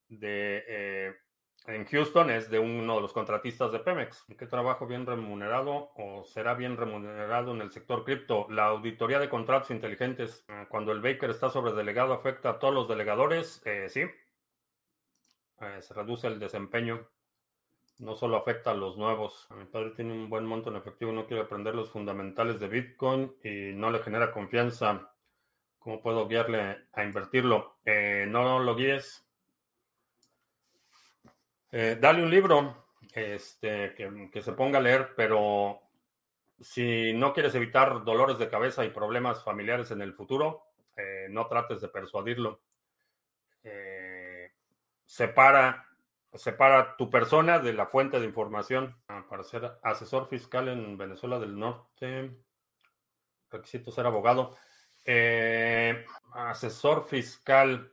de 0.08 1.16
en 1.68 1.84
Houston 1.84 2.30
es 2.30 2.50
de 2.50 2.58
uno 2.58 2.94
de 2.96 3.02
los 3.02 3.12
contratistas 3.12 3.70
de 3.72 3.80
Pemex. 3.80 4.24
¿Qué 4.38 4.46
trabajo 4.46 4.86
bien 4.86 5.04
remunerado 5.04 5.90
o 5.96 6.24
será 6.24 6.54
bien 6.54 6.78
remunerado 6.78 7.52
en 7.52 7.60
el 7.60 7.70
sector 7.70 8.04
cripto? 8.04 8.46
La 8.48 8.68
auditoría 8.68 9.18
de 9.18 9.28
contratos 9.28 9.70
inteligentes, 9.70 10.46
eh, 10.48 10.66
cuando 10.70 10.92
el 10.92 11.02
Baker 11.02 11.28
está 11.28 11.50
sobre 11.50 11.72
delegado, 11.72 12.14
afecta 12.14 12.50
a 12.50 12.58
todos 12.58 12.72
los 12.72 12.88
delegadores, 12.88 13.60
eh, 13.66 13.88
sí. 13.90 14.00
Eh, 15.60 15.82
se 15.82 15.92
reduce 15.92 16.26
el 16.26 16.38
desempeño. 16.38 17.06
No 17.98 18.14
solo 18.14 18.38
afecta 18.38 18.70
a 18.70 18.74
los 18.74 18.96
nuevos. 18.96 19.46
Mi 19.50 19.66
padre 19.66 19.90
tiene 19.90 20.12
un 20.12 20.30
buen 20.30 20.46
monto 20.46 20.70
en 20.70 20.76
efectivo, 20.76 21.12
no 21.12 21.26
quiere 21.26 21.42
aprender 21.42 21.74
los 21.74 21.90
fundamentales 21.90 22.58
de 22.60 22.68
Bitcoin 22.68 23.34
y 23.44 23.74
no 23.74 23.90
le 23.90 23.98
genera 23.98 24.32
confianza. 24.32 25.12
¿Cómo 25.78 26.02
puedo 26.02 26.28
guiarle 26.28 26.86
a 26.92 27.04
invertirlo? 27.04 27.76
no 27.84 28.58
lo 28.58 28.76
guíes 28.76 29.28
eh, 31.70 31.98
dale 32.00 32.22
un 32.22 32.30
libro 32.30 32.86
este, 33.12 33.94
que, 33.94 34.42
se 34.42 34.52
ponga 34.52 34.78
a 34.78 34.82
leer, 34.82 35.12
pero 35.14 35.80
si 36.60 37.12
no 37.12 37.32
quieres 37.32 37.54
evitar 37.54 38.04
dolores 38.04 38.38
de 38.38 38.48
cabeza 38.48 38.84
y 38.84 38.90
problemas 38.90 39.44
familiares 39.44 39.90
en 39.90 40.00
el 40.00 40.14
futuro, 40.14 40.62
eh, 40.96 41.26
no 41.30 41.46
trates 41.46 41.80
de 41.80 41.88
persuadirlo. 41.88 42.60
Eh, 43.62 44.50
separa, 45.04 45.86
separa 46.32 46.96
tu 46.96 47.10
persona 47.10 47.58
de 47.58 47.74
la 47.74 47.86
fuente 47.86 48.18
de 48.18 48.26
información. 48.26 48.96
Ah, 49.08 49.26
para 49.28 49.42
ser 49.42 49.78
asesor 49.82 50.28
fiscal 50.28 50.68
en 50.68 50.96
Venezuela 50.96 51.38
del 51.38 51.58
Norte, 51.58 52.30
requisito 53.50 53.90
ser 53.90 54.06
abogado. 54.06 54.56
Asesor 56.32 57.06
fiscal, 57.06 57.92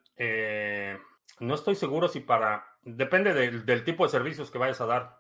no 1.40 1.56
estoy 1.56 1.76
seguro 1.76 2.08
si 2.08 2.20
para 2.20 2.76
Depende 2.86 3.34
del, 3.34 3.84
tipo 3.84 4.04
de 4.04 4.12
servicios 4.12 4.52
que 4.52 4.60
vayas 4.60 4.80
a 4.80 4.86
dar, 4.86 5.20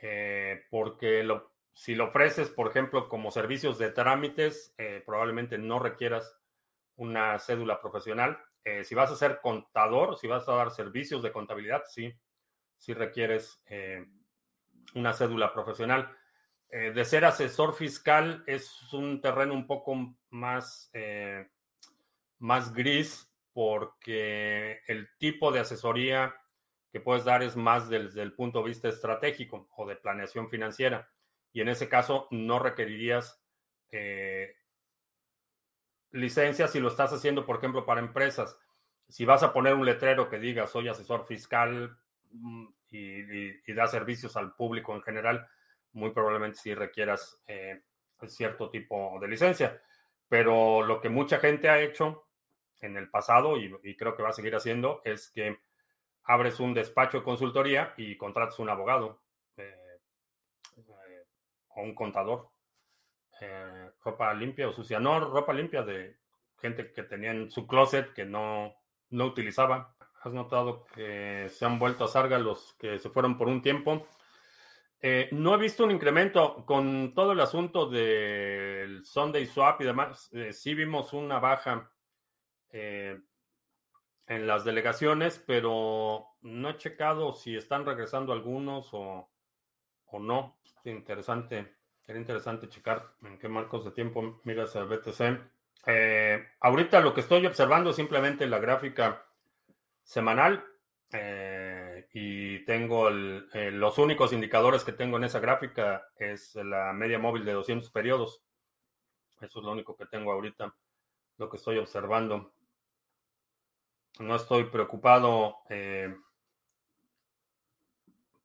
eh, 0.00 0.66
porque 0.70 1.26
si 1.72 1.96
lo 1.96 2.04
ofreces, 2.04 2.48
por 2.48 2.68
ejemplo, 2.68 3.08
como 3.08 3.32
servicios 3.32 3.76
de 3.76 3.90
trámites, 3.90 4.72
eh, 4.78 5.02
probablemente 5.04 5.58
no 5.58 5.80
requieras 5.80 6.38
una 6.94 7.40
cédula 7.40 7.80
profesional. 7.80 8.38
Eh, 8.62 8.84
si 8.84 8.94
vas 8.94 9.10
a 9.10 9.16
ser 9.16 9.40
contador, 9.40 10.16
si 10.16 10.28
vas 10.28 10.48
a 10.48 10.54
dar 10.54 10.70
servicios 10.70 11.24
de 11.24 11.32
contabilidad, 11.32 11.82
sí, 11.88 12.14
sí 12.78 12.94
requieres 12.94 13.60
una 14.94 15.12
cédula 15.12 15.52
profesional. 15.52 16.16
De 16.94 17.04
ser 17.04 17.24
asesor 17.24 17.74
fiscal 17.74 18.44
es 18.46 18.92
un 18.92 19.20
terreno 19.20 19.54
un 19.54 19.66
poco 19.66 20.16
más, 20.30 20.90
más 22.38 22.72
gris 22.74 23.30
porque 23.52 24.80
el 24.86 25.08
tipo 25.18 25.50
de 25.50 25.60
asesoría 25.60 26.34
que 26.96 27.00
puedes 27.00 27.24
dar 27.24 27.42
es 27.42 27.56
más 27.56 27.88
desde 27.90 28.22
el 28.22 28.32
punto 28.32 28.60
de 28.60 28.68
vista 28.68 28.88
estratégico 28.88 29.68
o 29.76 29.86
de 29.86 29.96
planeación 29.96 30.48
financiera. 30.48 31.10
Y 31.52 31.60
en 31.60 31.68
ese 31.68 31.88
caso 31.88 32.26
no 32.30 32.58
requerirías 32.58 33.42
eh, 33.90 34.56
licencias 36.12 36.70
si 36.70 36.80
lo 36.80 36.88
estás 36.88 37.12
haciendo, 37.12 37.44
por 37.44 37.56
ejemplo, 37.56 37.84
para 37.84 38.00
empresas. 38.00 38.58
Si 39.08 39.24
vas 39.24 39.42
a 39.42 39.52
poner 39.52 39.74
un 39.74 39.84
letrero 39.84 40.28
que 40.28 40.38
diga 40.38 40.66
soy 40.66 40.88
asesor 40.88 41.26
fiscal 41.26 41.96
mm, 42.32 42.66
y, 42.90 43.72
da 43.74 43.86
servicios 43.86 44.36
al 44.36 44.54
público 44.54 44.94
en 44.94 45.02
general, 45.02 45.46
muy 45.96 46.10
probablemente 46.10 46.58
sí 46.58 46.74
requieras 46.74 47.42
eh, 47.46 47.82
cierto 48.28 48.70
tipo 48.70 49.18
de 49.20 49.28
licencia. 49.28 49.82
Pero 50.28 50.82
lo 50.82 51.00
que 51.00 51.08
mucha 51.08 51.38
gente 51.38 51.68
ha 51.68 51.80
hecho 51.80 52.26
en 52.80 52.96
el 52.96 53.08
pasado 53.08 53.56
y 53.56 53.96
creo 53.96 54.14
que 54.14 54.22
va 54.22 54.28
a 54.28 54.32
seguir 54.32 54.54
haciendo 54.54 55.00
es 55.04 55.30
que 55.30 55.58
abres 56.24 56.60
un 56.60 56.74
despacho 56.74 57.18
de 57.18 57.24
consultoría 57.24 57.94
y 57.96 58.16
contratas 58.16 58.58
un 58.58 58.68
abogado 58.68 59.22
eh, 59.56 60.00
eh, 60.76 61.24
o 61.68 61.82
un 61.82 61.94
contador. 61.94 62.50
Eh, 63.40 63.90
ropa 64.04 64.32
limpia 64.34 64.68
o 64.68 64.72
sucia. 64.72 64.98
No, 64.98 65.20
ropa 65.20 65.52
limpia 65.52 65.82
de 65.82 66.16
gente 66.58 66.92
que 66.92 67.02
tenía 67.04 67.30
en 67.30 67.50
su 67.50 67.66
closet 67.66 68.12
que 68.12 68.24
no, 68.24 68.74
no 69.10 69.26
utilizaba. 69.26 69.94
¿Has 70.22 70.32
notado 70.32 70.84
que 70.94 71.48
se 71.50 71.64
han 71.64 71.78
vuelto 71.78 72.04
a 72.04 72.08
Sarga 72.08 72.38
los 72.38 72.74
que 72.74 72.98
se 72.98 73.10
fueron 73.10 73.38
por 73.38 73.48
un 73.48 73.62
tiempo? 73.62 74.06
No 75.32 75.54
he 75.54 75.58
visto 75.58 75.84
un 75.84 75.90
incremento 75.90 76.64
con 76.64 77.12
todo 77.14 77.32
el 77.32 77.40
asunto 77.40 77.88
del 77.88 79.04
Sunday 79.04 79.46
Swap 79.46 79.80
y 79.80 79.84
demás. 79.84 80.30
sí 80.52 80.74
vimos 80.74 81.12
una 81.12 81.38
baja 81.38 81.90
en 84.28 84.46
las 84.46 84.64
delegaciones, 84.64 85.42
pero 85.46 86.26
no 86.42 86.70
he 86.70 86.76
checado 86.76 87.32
si 87.32 87.56
están 87.56 87.86
regresando 87.86 88.32
algunos 88.32 88.88
o, 88.92 89.28
o 90.06 90.18
no. 90.18 90.58
Es 90.64 90.74
interesante, 90.86 91.74
sería 92.00 92.20
interesante 92.20 92.68
checar 92.68 93.14
en 93.22 93.38
qué 93.38 93.48
marcos 93.48 93.84
de 93.84 93.92
tiempo 93.92 94.40
miras 94.44 94.74
el 94.76 94.86
BTC. 94.86 95.40
Eh, 95.86 96.44
ahorita 96.60 97.00
lo 97.00 97.14
que 97.14 97.20
estoy 97.20 97.46
observando 97.46 97.90
es 97.90 97.96
simplemente 97.96 98.46
la 98.46 98.58
gráfica 98.58 99.24
semanal 100.02 100.64
eh, 101.12 101.55
y 102.18 102.60
tengo 102.60 103.10
eh, 103.10 103.70
los 103.72 103.98
únicos 103.98 104.32
indicadores 104.32 104.84
que 104.84 104.92
tengo 104.92 105.18
en 105.18 105.24
esa 105.24 105.38
gráfica 105.38 106.08
es 106.16 106.54
la 106.54 106.94
media 106.94 107.18
móvil 107.18 107.44
de 107.44 107.52
200 107.52 107.90
periodos. 107.90 108.42
Eso 109.38 109.58
es 109.58 109.64
lo 109.66 109.72
único 109.72 109.94
que 109.98 110.06
tengo 110.06 110.32
ahorita, 110.32 110.74
lo 111.36 111.50
que 111.50 111.58
estoy 111.58 111.76
observando. 111.76 112.54
No 114.18 114.34
estoy 114.34 114.64
preocupado 114.64 115.58
eh, 115.68 116.16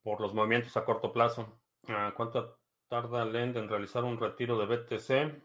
por 0.03 0.19
los 0.19 0.33
movimientos 0.33 0.75
a 0.75 0.83
corto 0.83 1.13
plazo. 1.13 1.57
Ah, 1.87 2.11
¿Cuánto 2.13 2.59
tarda 2.89 3.23
Lend 3.23 3.55
en 3.55 3.69
realizar 3.69 4.03
un 4.03 4.19
retiro 4.19 4.59
de 4.59 4.65
BTC? 4.65 5.43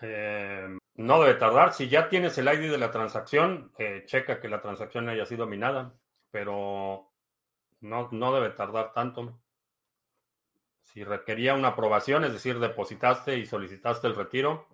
Eh, 0.00 0.78
no 0.94 1.20
debe 1.20 1.34
tardar. 1.34 1.74
Si 1.74 1.90
ya 1.90 2.08
tienes 2.08 2.38
el 2.38 2.46
ID 2.46 2.70
de 2.70 2.78
la 2.78 2.90
transacción, 2.90 3.70
checa 4.06 4.40
que 4.40 4.48
la 4.48 4.62
transacción 4.62 5.10
haya 5.10 5.26
sido 5.26 5.46
minada, 5.46 5.92
pero 6.30 7.09
no, 7.80 8.08
no 8.12 8.34
debe 8.34 8.50
tardar 8.50 8.92
tanto. 8.92 9.40
Si 10.82 11.04
requería 11.04 11.54
una 11.54 11.68
aprobación, 11.68 12.24
es 12.24 12.32
decir, 12.32 12.58
depositaste 12.58 13.38
y 13.38 13.46
solicitaste 13.46 14.06
el 14.06 14.16
retiro 14.16 14.66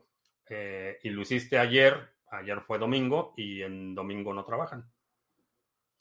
y 1.02 1.11
lo 1.11 1.22
hiciste 1.22 1.59
ayer, 1.59 2.16
Ayer 2.30 2.61
fue 2.61 2.78
domingo 2.78 3.34
y 3.36 3.62
en 3.62 3.94
domingo 3.94 4.32
no 4.34 4.44
trabajan. 4.44 4.90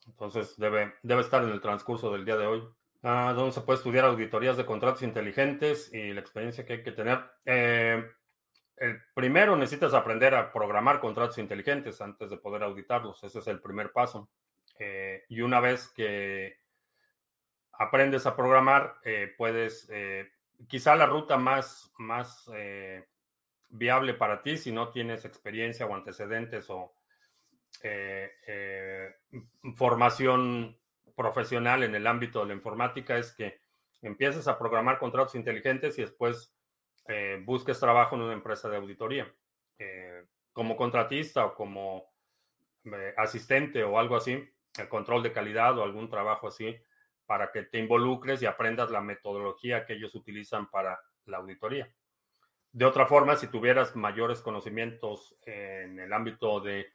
Entonces 0.07 0.57
debe, 0.57 0.93
debe 1.03 1.21
estar 1.21 1.43
en 1.43 1.49
el 1.49 1.61
transcurso 1.61 2.11
del 2.11 2.25
día 2.25 2.37
de 2.37 2.47
hoy. 2.47 2.63
Ah, 3.03 3.33
¿Dónde 3.35 3.51
se 3.51 3.61
puede 3.61 3.77
estudiar 3.77 4.05
auditorías 4.05 4.57
de 4.57 4.65
contratos 4.65 5.03
inteligentes 5.03 5.93
y 5.93 6.13
la 6.13 6.21
experiencia 6.21 6.65
que 6.65 6.73
hay 6.73 6.83
que 6.83 6.91
tener? 6.91 7.19
Eh, 7.45 8.03
el 8.77 9.01
primero 9.13 9.55
necesitas 9.55 9.93
aprender 9.93 10.33
a 10.33 10.51
programar 10.51 10.99
contratos 10.99 11.37
inteligentes 11.37 12.01
antes 12.01 12.29
de 12.29 12.37
poder 12.37 12.63
auditarlos. 12.63 13.23
Ese 13.23 13.39
es 13.39 13.47
el 13.47 13.61
primer 13.61 13.91
paso. 13.91 14.29
Eh, 14.79 15.23
y 15.29 15.41
una 15.41 15.59
vez 15.59 15.87
que 15.89 16.59
aprendes 17.77 18.25
a 18.25 18.35
programar, 18.35 18.95
eh, 19.03 19.33
puedes, 19.37 19.89
quizá 20.67 20.95
la 20.95 21.05
ruta 21.05 21.37
más, 21.37 21.91
más 21.97 22.49
viable 23.69 24.13
para 24.13 24.41
ti 24.41 24.57
si 24.57 24.71
no 24.71 24.89
tienes 24.89 25.25
experiencia 25.25 25.85
o 25.85 25.95
antecedentes 25.95 26.69
o 26.69 26.93
eh, 27.83 28.31
eh, 28.47 29.15
formación 29.75 30.77
profesional 31.15 31.83
en 31.83 31.95
el 31.95 32.07
ámbito 32.07 32.39
de 32.39 32.47
la 32.47 32.53
informática 32.53 33.17
es 33.17 33.31
que 33.33 33.59
empieces 34.01 34.47
a 34.47 34.57
programar 34.57 34.97
contratos 34.97 35.35
inteligentes 35.35 35.97
y 35.97 36.01
después 36.01 36.55
eh, 37.07 37.41
busques 37.45 37.79
trabajo 37.79 38.15
en 38.15 38.23
una 38.23 38.33
empresa 38.33 38.69
de 38.69 38.77
auditoría 38.77 39.31
como 40.53 40.77
contratista 40.77 41.45
o 41.45 41.53
como 41.53 42.05
asistente 43.17 43.83
o 43.83 43.99
algo 43.99 44.15
así, 44.15 44.41
el 44.77 44.87
control 44.87 45.21
de 45.21 45.33
calidad 45.33 45.77
o 45.77 45.83
algún 45.83 46.09
trabajo 46.09 46.47
así 46.47 46.73
para 47.25 47.51
que 47.51 47.63
te 47.63 47.79
involucres 47.79 48.41
y 48.41 48.45
aprendas 48.45 48.91
la 48.91 49.01
metodología 49.01 49.85
que 49.85 49.93
ellos 49.93 50.15
utilizan 50.15 50.69
para 50.69 50.99
la 51.25 51.37
auditoría. 51.37 51.91
De 52.75 52.83
otra 52.83 53.05
forma, 53.05 53.37
si 53.37 53.47
tuvieras 53.47 53.95
mayores 53.95 54.41
conocimientos 54.41 55.37
en 55.45 55.97
el 55.97 56.11
ámbito 56.11 56.59
de 56.59 56.85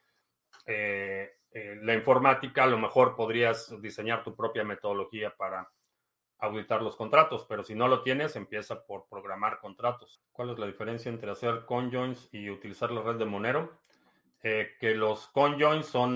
eh, 0.66 1.31
eh, 1.53 1.78
la 1.81 1.95
informática, 1.95 2.64
a 2.64 2.66
lo 2.66 2.78
mejor 2.78 3.16
podrías 3.16 3.81
diseñar 3.81 4.22
tu 4.22 4.37
propia 4.37 4.62
metodología 4.62 5.35
para 5.35 5.70
auditar 6.39 6.83
los 6.83 6.97
contratos, 6.97 7.47
pero 7.49 7.64
si 7.64 7.74
no 7.74 7.89
lo 7.89 8.03
tienes, 8.03 8.37
empieza 8.37 8.85
por 8.85 9.09
programar 9.09 9.59
contratos. 9.59 10.22
¿Cuál 10.33 10.51
es 10.51 10.59
la 10.59 10.66
diferencia 10.66 11.09
entre 11.09 11.31
hacer 11.31 11.64
conjoins 11.64 12.28
y 12.31 12.51
utilizar 12.51 12.91
la 12.91 13.01
red 13.01 13.16
de 13.16 13.24
Monero? 13.24 13.81
Eh, 14.43 14.72
que 14.78 14.95
los 14.95 15.28
conjoins 15.28 15.87
son 15.87 16.12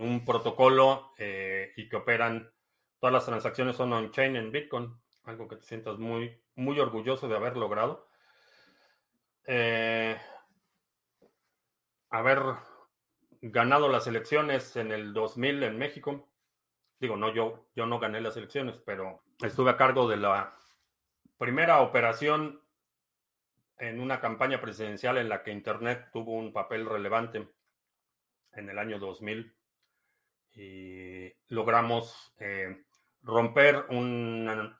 un 0.00 0.22
protocolo 0.26 1.12
y 1.18 1.88
que 1.88 1.96
operan, 1.96 2.52
todas 3.00 3.12
las 3.12 3.26
transacciones 3.26 3.76
son 3.76 3.92
on-chain 3.92 4.36
en 4.36 4.52
Bitcoin, 4.52 4.94
algo 5.24 5.48
que 5.48 5.56
te 5.56 5.64
sientas 5.64 5.98
muy, 5.98 6.40
muy 6.56 6.78
orgulloso 6.80 7.28
de 7.28 7.36
haber 7.36 7.56
logrado 7.56 8.08
eh, 9.50 10.14
haber 12.10 12.38
ganado 13.40 13.88
las 13.88 14.06
elecciones 14.06 14.76
en 14.76 14.92
el 14.92 15.14
2000 15.14 15.62
en 15.62 15.78
México. 15.78 16.28
digo, 17.00 17.16
no, 17.16 17.32
yo, 17.32 17.66
yo 17.74 17.86
no 17.86 17.98
gané 17.98 18.20
las 18.20 18.36
elecciones, 18.36 18.76
pero 18.84 19.22
estuve 19.42 19.70
a 19.70 19.78
cargo 19.78 20.06
de 20.06 20.18
la 20.18 20.54
primera 21.38 21.80
operación 21.80 22.60
en 23.78 24.00
una 24.00 24.20
campaña 24.20 24.60
presidencial 24.60 25.16
en 25.16 25.30
la 25.30 25.42
que 25.42 25.50
Internet 25.50 26.10
tuvo 26.12 26.32
un 26.32 26.52
papel 26.52 26.84
relevante 26.84 27.48
en 28.52 28.68
el 28.68 28.78
año 28.78 28.98
2000 28.98 29.56
y 30.56 31.32
logramos 31.48 32.34
eh, 32.38 32.84
romper 33.22 33.84
un, 33.90 34.74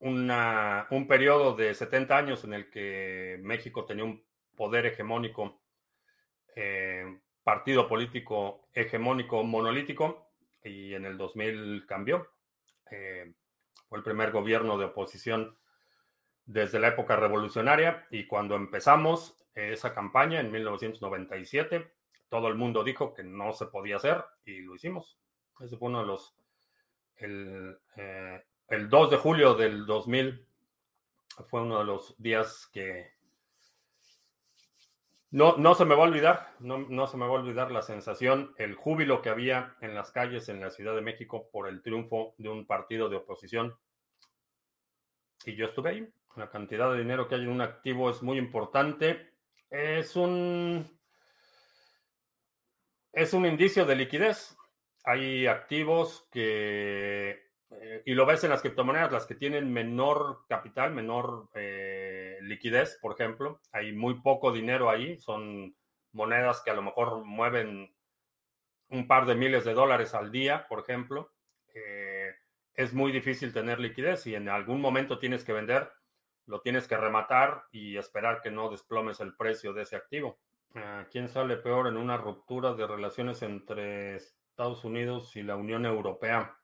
un 0.00 1.06
periodo 1.08 1.54
de 1.54 1.74
70 1.74 2.16
años 2.16 2.44
en 2.44 2.54
el 2.54 2.70
que 2.70 3.38
México 3.42 3.84
tenía 3.84 4.04
un 4.04 4.24
poder 4.56 4.86
hegemónico, 4.86 5.60
eh, 6.54 7.20
partido 7.42 7.88
político 7.88 8.68
hegemónico 8.72 9.42
monolítico, 9.42 10.30
y 10.62 10.94
en 10.94 11.04
el 11.04 11.18
2000 11.18 11.84
cambió. 11.86 12.30
Eh, 12.90 13.34
fue 13.88 13.98
el 13.98 14.04
primer 14.04 14.30
gobierno 14.30 14.78
de 14.78 14.86
oposición 14.86 15.56
desde 16.46 16.78
la 16.78 16.88
época 16.88 17.16
revolucionaria 17.16 18.06
y 18.10 18.26
cuando 18.26 18.54
empezamos 18.56 19.36
esa 19.54 19.94
campaña 19.94 20.40
en 20.40 20.50
1997, 20.50 21.92
todo 22.28 22.48
el 22.48 22.56
mundo 22.56 22.82
dijo 22.82 23.14
que 23.14 23.22
no 23.22 23.52
se 23.52 23.66
podía 23.66 23.96
hacer 23.96 24.24
y 24.44 24.60
lo 24.60 24.74
hicimos. 24.74 25.18
Ese 25.60 25.76
fue 25.76 25.88
uno 25.88 26.00
de 26.00 26.06
los... 26.06 26.34
El, 27.16 27.78
eh, 27.96 28.44
el 28.68 28.88
2 28.88 29.10
de 29.10 29.16
julio 29.16 29.54
del 29.54 29.86
2000 29.86 30.46
fue 31.48 31.62
uno 31.62 31.78
de 31.78 31.84
los 31.84 32.14
días 32.18 32.68
que 32.72 33.14
no, 35.34 35.56
no 35.56 35.74
se 35.74 35.84
me 35.84 35.96
va 35.96 36.04
a 36.04 36.08
olvidar, 36.08 36.54
no, 36.60 36.78
no, 36.78 37.08
se 37.08 37.16
me 37.16 37.26
va 37.26 37.32
a 37.32 37.40
olvidar 37.40 37.72
la 37.72 37.82
sensación, 37.82 38.54
el 38.56 38.76
júbilo 38.76 39.20
que 39.20 39.30
había 39.30 39.74
en 39.80 39.92
las 39.92 40.12
calles 40.12 40.48
en 40.48 40.60
la 40.60 40.70
Ciudad 40.70 40.94
de 40.94 41.00
México 41.00 41.48
por 41.50 41.68
el 41.68 41.82
triunfo 41.82 42.36
de 42.38 42.50
un 42.50 42.66
partido 42.66 43.08
de 43.08 43.16
oposición. 43.16 43.74
Y 45.44 45.56
yo 45.56 45.66
estuve 45.66 45.90
ahí. 45.90 46.08
La 46.36 46.50
cantidad 46.50 46.90
de 46.92 46.98
dinero 46.98 47.26
que 47.26 47.34
hay 47.34 47.42
en 47.42 47.48
un 47.48 47.62
activo 47.62 48.10
es 48.10 48.22
muy 48.22 48.38
importante. 48.38 49.32
Es 49.70 50.14
un, 50.14 50.88
es 53.12 53.34
un 53.34 53.44
indicio 53.44 53.84
de 53.84 53.96
liquidez. 53.96 54.53
Hay 55.04 55.46
activos 55.46 56.26
que 56.30 57.44
eh, 57.80 58.02
y 58.04 58.14
lo 58.14 58.26
ves 58.26 58.44
en 58.44 58.50
las 58.50 58.62
criptomonedas, 58.62 59.12
las 59.12 59.26
que 59.26 59.34
tienen 59.34 59.72
menor 59.72 60.44
capital, 60.48 60.92
menor 60.92 61.48
eh, 61.54 62.38
liquidez, 62.42 62.98
por 63.00 63.12
ejemplo, 63.12 63.60
hay 63.72 63.92
muy 63.92 64.20
poco 64.20 64.52
dinero 64.52 64.90
ahí, 64.90 65.18
son 65.18 65.74
monedas 66.12 66.62
que 66.62 66.70
a 66.70 66.74
lo 66.74 66.82
mejor 66.82 67.24
mueven 67.24 67.94
un 68.88 69.08
par 69.08 69.26
de 69.26 69.34
miles 69.34 69.64
de 69.64 69.74
dólares 69.74 70.14
al 70.14 70.30
día, 70.30 70.66
por 70.68 70.80
ejemplo. 70.80 71.32
Eh, 71.74 72.32
es 72.74 72.92
muy 72.92 73.12
difícil 73.12 73.52
tener 73.52 73.80
liquidez 73.80 74.26
y 74.26 74.34
en 74.34 74.48
algún 74.48 74.80
momento 74.80 75.18
tienes 75.18 75.44
que 75.44 75.52
vender, 75.52 75.90
lo 76.46 76.60
tienes 76.60 76.86
que 76.86 76.96
rematar 76.96 77.64
y 77.72 77.96
esperar 77.96 78.40
que 78.42 78.50
no 78.50 78.68
desplomes 78.68 79.20
el 79.20 79.34
precio 79.34 79.72
de 79.72 79.82
ese 79.82 79.96
activo. 79.96 80.38
Ah, 80.74 81.06
¿Quién 81.10 81.28
sale 81.28 81.56
peor 81.56 81.86
en 81.86 81.96
una 81.96 82.16
ruptura 82.16 82.74
de 82.74 82.86
relaciones 82.86 83.42
entre 83.42 84.16
Estados 84.54 84.84
Unidos 84.84 85.34
y 85.34 85.42
la 85.42 85.56
Unión 85.56 85.84
Europea? 85.84 86.56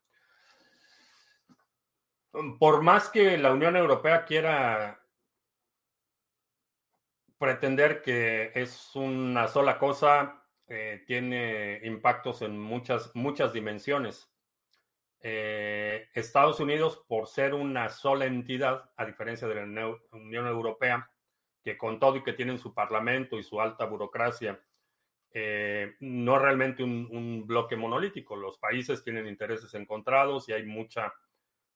por 2.60 2.82
más 2.82 3.08
que 3.08 3.36
la 3.36 3.52
Unión 3.52 3.74
Europea 3.74 4.24
quiera 4.24 5.04
pretender 7.36 8.00
que 8.00 8.52
es 8.54 8.94
una 8.94 9.48
sola 9.48 9.76
cosa, 9.76 10.46
eh, 10.68 11.02
tiene 11.04 11.80
impactos 11.82 12.42
en 12.42 12.56
muchas, 12.56 13.10
muchas 13.16 13.52
dimensiones. 13.52 14.32
Eh, 15.20 16.08
Estados 16.14 16.60
Unidos, 16.60 17.04
por 17.08 17.26
ser 17.26 17.54
una 17.54 17.88
sola 17.88 18.26
entidad, 18.26 18.88
a 18.96 19.04
diferencia 19.04 19.48
de 19.48 19.66
la 19.66 19.98
Unión 20.12 20.46
Europea, 20.46 21.10
que 21.64 21.76
con 21.76 21.98
todo 21.98 22.18
y 22.18 22.22
que 22.22 22.34
tienen 22.34 22.60
su 22.60 22.72
parlamento 22.72 23.36
y 23.36 23.42
su 23.42 23.60
alta 23.60 23.84
burocracia, 23.84 24.62
eh, 25.32 25.94
no 26.00 26.38
realmente 26.38 26.82
un, 26.82 27.46
bloque 27.46 27.76
monolítico. 27.76 28.34
Los 28.36 28.58
países 28.58 29.04
tienen 29.04 29.26
intereses 29.26 29.72
encontrados 29.74 30.48
y 30.48 30.52
hay 30.52 30.64
mucha 30.64 31.12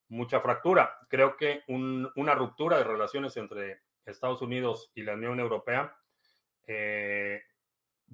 mucha 0.07 0.39
fractura. 0.39 0.99
Creo 1.09 1.35
que 1.35 1.63
una 1.67 2.35
ruptura 2.35 2.77
de 2.77 2.83
relaciones 2.83 3.37
entre 3.37 3.81
Estados 4.05 4.41
Unidos 4.41 4.91
y 4.93 5.01
la 5.01 5.13
Unión 5.13 5.39
Europea 5.39 5.97
eh, 6.67 7.41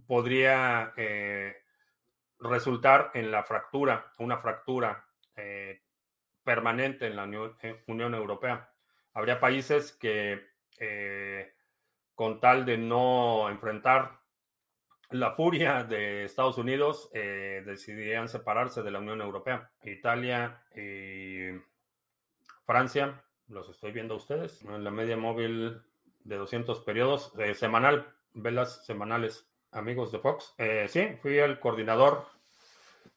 podría 0.08 0.94
eh, 0.96 1.54
resultar 2.40 3.12
en 3.14 3.30
la 3.30 3.44
fractura, 3.44 4.14
una 4.20 4.38
fractura 4.38 5.06
permanente 6.44 7.08
en 7.08 7.16
la 7.16 7.24
Unión, 7.24 8.14
Europea. 8.14 8.72
Habría 9.14 9.40
países 9.40 9.92
que, 9.92 10.40
con 12.16 12.40
tal 12.40 12.64
de 12.66 12.78
no 12.78 13.50
enfrentar 13.50 14.21
la 15.12 15.32
furia 15.32 15.84
de 15.84 16.26
Estados 16.26 16.58
Unidos, 16.58 17.10
decidirían 17.14 18.30
separarse 18.30 18.82
de 18.82 18.92
la 18.92 19.00
Unión 19.00 19.22
Europea. 19.22 19.72
Italia 19.84 20.64
y 20.76 21.50
Francia, 22.66 23.22
los 23.48 23.70
estoy 23.70 23.92
viendo 23.92 24.14
a 24.14 24.18
ustedes, 24.18 24.62
en 24.64 24.84
la 24.84 24.92
media 24.92 25.18
móvil 25.18 25.82
de 26.24 26.36
200 26.38 26.82
periodos, 26.82 27.34
eh, 27.38 27.54
semanal, 27.54 28.14
velas 28.34 28.86
semanales, 28.86 29.48
amigos 29.72 30.12
de 30.12 30.20
Fox. 30.20 30.54
Eh, 30.58 30.86
sí, 30.88 31.18
fui 31.22 31.38
el 31.38 31.60
coordinador 31.60 32.26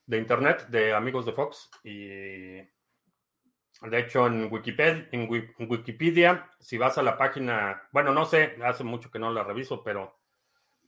de 0.07 0.19
Internet 0.19 0.67
de 0.69 0.93
amigos 0.93 1.25
de 1.25 1.33
Fox 1.33 1.71
y 1.83 2.07
de 2.07 3.99
hecho 3.99 4.27
en 4.27 4.53
Wikipedia, 4.53 5.09
en 5.13 5.29
Wikipedia, 5.71 6.51
si 6.59 6.79
vas 6.79 6.99
a 6.99 7.03
la 7.03 7.17
página, 7.17 7.83
bueno, 7.93 8.13
no 8.13 8.25
sé, 8.25 8.57
hace 8.65 8.85
mucho 8.85 9.11
que 9.11 9.19
no 9.19 9.33
la 9.33 9.45
reviso, 9.45 9.83
pero 9.83 10.19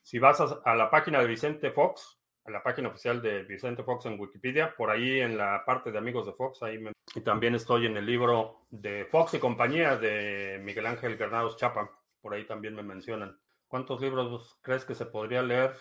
si 0.07 0.21
vas 0.21 0.41
a 0.41 0.77
la 0.77 0.89
página 0.89 1.19
de 1.19 1.27
Vicente 1.27 1.73
Fox, 1.73 2.17
a 2.45 2.53
la 2.53 2.63
página 2.63 2.91
oficial 2.91 3.21
de 3.21 3.43
Vicente 3.43 3.83
Fox 3.83 4.07
en 4.07 4.21
Wikipedia, 4.21 4.73
por 4.77 4.89
ahí 4.89 5.19
en 5.19 5.37
la 5.37 5.65
parte 5.67 5.91
de 5.91 5.99
amigos 5.99 6.27
de 6.27 6.33
Fox, 6.33 6.63
ahí 6.63 6.79
y 7.17 7.21
también 7.23 7.57
estoy 7.57 7.87
en 7.87 7.97
el 7.97 8.07
libro 8.07 8.69
de 8.71 9.07
Fox 9.07 9.35
y 9.35 9.41
compañía 9.41 9.97
de 9.97 10.61
Miguel 10.63 10.87
Ángel 10.87 11.17
Granados 11.17 11.57
Chapa, 11.57 11.91
por 12.21 12.35
ahí 12.35 12.47
también 12.47 12.77
me 12.77 12.85
mencionan. 12.85 13.37
¿Cuántos 13.67 14.01
libros 14.01 14.57
crees 14.63 14.85
que 14.85 14.95
se 14.95 15.07
podría 15.07 15.43
leer 15.43 15.75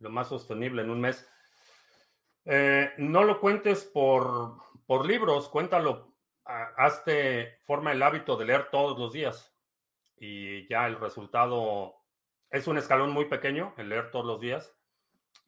lo 0.00 0.10
más 0.10 0.28
sostenible 0.28 0.82
en 0.82 0.90
un 0.90 1.00
mes? 1.00 1.26
Eh, 2.44 2.92
no 2.98 3.24
lo 3.24 3.40
cuentes 3.40 3.86
por, 3.86 4.58
por 4.84 5.06
libros, 5.06 5.48
cuéntalo, 5.48 6.14
hazte, 6.44 7.60
forma 7.64 7.92
el 7.92 8.02
hábito 8.02 8.36
de 8.36 8.44
leer 8.44 8.68
todos 8.70 8.98
los 8.98 9.14
días 9.14 9.56
y 10.18 10.68
ya 10.68 10.86
el 10.86 11.00
resultado 11.00 12.03
es 12.50 12.66
un 12.66 12.78
escalón 12.78 13.10
muy 13.10 13.26
pequeño, 13.26 13.74
el 13.78 13.88
leer 13.88 14.10
todos 14.10 14.24
los 14.24 14.40
días 14.40 14.74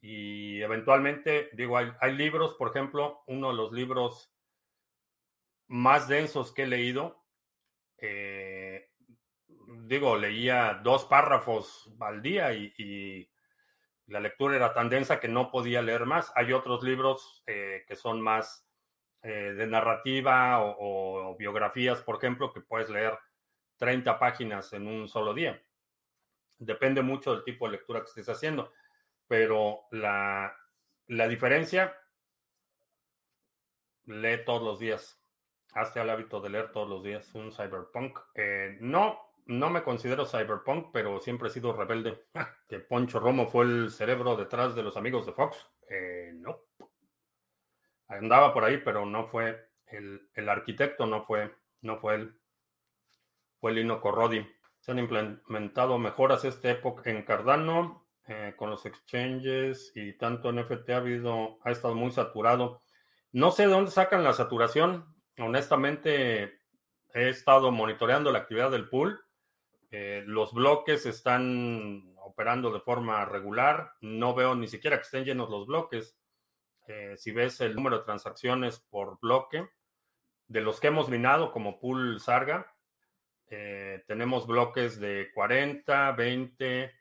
y 0.01 0.61
eventualmente, 0.61 1.49
digo, 1.53 1.77
hay, 1.77 2.15
libros, 2.15 2.55
por 2.55 2.69
ejemplo, 2.69 3.23
uno 3.27 3.49
de 3.49 3.55
los 3.55 3.71
libros 3.71 4.33
más 5.67 6.07
densos 6.07 6.53
que 6.53 6.63
he 6.63 6.67
leído, 6.67 7.25
eh, 7.97 8.89
digo, 9.85 10.17
leía 10.17 10.79
dos 10.83 11.05
párrafos 11.05 11.91
al 11.99 12.21
día 12.21 12.53
y, 12.53 13.29
la 14.07 14.21
lectura 14.21 14.55
era 14.55 14.73
tan 14.73 14.87
densa 14.87 15.19
que 15.19 15.27
no 15.27 15.51
podía 15.51 15.81
leer 15.81 16.05
más. 16.05 16.31
Hay 16.33 16.53
otros 16.53 16.81
libros 16.81 17.43
eh, 17.45 17.83
que 17.85 17.97
son 17.97 18.21
más 18.21 18.65
eh, 19.21 19.53
de 19.53 19.67
narrativa 19.67 20.61
o, 20.61 21.35
biografías, 21.37 22.01
por 22.01 22.15
ejemplo, 22.15 22.53
que 22.53 22.61
puedes 22.61 22.89
leer 22.89 23.19
30 23.75 24.17
páginas 24.17 24.71
en 24.71 24.87
un 24.87 25.09
solo 25.09 25.33
día. 25.33 25.61
Depende 26.59 27.01
mucho 27.01 27.33
del 27.33 27.43
tipo 27.43 27.65
de 27.65 27.73
lectura 27.73 28.01
que 28.01 28.07
estés 28.07 28.29
haciendo 28.29 28.71
pero 29.27 29.81
la, 29.91 30.55
diferencia, 31.07 31.95
lee 34.05 34.43
todos 34.45 34.63
los 34.63 34.79
días. 34.79 35.21
Hazte 35.73 35.99
el 35.99 36.09
hábito 36.09 36.41
de 36.41 36.49
leer 36.49 36.71
todos 36.71 36.89
los 36.89 37.03
días 37.03 37.33
un 37.35 37.51
cyberpunk. 37.51 38.17
Eh, 38.33 38.77
no, 38.79 39.19
no 39.45 39.69
me 39.69 39.83
considero 39.83 40.25
cyberpunk, 40.25 40.89
pero 40.91 41.19
siempre 41.19 41.49
he 41.49 41.51
sido 41.51 41.73
rebelde. 41.73 42.25
que 42.69 42.79
Poncho 42.79 43.19
Romo 43.19 43.47
fue 43.47 43.65
el 43.65 43.91
cerebro 43.91 44.35
detrás 44.35 44.75
de 44.75 44.83
los 44.83 44.97
amigos 44.97 45.25
de 45.25 45.33
Fox. 45.33 45.69
Eh, 45.89 46.31
no. 46.35 46.61
Andaba 48.07 48.53
por 48.53 48.63
ahí, 48.63 48.77
pero 48.77 49.05
no 49.05 49.27
fue 49.27 49.69
el, 49.87 50.29
el 50.33 50.49
arquitecto, 50.49 51.05
no 51.05 51.25
fue, 51.25 51.53
no 51.81 51.99
fue 51.99 52.15
él. 52.15 52.39
Fue 53.59 53.73
Lino 53.73 53.99
Corrodi. 53.99 54.47
Se 54.87 54.93
han 54.93 54.99
implementado 54.99 55.97
mejoras 55.97 56.45
esta 56.45 56.71
época 56.71 57.09
en 57.09 57.23
Cardano. 57.23 58.07
Eh, 58.25 58.53
con 58.55 58.69
los 58.69 58.85
exchanges 58.85 59.91
y 59.95 60.13
tanto 60.13 60.49
NFT 60.53 60.91
ha 60.91 60.97
habido, 60.97 61.59
ha 61.61 61.71
estado 61.71 61.93
muy 61.93 62.09
saturado. 62.11 62.81
No 63.33 63.51
sé 63.51 63.63
de 63.63 63.73
dónde 63.73 63.91
sacan 63.91 64.23
la 64.23 64.31
saturación. 64.31 65.13
Honestamente, 65.39 66.61
he 67.13 67.27
estado 67.27 67.69
monitoreando 67.69 68.31
la 68.31 68.39
actividad 68.39 68.71
del 68.71 68.87
pool. 68.87 69.19
Eh, 69.91 70.23
los 70.25 70.53
bloques 70.53 71.05
están 71.05 72.15
operando 72.21 72.71
de 72.71 72.79
forma 72.79 73.25
regular. 73.25 73.91
No 73.99 74.35
veo 74.35 74.55
ni 74.55 74.69
siquiera 74.69 74.95
que 74.95 75.03
estén 75.03 75.25
llenos 75.25 75.49
los 75.49 75.67
bloques. 75.67 76.17
si 77.17 77.31
ves 77.33 77.59
el 77.59 77.75
número 77.75 77.97
de 77.97 78.05
transacciones 78.05 78.79
por 78.79 79.19
bloque, 79.19 79.67
de 80.47 80.61
los 80.61 80.79
que 80.79 80.87
hemos 80.87 81.09
minado 81.09 81.51
como 81.51 81.77
pool 81.77 82.21
Sarga, 82.21 82.76
tenemos 83.47 84.45
bloques 84.47 84.99
de 84.99 85.29
40, 85.33 86.11
20, 86.11 86.93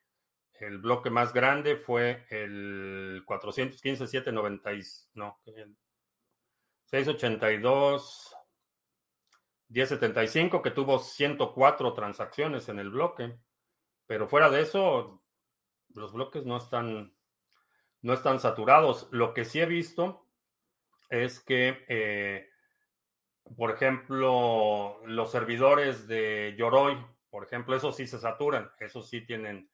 el 0.61 0.79
bloque 0.79 1.11
más 1.11 1.33
grande 1.33 1.77
fue 1.77 2.25
el 2.31 3.23
415 3.27 4.07
790, 4.07 4.71
no, 5.15 5.39
682 6.85 8.37
1075 9.69 10.63
que 10.63 10.71
tuvo 10.71 10.99
104 10.99 11.93
transacciones 11.93 12.69
en 12.69 12.79
el 12.79 12.91
bloque. 12.91 13.37
Pero 14.07 14.29
fuera 14.29 14.49
de 14.49 14.63
eso, 14.63 15.23
los 15.95 16.13
bloques 16.13 16.47
no 16.47 16.57
están 16.57 17.13
no 18.03 18.13
están 18.13 18.39
saturados. 18.39 19.09
Lo 19.11 19.35
que 19.35 19.45
sí 19.45 19.61
he 19.61 19.67
visto 19.67 20.27
es 21.11 21.41
que, 21.41 21.85
eh, 21.89 22.49
por 23.57 23.71
ejemplo, 23.71 25.01
los 25.07 25.31
servidores 25.31 26.09
de 26.09 26.55
Yoroi, 26.59 26.97
por 27.31 27.45
ejemplo, 27.45 27.77
esos 27.77 27.97
sí 27.97 28.07
se 28.07 28.19
saturan, 28.19 28.71
esos 28.81 29.09
sí 29.09 29.25
tienen 29.25 29.71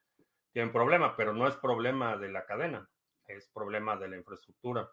tienen 0.52 0.72
problema, 0.72 1.16
pero 1.16 1.32
no 1.32 1.48
es 1.48 1.56
problema 1.56 2.16
de 2.16 2.30
la 2.30 2.44
cadena, 2.44 2.88
es 3.26 3.48
problema 3.48 3.96
de 3.96 4.08
la 4.08 4.16
infraestructura. 4.16 4.88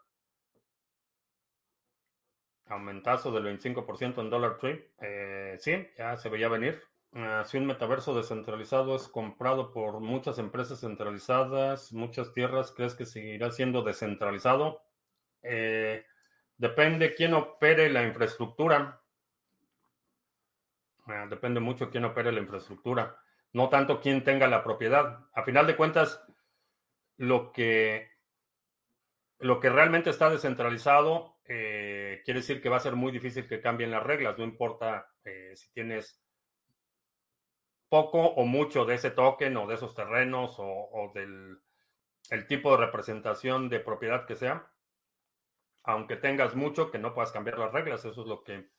Aumentazo 2.66 3.30
del 3.32 3.44
25% 3.44 4.20
en 4.20 4.30
Dollar 4.30 4.56
Tree. 4.56 4.92
Eh, 5.00 5.56
sí, 5.58 5.88
ya 5.96 6.16
se 6.16 6.28
veía 6.28 6.48
venir. 6.48 6.82
Ah, 7.12 7.42
si 7.44 7.58
un 7.58 7.66
metaverso 7.66 8.14
descentralizado 8.14 8.94
es 8.94 9.08
comprado 9.08 9.72
por 9.72 10.00
muchas 10.00 10.38
empresas 10.38 10.80
centralizadas, 10.80 11.92
muchas 11.92 12.32
tierras, 12.32 12.72
¿crees 12.72 12.94
que 12.94 13.04
seguirá 13.04 13.50
siendo 13.50 13.82
descentralizado? 13.82 14.80
Eh, 15.42 16.04
depende 16.60 17.14
quién 17.14 17.34
opere 17.34 17.90
la 17.90 18.02
infraestructura. 18.02 19.00
Ah, 21.06 21.26
depende 21.28 21.60
mucho 21.60 21.90
quién 21.90 22.04
opere 22.04 22.30
la 22.30 22.40
infraestructura 22.40 23.16
no 23.52 23.68
tanto 23.68 24.00
quien 24.00 24.24
tenga 24.24 24.46
la 24.46 24.62
propiedad. 24.62 25.26
A 25.32 25.42
final 25.42 25.66
de 25.66 25.76
cuentas, 25.76 26.22
lo 27.16 27.52
que, 27.52 28.10
lo 29.38 29.60
que 29.60 29.70
realmente 29.70 30.10
está 30.10 30.30
descentralizado 30.30 31.38
eh, 31.44 32.22
quiere 32.24 32.40
decir 32.40 32.62
que 32.62 32.68
va 32.68 32.76
a 32.76 32.80
ser 32.80 32.94
muy 32.94 33.10
difícil 33.12 33.48
que 33.48 33.60
cambien 33.60 33.90
las 33.90 34.04
reglas, 34.04 34.38
no 34.38 34.44
importa 34.44 35.10
eh, 35.24 35.52
si 35.56 35.70
tienes 35.72 36.22
poco 37.88 38.20
o 38.20 38.44
mucho 38.44 38.84
de 38.84 38.94
ese 38.94 39.10
token 39.10 39.56
o 39.56 39.66
de 39.66 39.74
esos 39.74 39.94
terrenos 39.94 40.54
o, 40.58 41.10
del 41.12 41.58
el 42.30 42.46
tipo 42.46 42.70
de 42.70 42.86
representación 42.86 43.68
de 43.68 43.80
propiedad 43.80 44.24
que 44.24 44.36
sea, 44.36 44.69
aunque 45.84 46.16
tengas 46.16 46.54
mucho, 46.54 46.90
que 46.90 46.98
no 46.98 47.14
puedas 47.14 47.32
cambiar 47.32 47.58
las 47.58 47.72
reglas, 47.72 48.04
eso 48.04 48.22
es 48.22 48.26
lo 48.26 48.42
que 48.44 48.70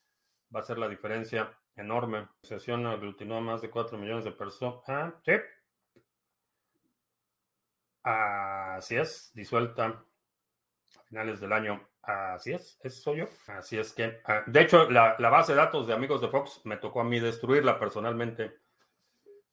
va 0.53 0.59
a 0.59 0.63
ser 0.63 0.77
la 0.77 0.89
diferencia 0.89 1.57
enorme. 1.75 2.19
La 2.19 2.29
sesión 2.43 2.85
aglutinó 2.85 3.37
a 3.37 3.41
más 3.41 3.61
de 3.61 3.69
4 3.69 3.97
millones 3.97 4.23
de 4.25 4.31
personas. 4.31 4.83
Ah, 4.87 5.13
sí. 5.23 5.33
Así 8.03 8.95
es, 8.95 9.31
disuelta 9.33 9.85
a 9.85 11.03
finales 11.03 11.39
del 11.39 11.53
año. 11.53 11.87
Así 12.01 12.51
es, 12.51 12.79
eso 12.81 13.01
soy 13.01 13.19
yo. 13.19 13.25
Así 13.47 13.77
es 13.77 13.93
que, 13.93 14.21
ah, 14.25 14.43
de 14.47 14.61
hecho, 14.61 14.89
la, 14.89 15.15
base 15.17 15.51
de 15.51 15.59
datos 15.59 15.85
de 15.85 15.93
amigos 15.93 16.19
de 16.21 16.29
Fox 16.29 16.61
me 16.63 16.77
tocó 16.77 17.01
a 17.01 17.03
mí 17.03 17.19
destruirla 17.19 17.79
personalmente. 17.79 18.59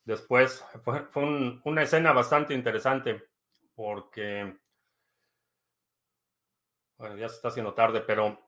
Después 0.05 0.65
fue, 0.83 1.61
una 1.65 1.83
escena 1.83 2.13
bastante 2.13 2.55
interesante 2.55 3.23
porque, 3.75 4.57
bueno, 6.99 7.17
ya 7.17 7.29
se 7.29 7.37
está 7.37 7.49
haciendo 7.49 7.75
tarde, 7.75 8.01
pero 8.01 8.39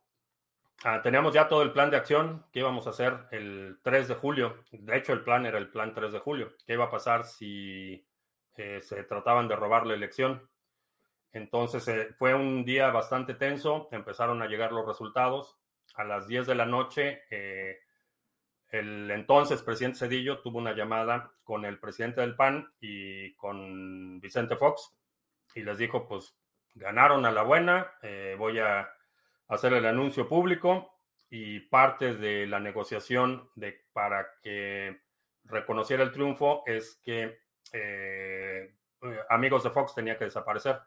Ah, 0.83 1.03
teníamos 1.03 1.35
ya 1.35 1.47
todo 1.47 1.63
el 1.63 1.73
plan 1.73 1.91
de 1.91 1.99
acción 1.99 2.47
que 2.51 2.61
íbamos 2.61 2.87
a 2.87 2.91
hacer 2.91 3.27
el 3.33 3.79
3 3.83 4.09
de 4.09 4.15
julio. 4.15 4.65
De 4.71 4.97
hecho, 4.97 5.13
el 5.13 5.23
plan 5.23 5.45
era 5.45 5.59
el 5.59 5.69
plan 5.69 5.93
3 5.93 6.11
de 6.11 6.21
julio. 6.21 6.55
¿Qué 6.67 6.73
iba 6.73 6.87
a 6.87 6.91
pasar 6.91 7.25
si 7.25 8.07
eh, 8.57 8.81
se 8.81 9.05
trataban 9.05 9.47
de 9.47 9.57
robar 9.57 9.87
la 9.87 9.93
elección? 9.93 10.49
Entonces 11.33 11.87
eh, 11.89 12.15
fue 12.19 12.35
un 12.35 12.65
día 12.65 12.91
bastante 12.91 13.35
tenso. 13.35 13.89
Empezaron 13.93 14.41
a 14.41 14.47
llegar 14.47 14.73
los 14.73 14.87
resultados. 14.87 15.59
A 15.97 16.05
las 16.05 16.27
10 16.27 16.47
de 16.47 16.55
la 16.55 16.65
noche, 16.65 17.25
eh, 17.31 17.81
el 18.69 19.11
entonces 19.11 19.63
presidente 19.63 19.99
Cedillo 19.99 20.41
tuvo 20.41 20.59
una 20.59 20.73
llamada 20.73 21.31
con 21.45 21.67
el 21.67 21.79
presidente 21.79 22.23
del 22.23 22.37
PAN 22.37 22.73
y 22.81 23.35
con 23.35 24.19
Vicente 24.21 24.57
Fox 24.57 24.97
y 25.55 25.63
les 25.63 25.77
dijo, 25.77 26.07
pues 26.09 26.40
ganaron 26.75 27.27
a 27.27 27.33
la 27.33 27.43
buena, 27.43 27.93
voy 28.39 28.59
a 28.59 28.91
hacer 29.49 29.73
el 29.73 29.87
anuncio 29.87 30.29
público 30.29 31.01
y 31.29 31.61
parte 31.61 32.15
de 32.15 32.47
la 32.47 32.61
negociación 32.61 33.51
de, 33.55 33.85
para 33.93 34.27
que 34.43 35.01
reconociera 35.45 36.03
el 36.03 36.13
triunfo 36.13 36.63
es 36.67 37.01
que 37.05 37.39
eh, 37.73 38.75
amigos 39.29 39.65
de 39.65 39.71
Fox 39.71 39.95
tenía 39.95 40.19
que 40.19 40.25
desaparecer. 40.25 40.81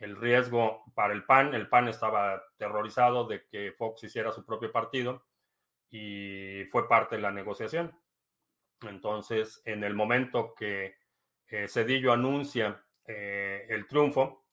El 0.00 0.16
riesgo 0.16 0.84
para 0.94 1.14
el 1.14 1.24
PAN, 1.24 1.54
el 1.54 1.68
PAN 1.68 1.88
estaba 1.88 2.34
aterrorizado 2.34 3.26
de 3.26 3.46
que 3.46 3.72
Fox 3.72 4.04
hiciera 4.04 4.32
su 4.32 4.44
propio 4.44 4.70
partido 4.70 5.24
y 5.90 6.64
fue 6.70 6.88
parte 6.88 7.16
de 7.16 7.22
la 7.22 7.30
negociación. 7.30 7.98
Entonces, 8.82 9.62
en 9.64 9.84
el 9.84 9.94
momento 9.94 10.54
que 10.54 10.96
eh, 11.46 11.68
Cedillo 11.68 12.12
anuncia 12.12 12.84
eh, 13.06 13.66
el 13.70 13.86
triunfo, 13.86 14.43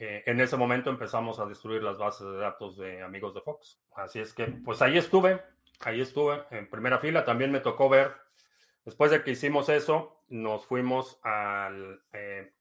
eh, 0.00 0.22
en 0.26 0.40
ese 0.40 0.56
momento 0.56 0.90
empezamos 0.90 1.40
a 1.40 1.46
destruir 1.46 1.82
las 1.82 1.98
bases 1.98 2.26
de 2.26 2.36
datos 2.36 2.76
de 2.76 3.02
amigos 3.02 3.34
de 3.34 3.40
Fox. 3.40 3.80
Así 3.96 4.20
es 4.20 4.32
que, 4.32 4.46
pues 4.46 4.80
ahí 4.80 4.96
estuve, 4.96 5.42
ahí 5.80 6.00
estuve 6.00 6.44
en 6.50 6.70
primera 6.70 6.98
fila. 6.98 7.24
También 7.24 7.50
me 7.50 7.58
tocó 7.58 7.88
ver, 7.88 8.14
después 8.84 9.10
de 9.10 9.24
que 9.24 9.32
hicimos 9.32 9.68
eso, 9.68 10.22
nos 10.28 10.64
fuimos 10.66 11.18
al, 11.24 12.00
eh, 12.12 12.52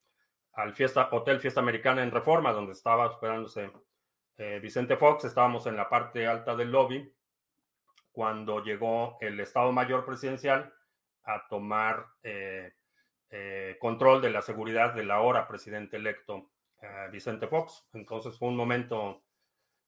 al 0.54 0.74
fiesta, 0.74 1.10
Hotel 1.12 1.40
Fiesta 1.40 1.60
Americana 1.60 2.02
en 2.02 2.10
Reforma, 2.10 2.54
donde 2.54 2.72
estaba 2.72 3.06
hospedándose 3.06 3.72
eh, 4.38 4.60
Vicente 4.60 4.98
Fox. 4.98 5.26
Estábamos 5.26 5.68
en 5.68 5.76
la 5.76 5.90
parte 5.90 6.26
alta 6.26 6.56
del 6.56 6.72
lobby 6.72 7.14
cuando 8.12 8.64
llegó 8.64 9.20
el 9.22 9.40
Estado 9.40 9.72
Mayor 9.72 10.06
Presidencial 10.06 10.74
a 11.24 11.48
tomar 11.48 12.08
control 13.80 14.22
de 14.22 14.32
la 14.32 14.42
seguridad 14.42 14.94
del 14.94 15.12
ahora 15.12 15.48
presidente 15.48 15.98
electo 15.98 16.50
Vicente 17.12 17.48
Fox. 17.48 17.88
Entonces 17.94 18.38
fue 18.38 18.50
un 18.50 18.56
momento 18.56 19.24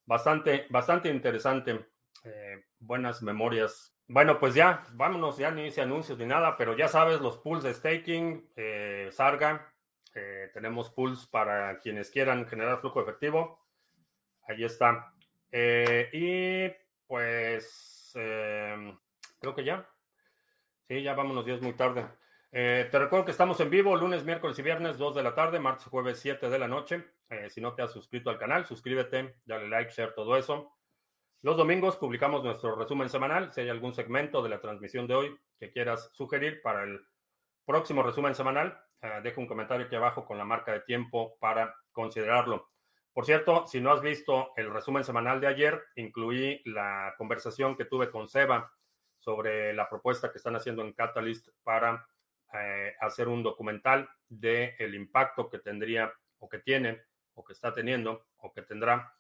bastante, 0.06 0.66
bastante 0.70 1.10
interesante. 1.10 1.86
Eh, 2.24 2.66
buenas 2.80 3.22
memorias. 3.22 3.96
Bueno, 4.08 4.40
pues 4.40 4.56
ya, 4.56 4.84
vámonos, 4.94 5.38
ya 5.38 5.52
ni 5.52 5.68
hice 5.68 5.82
anuncios 5.82 6.18
ni 6.18 6.26
nada, 6.26 6.58
pero 6.58 6.76
ya 6.76 6.88
sabes, 6.88 7.22
los 7.22 7.38
pools 7.38 7.64
de 7.64 7.74
staking, 7.74 8.52
eh, 8.56 9.10
Sarga, 9.12 9.72
eh, 10.16 10.50
tenemos 10.54 10.90
pools 10.90 11.28
para 11.28 11.78
quienes 11.80 12.10
quieran 12.10 12.48
generar 12.48 12.80
flujo 12.80 13.02
efectivo. 13.02 13.60
Ahí 14.48 14.64
está. 14.64 15.14
y 15.52 16.70
pues 17.08 18.12
creo 18.14 19.56
que 19.56 19.64
ya. 19.64 19.88
Sí, 20.88 21.04
ya 21.04 21.14
vámonos, 21.14 21.46
ya 21.46 21.54
es 21.54 21.62
muy 21.62 21.74
tarde. 21.74 22.08
Eh, 22.52 22.88
te 22.90 22.98
recuerdo 22.98 23.26
que 23.26 23.32
estamos 23.32 23.60
en 23.60 23.70
vivo 23.70 23.96
lunes, 23.96 24.26
miércoles 24.26 24.58
y 24.58 24.64
viernes, 24.64 24.98
2 24.98 25.16
de 25.16 25.22
la 25.22 25.36
tarde, 25.36 25.60
martes 25.60 25.86
jueves, 25.86 26.20
7 26.20 26.50
de 26.50 26.58
la 26.58 26.68
noche. 26.68 27.06
Eh, 27.30 27.48
si 27.50 27.62
no 27.62 27.76
te 27.76 27.84
has 27.84 27.92
suscrito 27.92 28.32
al 28.32 28.40
canal, 28.40 28.66
suscríbete, 28.66 29.36
dale 29.46 29.70
like, 29.70 29.92
share, 29.92 30.16
todo 30.16 30.36
eso. 30.36 30.74
Los 31.44 31.58
domingos 31.58 31.96
publicamos 31.98 32.44
nuestro 32.44 32.76
resumen 32.76 33.08
semanal. 33.08 33.54
Si 33.54 33.62
hay 33.62 33.70
algún 33.70 33.94
segmento 33.94 34.42
de 34.42 34.50
la 34.50 34.60
transmisión 34.60 35.06
de 35.06 35.14
hoy 35.14 35.40
que 35.60 35.72
quieras 35.72 36.10
sugerir 36.14 36.62
para 36.64 36.84
el 36.84 37.00
próximo 37.66 38.02
resumen 38.02 38.34
semanal, 38.34 38.82
eh, 39.04 39.20
deja 39.22 39.40
un 39.40 39.48
comentario 39.48 39.86
aquí 39.86 39.96
abajo 39.96 40.26
con 40.26 40.40
la 40.40 40.44
marca 40.46 40.74
de 40.74 40.82
tiempo 40.82 41.38
para 41.40 41.76
considerarlo. 41.92 42.72
Por 43.14 43.26
cierto, 43.26 43.68
si 43.68 43.80
no 43.80 43.92
has 43.92 44.02
visto 44.02 44.54
el 44.56 44.74
resumen 44.74 45.04
semanal 45.04 45.40
de 45.40 45.48
ayer, 45.48 45.84
incluí 45.96 46.64
la 46.66 47.14
conversación 47.18 47.78
que 47.78 47.86
tuve 47.86 48.10
con 48.10 48.28
Seba 48.28 48.72
sobre 49.20 49.74
la 49.74 49.88
propuesta 49.88 50.32
que 50.32 50.40
están 50.40 50.56
haciendo 50.56 50.82
en 50.82 50.94
Catalyst 50.94 51.50
para 51.64 52.08
eh, 52.54 52.96
hacer 53.00 53.28
un 53.28 53.44
documental 53.44 54.10
de 54.28 54.76
el 54.80 54.96
impacto 54.96 55.50
que 55.50 55.60
tendría 55.60 56.12
o 56.40 56.50
que 56.50 56.60
tiene 56.60 57.02
o 57.34 57.44
que 57.44 57.54
está 57.54 57.74
teniendo 57.74 58.28
o 58.38 58.52
que 58.52 58.62
tendrá 58.64 59.14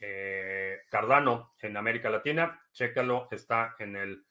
eh, 0.00 0.80
Cardano 0.90 1.54
en 1.60 1.76
América 1.76 2.10
Latina. 2.10 2.60
Chécalo, 2.72 3.28
está 3.30 3.74
en 3.78 3.96
el 3.96 4.24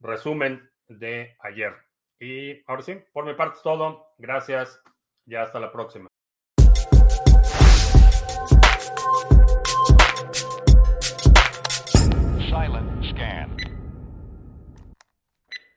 resumen 0.00 0.70
de 0.88 1.36
ayer. 1.40 1.74
Y 2.18 2.62
ahora 2.66 2.82
sí, 2.82 3.00
por 3.12 3.24
mi 3.24 3.34
parte 3.34 3.56
es 3.56 3.62
todo. 3.62 4.14
Gracias. 4.18 4.82
Ya 5.24 5.42
hasta 5.42 5.60
la 5.60 5.72
próxima. 5.72 6.13